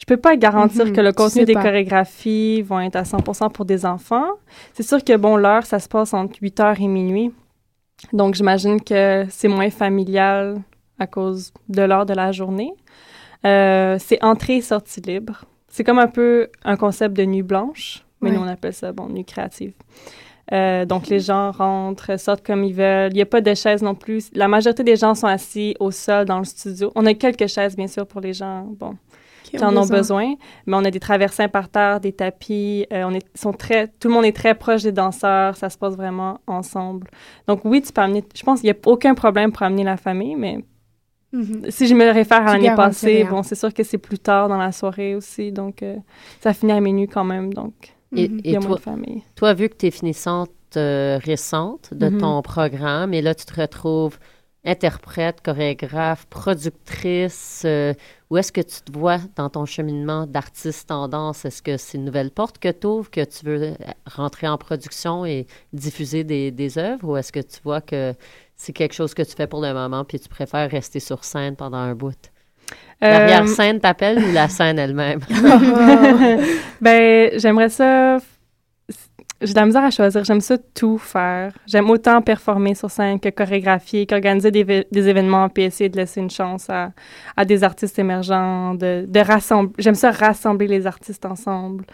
je 0.00 0.04
peux 0.06 0.16
pas 0.16 0.36
garantir 0.36 0.86
Mhm, 0.86 0.92
que 0.92 1.00
le 1.00 1.12
contenu 1.12 1.44
des 1.44 1.52
pas. 1.52 1.62
chorégraphies 1.62 2.62
vont 2.62 2.80
être 2.80 2.96
à 2.96 3.04
100% 3.04 3.50
pour 3.50 3.64
des 3.64 3.84
enfants. 3.86 4.26
C'est 4.74 4.82
sûr 4.82 5.04
que, 5.04 5.16
bon, 5.16 5.36
l'heure, 5.36 5.64
ça 5.66 5.78
se 5.78 5.88
passe 5.88 6.12
entre 6.14 6.36
8 6.40 6.58
heures 6.60 6.80
et 6.80 6.88
minuit. 6.88 7.30
Donc, 8.12 8.34
j'imagine 8.34 8.80
que 8.80 9.24
c'est 9.30 9.48
moins 9.48 9.70
familial 9.70 10.62
à 10.98 11.06
cause 11.06 11.52
de 11.68 11.82
l'heure 11.82 12.06
de 12.06 12.14
la 12.14 12.32
journée. 12.32 12.72
Euh, 13.44 13.96
c'est 13.98 14.22
entrée 14.24 14.56
et 14.56 14.60
sortie 14.62 15.00
libre. 15.00 15.44
C'est 15.68 15.84
comme 15.84 15.98
un 15.98 16.06
peu 16.08 16.48
un 16.64 16.76
concept 16.76 17.14
de 17.16 17.24
nuit 17.24 17.42
blanche, 17.42 18.04
mais 18.26 18.30
Ouais. 18.32 18.36
nous, 18.38 18.44
on 18.44 18.48
appelle 18.48 18.72
ça, 18.74 18.92
bon, 18.92 19.08
nuit 19.08 19.24
créative. 19.24 19.72
Euh, 20.52 20.84
donc, 20.84 21.08
les 21.08 21.18
gens 21.20 21.50
rentrent, 21.50 22.18
sortent 22.20 22.46
comme 22.46 22.62
ils 22.62 22.72
veulent. 22.74 23.10
Il 23.10 23.16
n'y 23.16 23.22
a 23.22 23.26
pas 23.26 23.40
de 23.40 23.52
chaises 23.54 23.82
non 23.82 23.94
plus. 23.96 24.30
La 24.34 24.46
majorité 24.46 24.84
des 24.84 24.94
gens 24.96 25.14
sont 25.14 25.26
assis 25.26 25.74
au 25.80 25.90
sol 25.90 26.24
dans 26.24 26.38
le 26.38 26.44
studio. 26.44 26.92
On 26.94 27.04
a 27.06 27.14
quelques 27.14 27.48
chaises, 27.48 27.74
bien 27.76 27.88
sûr, 27.88 28.06
pour 28.06 28.20
les 28.20 28.32
gens, 28.32 28.62
bon, 28.78 28.94
qui 29.42 29.56
qui 29.56 29.64
en 29.64 29.76
ont 29.76 29.86
besoin. 29.86 30.34
Mais 30.66 30.76
on 30.76 30.84
a 30.84 30.90
des 30.92 31.00
traversins 31.00 31.48
par 31.48 31.68
terre, 31.68 31.98
des 31.98 32.12
tapis. 32.12 32.86
euh, 32.92 33.02
on 33.06 33.12
est, 33.14 33.26
sont 33.36 33.52
très, 33.52 33.88
tout 33.88 34.06
le 34.06 34.14
monde 34.14 34.24
est 34.24 34.36
très 34.36 34.54
proche 34.54 34.84
des 34.84 34.92
danseurs. 34.92 35.56
Ça 35.56 35.68
se 35.68 35.76
passe 35.78 35.96
vraiment 35.96 36.38
ensemble. 36.46 37.08
Donc 37.48 37.62
oui, 37.64 37.82
tu 37.82 37.92
peux 37.92 38.02
amener. 38.02 38.22
Je 38.34 38.42
pense 38.44 38.60
qu'il 38.60 38.70
n'y 38.70 38.76
a 38.76 38.80
aucun 38.88 39.14
problème 39.14 39.50
pour 39.50 39.62
amener 39.64 39.82
la 39.84 39.96
famille, 39.96 40.36
mais 40.36 40.58
Mhm. 41.32 41.66
si 41.70 41.88
je 41.88 41.94
me 41.94 42.08
réfère 42.12 42.46
à 42.46 42.52
l'année 42.52 42.72
passée, 42.76 43.24
bon, 43.24 43.42
c'est 43.42 43.56
sûr 43.56 43.74
que 43.74 43.82
c'est 43.82 43.98
plus 43.98 44.18
tard 44.20 44.48
dans 44.48 44.56
la 44.58 44.70
soirée 44.70 45.16
aussi. 45.16 45.50
Donc 45.50 45.82
euh, 45.82 45.96
ça 46.40 46.54
finit 46.54 46.70
à 46.72 46.80
minuit 46.80 47.08
quand 47.08 47.24
même. 47.24 47.52
Donc 47.52 47.72
Et, 48.14 48.36
il 48.38 48.42
et 48.44 48.54
y 48.54 48.56
a 48.56 48.60
moins 48.60 48.76
toi, 48.76 48.78
famille. 48.78 49.22
toi, 49.34 49.54
vu 49.54 49.68
que 49.68 49.76
tu 49.76 49.86
es 49.86 49.90
finissante 49.90 50.50
euh, 50.76 51.18
récente 51.22 51.94
de 51.94 52.08
Mhm. 52.08 52.10
ton 52.10 52.42
programme, 52.42 53.14
et 53.14 53.22
là, 53.22 53.34
tu 53.34 53.44
te 53.46 53.60
retrouves 53.60 54.18
interprète, 54.64 55.42
chorégraphe, 55.42 56.26
productrice, 56.26 57.62
euh, 57.64 57.94
où 58.30 58.36
est-ce 58.36 58.50
que 58.52 58.60
tu 58.60 58.80
te 58.82 58.92
vois 58.92 59.18
dans 59.36 59.48
ton 59.48 59.64
cheminement 59.64 60.26
d'artiste 60.26 60.88
tendance? 60.88 61.44
Est-ce 61.44 61.62
que 61.62 61.76
c'est 61.76 61.98
une 61.98 62.04
nouvelle 62.04 62.32
porte 62.32 62.58
que 62.58 62.70
tu 62.72 62.86
ouvres, 62.86 63.10
que 63.10 63.24
tu 63.24 63.44
veux 63.46 63.62
euh, 63.62 63.74
rentrer 64.06 64.48
en 64.48 64.58
production 64.58 65.24
et 65.24 65.46
diffuser 65.72 66.24
des, 66.24 66.50
des 66.50 66.78
œuvres, 66.78 67.08
ou 67.08 67.16
est-ce 67.16 67.32
que 67.32 67.40
tu 67.40 67.60
vois 67.62 67.80
que 67.80 68.14
c'est 68.56 68.72
quelque 68.72 68.94
chose 68.94 69.14
que 69.14 69.22
tu 69.22 69.34
fais 69.36 69.46
pour 69.46 69.60
le 69.60 69.72
moment, 69.72 70.04
puis 70.04 70.18
tu 70.18 70.28
préfères 70.28 70.70
rester 70.70 70.98
sur 71.00 71.22
scène 71.24 71.54
pendant 71.56 71.78
un 71.78 71.94
bout? 71.94 72.14
Euh, 73.02 73.10
L'arrière-scène 73.10 73.78
t'appelle 73.80 74.18
ou 74.18 74.32
la 74.32 74.48
scène 74.48 74.78
elle-même? 74.78 75.20
ben, 76.80 77.30
j'aimerais 77.36 77.68
ça. 77.68 78.18
J'ai 79.42 79.52
de 79.52 79.58
la 79.58 79.66
misère 79.66 79.84
à 79.84 79.90
choisir. 79.90 80.24
J'aime 80.24 80.40
ça 80.40 80.56
tout 80.74 80.96
faire. 80.96 81.52
J'aime 81.66 81.90
autant 81.90 82.22
performer 82.22 82.74
sur 82.74 82.90
scène 82.90 83.20
que 83.20 83.28
chorégraphier, 83.28 84.06
qu'organiser 84.06 84.50
des, 84.50 84.86
des 84.90 85.08
événements, 85.08 85.50
puis 85.50 85.64
essayer 85.64 85.90
de 85.90 85.96
laisser 85.98 86.20
une 86.20 86.30
chance 86.30 86.70
à, 86.70 86.92
à 87.36 87.44
des 87.44 87.62
artistes 87.62 87.98
émergents, 87.98 88.74
de, 88.74 89.04
de 89.06 89.20
rassembler. 89.20 89.74
J'aime 89.78 89.94
ça 89.94 90.10
rassembler 90.10 90.66
les 90.66 90.86
artistes 90.86 91.26
ensemble. 91.26 91.84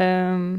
Euh, 0.00 0.56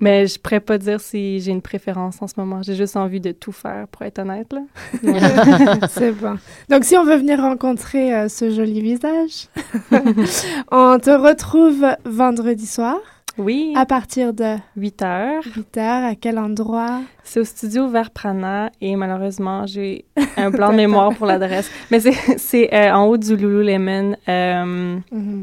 mais 0.00 0.26
je 0.26 0.38
pourrais 0.38 0.60
pas 0.60 0.78
dire 0.78 1.00
si 1.00 1.40
j'ai 1.40 1.50
une 1.50 1.62
préférence 1.62 2.22
en 2.22 2.26
ce 2.26 2.34
moment. 2.36 2.62
J'ai 2.62 2.74
juste 2.74 2.96
envie 2.96 3.20
de 3.20 3.32
tout 3.32 3.52
faire, 3.52 3.88
pour 3.88 4.02
être 4.02 4.20
honnête. 4.20 4.52
Là. 4.52 4.62
C'est 5.88 6.12
bon. 6.12 6.38
Donc, 6.68 6.84
si 6.84 6.96
on 6.96 7.04
veut 7.04 7.16
venir 7.16 7.40
rencontrer 7.40 8.14
euh, 8.14 8.28
ce 8.28 8.50
joli 8.50 8.80
visage, 8.80 9.48
on 10.70 10.98
te 10.98 11.10
retrouve 11.10 11.84
vendredi 12.04 12.66
soir. 12.66 12.98
Oui. 13.38 13.72
À 13.76 13.86
partir 13.86 14.34
de 14.34 14.56
8 14.76 15.02
heures. 15.02 15.42
8 15.56 15.76
heures, 15.78 16.04
à 16.04 16.14
quel 16.14 16.38
endroit? 16.38 17.00
C'est 17.24 17.40
au 17.40 17.44
studio 17.44 17.88
Vert 17.88 18.10
Prana 18.10 18.70
et 18.80 18.96
malheureusement, 18.96 19.66
j'ai 19.66 20.04
un 20.36 20.50
blanc 20.50 20.70
de 20.72 20.76
mémoire 20.76 21.14
pour 21.14 21.26
l'adresse. 21.26 21.70
Mais 21.90 22.00
c'est- 22.00 22.74
euh, 22.74 22.92
en 22.92 23.04
haut 23.06 23.16
du 23.16 23.36
Lululemon. 23.36 24.16
Euh, 24.28 24.96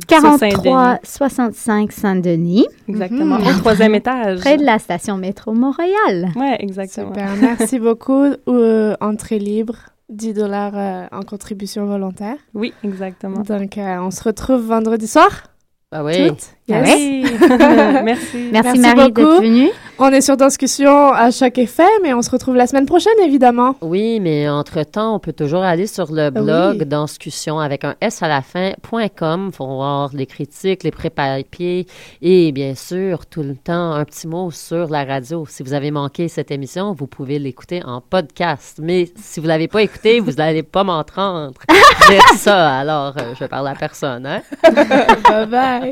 sur 0.10 0.22
Saint-Denis. 0.22 0.52
43 0.64 1.00
65 1.04 1.92
Saint-Denis. 1.92 2.68
Exactement. 2.88 3.40
Mhm. 3.40 3.48
Au 3.48 3.60
troisième 3.60 3.96
étage. 3.96 4.40
Près 4.40 4.58
de 4.58 4.64
la 4.66 4.80
station 4.80 5.18
métro 5.18 5.54
Montréal. 5.54 6.30
Oui, 6.36 6.48
exactement. 6.60 7.08
Super, 7.14 7.30
merci 7.42 7.80
beaucoup. 7.80 8.26
Euh, 8.48 8.96
entrée 9.00 9.40
libre, 9.40 9.76
10 10.10 10.34
dollars 10.34 10.74
euh, 10.76 11.06
en 11.12 11.22
contribution 11.22 11.86
volontaire. 11.86 12.38
Oui, 12.54 12.74
exactement. 12.84 13.42
Donc, 13.42 13.78
euh, 13.78 13.98
on 14.02 14.12
se 14.12 14.24
retrouve 14.24 14.62
vendredi 14.62 15.08
soir. 15.08 15.30
Ah 15.92 16.04
oui. 16.04 16.28
Toutes. 16.28 16.44
Ah 16.72 16.82
Yes. 16.82 16.96
oui. 16.98 17.26
Merci. 18.04 18.50
Merci, 18.52 18.80
Marie 18.80 19.12
beaucoup. 19.12 19.22
d'être 19.34 19.42
venue. 19.44 19.70
On 19.98 20.10
est 20.10 20.20
sur 20.22 20.36
Discussion 20.36 21.14
à 21.14 21.32
Choc 21.32 21.58
FM 21.58 21.88
et 22.06 22.14
on 22.14 22.22
se 22.22 22.30
retrouve 22.30 22.56
la 22.56 22.68
semaine 22.68 22.86
prochaine, 22.86 23.14
évidemment. 23.24 23.76
Oui, 23.82 24.20
mais 24.20 24.50
entre-temps, 24.50 25.16
on 25.16 25.20
peut 25.20 25.32
toujours 25.32 25.62
aller 25.64 25.88
sur 25.88 26.12
le 26.12 26.32
blog 26.32 26.78
Oui. 26.80 26.86
Danscussion 26.86 27.60
avec 27.60 27.86
un 27.86 27.96
S 28.02 28.22
à 28.22 28.28
la 28.28 28.42
fin, 28.42 28.72
point 28.82 29.08
.com 29.08 29.52
pour 29.56 29.68
voir 29.68 30.10
les 30.14 30.26
critiques, 30.26 30.84
les 30.84 30.92
pré-papiers 30.92 31.86
et 32.22 32.52
bien 32.52 32.76
sûr, 32.76 33.26
tout 33.26 33.44
le 33.44 33.56
temps, 33.56 33.94
un 33.94 34.04
petit 34.04 34.28
mot 34.28 34.52
sur 34.52 34.90
la 34.90 35.06
radio. 35.06 35.46
Si 35.48 35.64
vous 35.64 35.72
avez 35.74 35.92
manqué 35.92 36.28
cette 36.28 36.52
émission, 36.52 36.92
vous 36.94 37.08
pouvez 37.08 37.40
l'écouter 37.40 37.82
en 37.86 38.02
podcast. 38.02 38.80
Mais 38.82 39.10
si 39.16 39.40
vous 39.40 39.46
ne 39.46 39.50
l'avez 39.52 39.68
pas 39.70 39.82
écouté, 39.84 40.20
vous 40.20 40.32
n'allez 40.38 40.64
pas 40.64 40.84
m'entendre 40.84 41.54
dire 42.10 42.22
ça. 42.38 42.80
Alors, 42.80 43.14
euh, 43.18 43.34
je 43.40 43.46
parle 43.46 43.68
à 43.70 43.76
personne. 43.76 44.26
Hein? 44.26 44.42
bye 45.30 45.46
bye. 45.46 45.92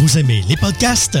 Vous 0.00 0.18
aimez 0.18 0.42
les 0.48 0.56
podcasts? 0.56 1.20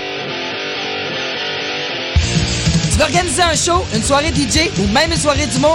Organiser 3.01 3.41
un 3.41 3.55
show, 3.55 3.83
une 3.95 4.03
soirée 4.03 4.29
DJ 4.29 4.69
ou 4.79 4.87
même 4.87 5.11
une 5.11 5.17
soirée 5.17 5.47
d'humour? 5.47 5.69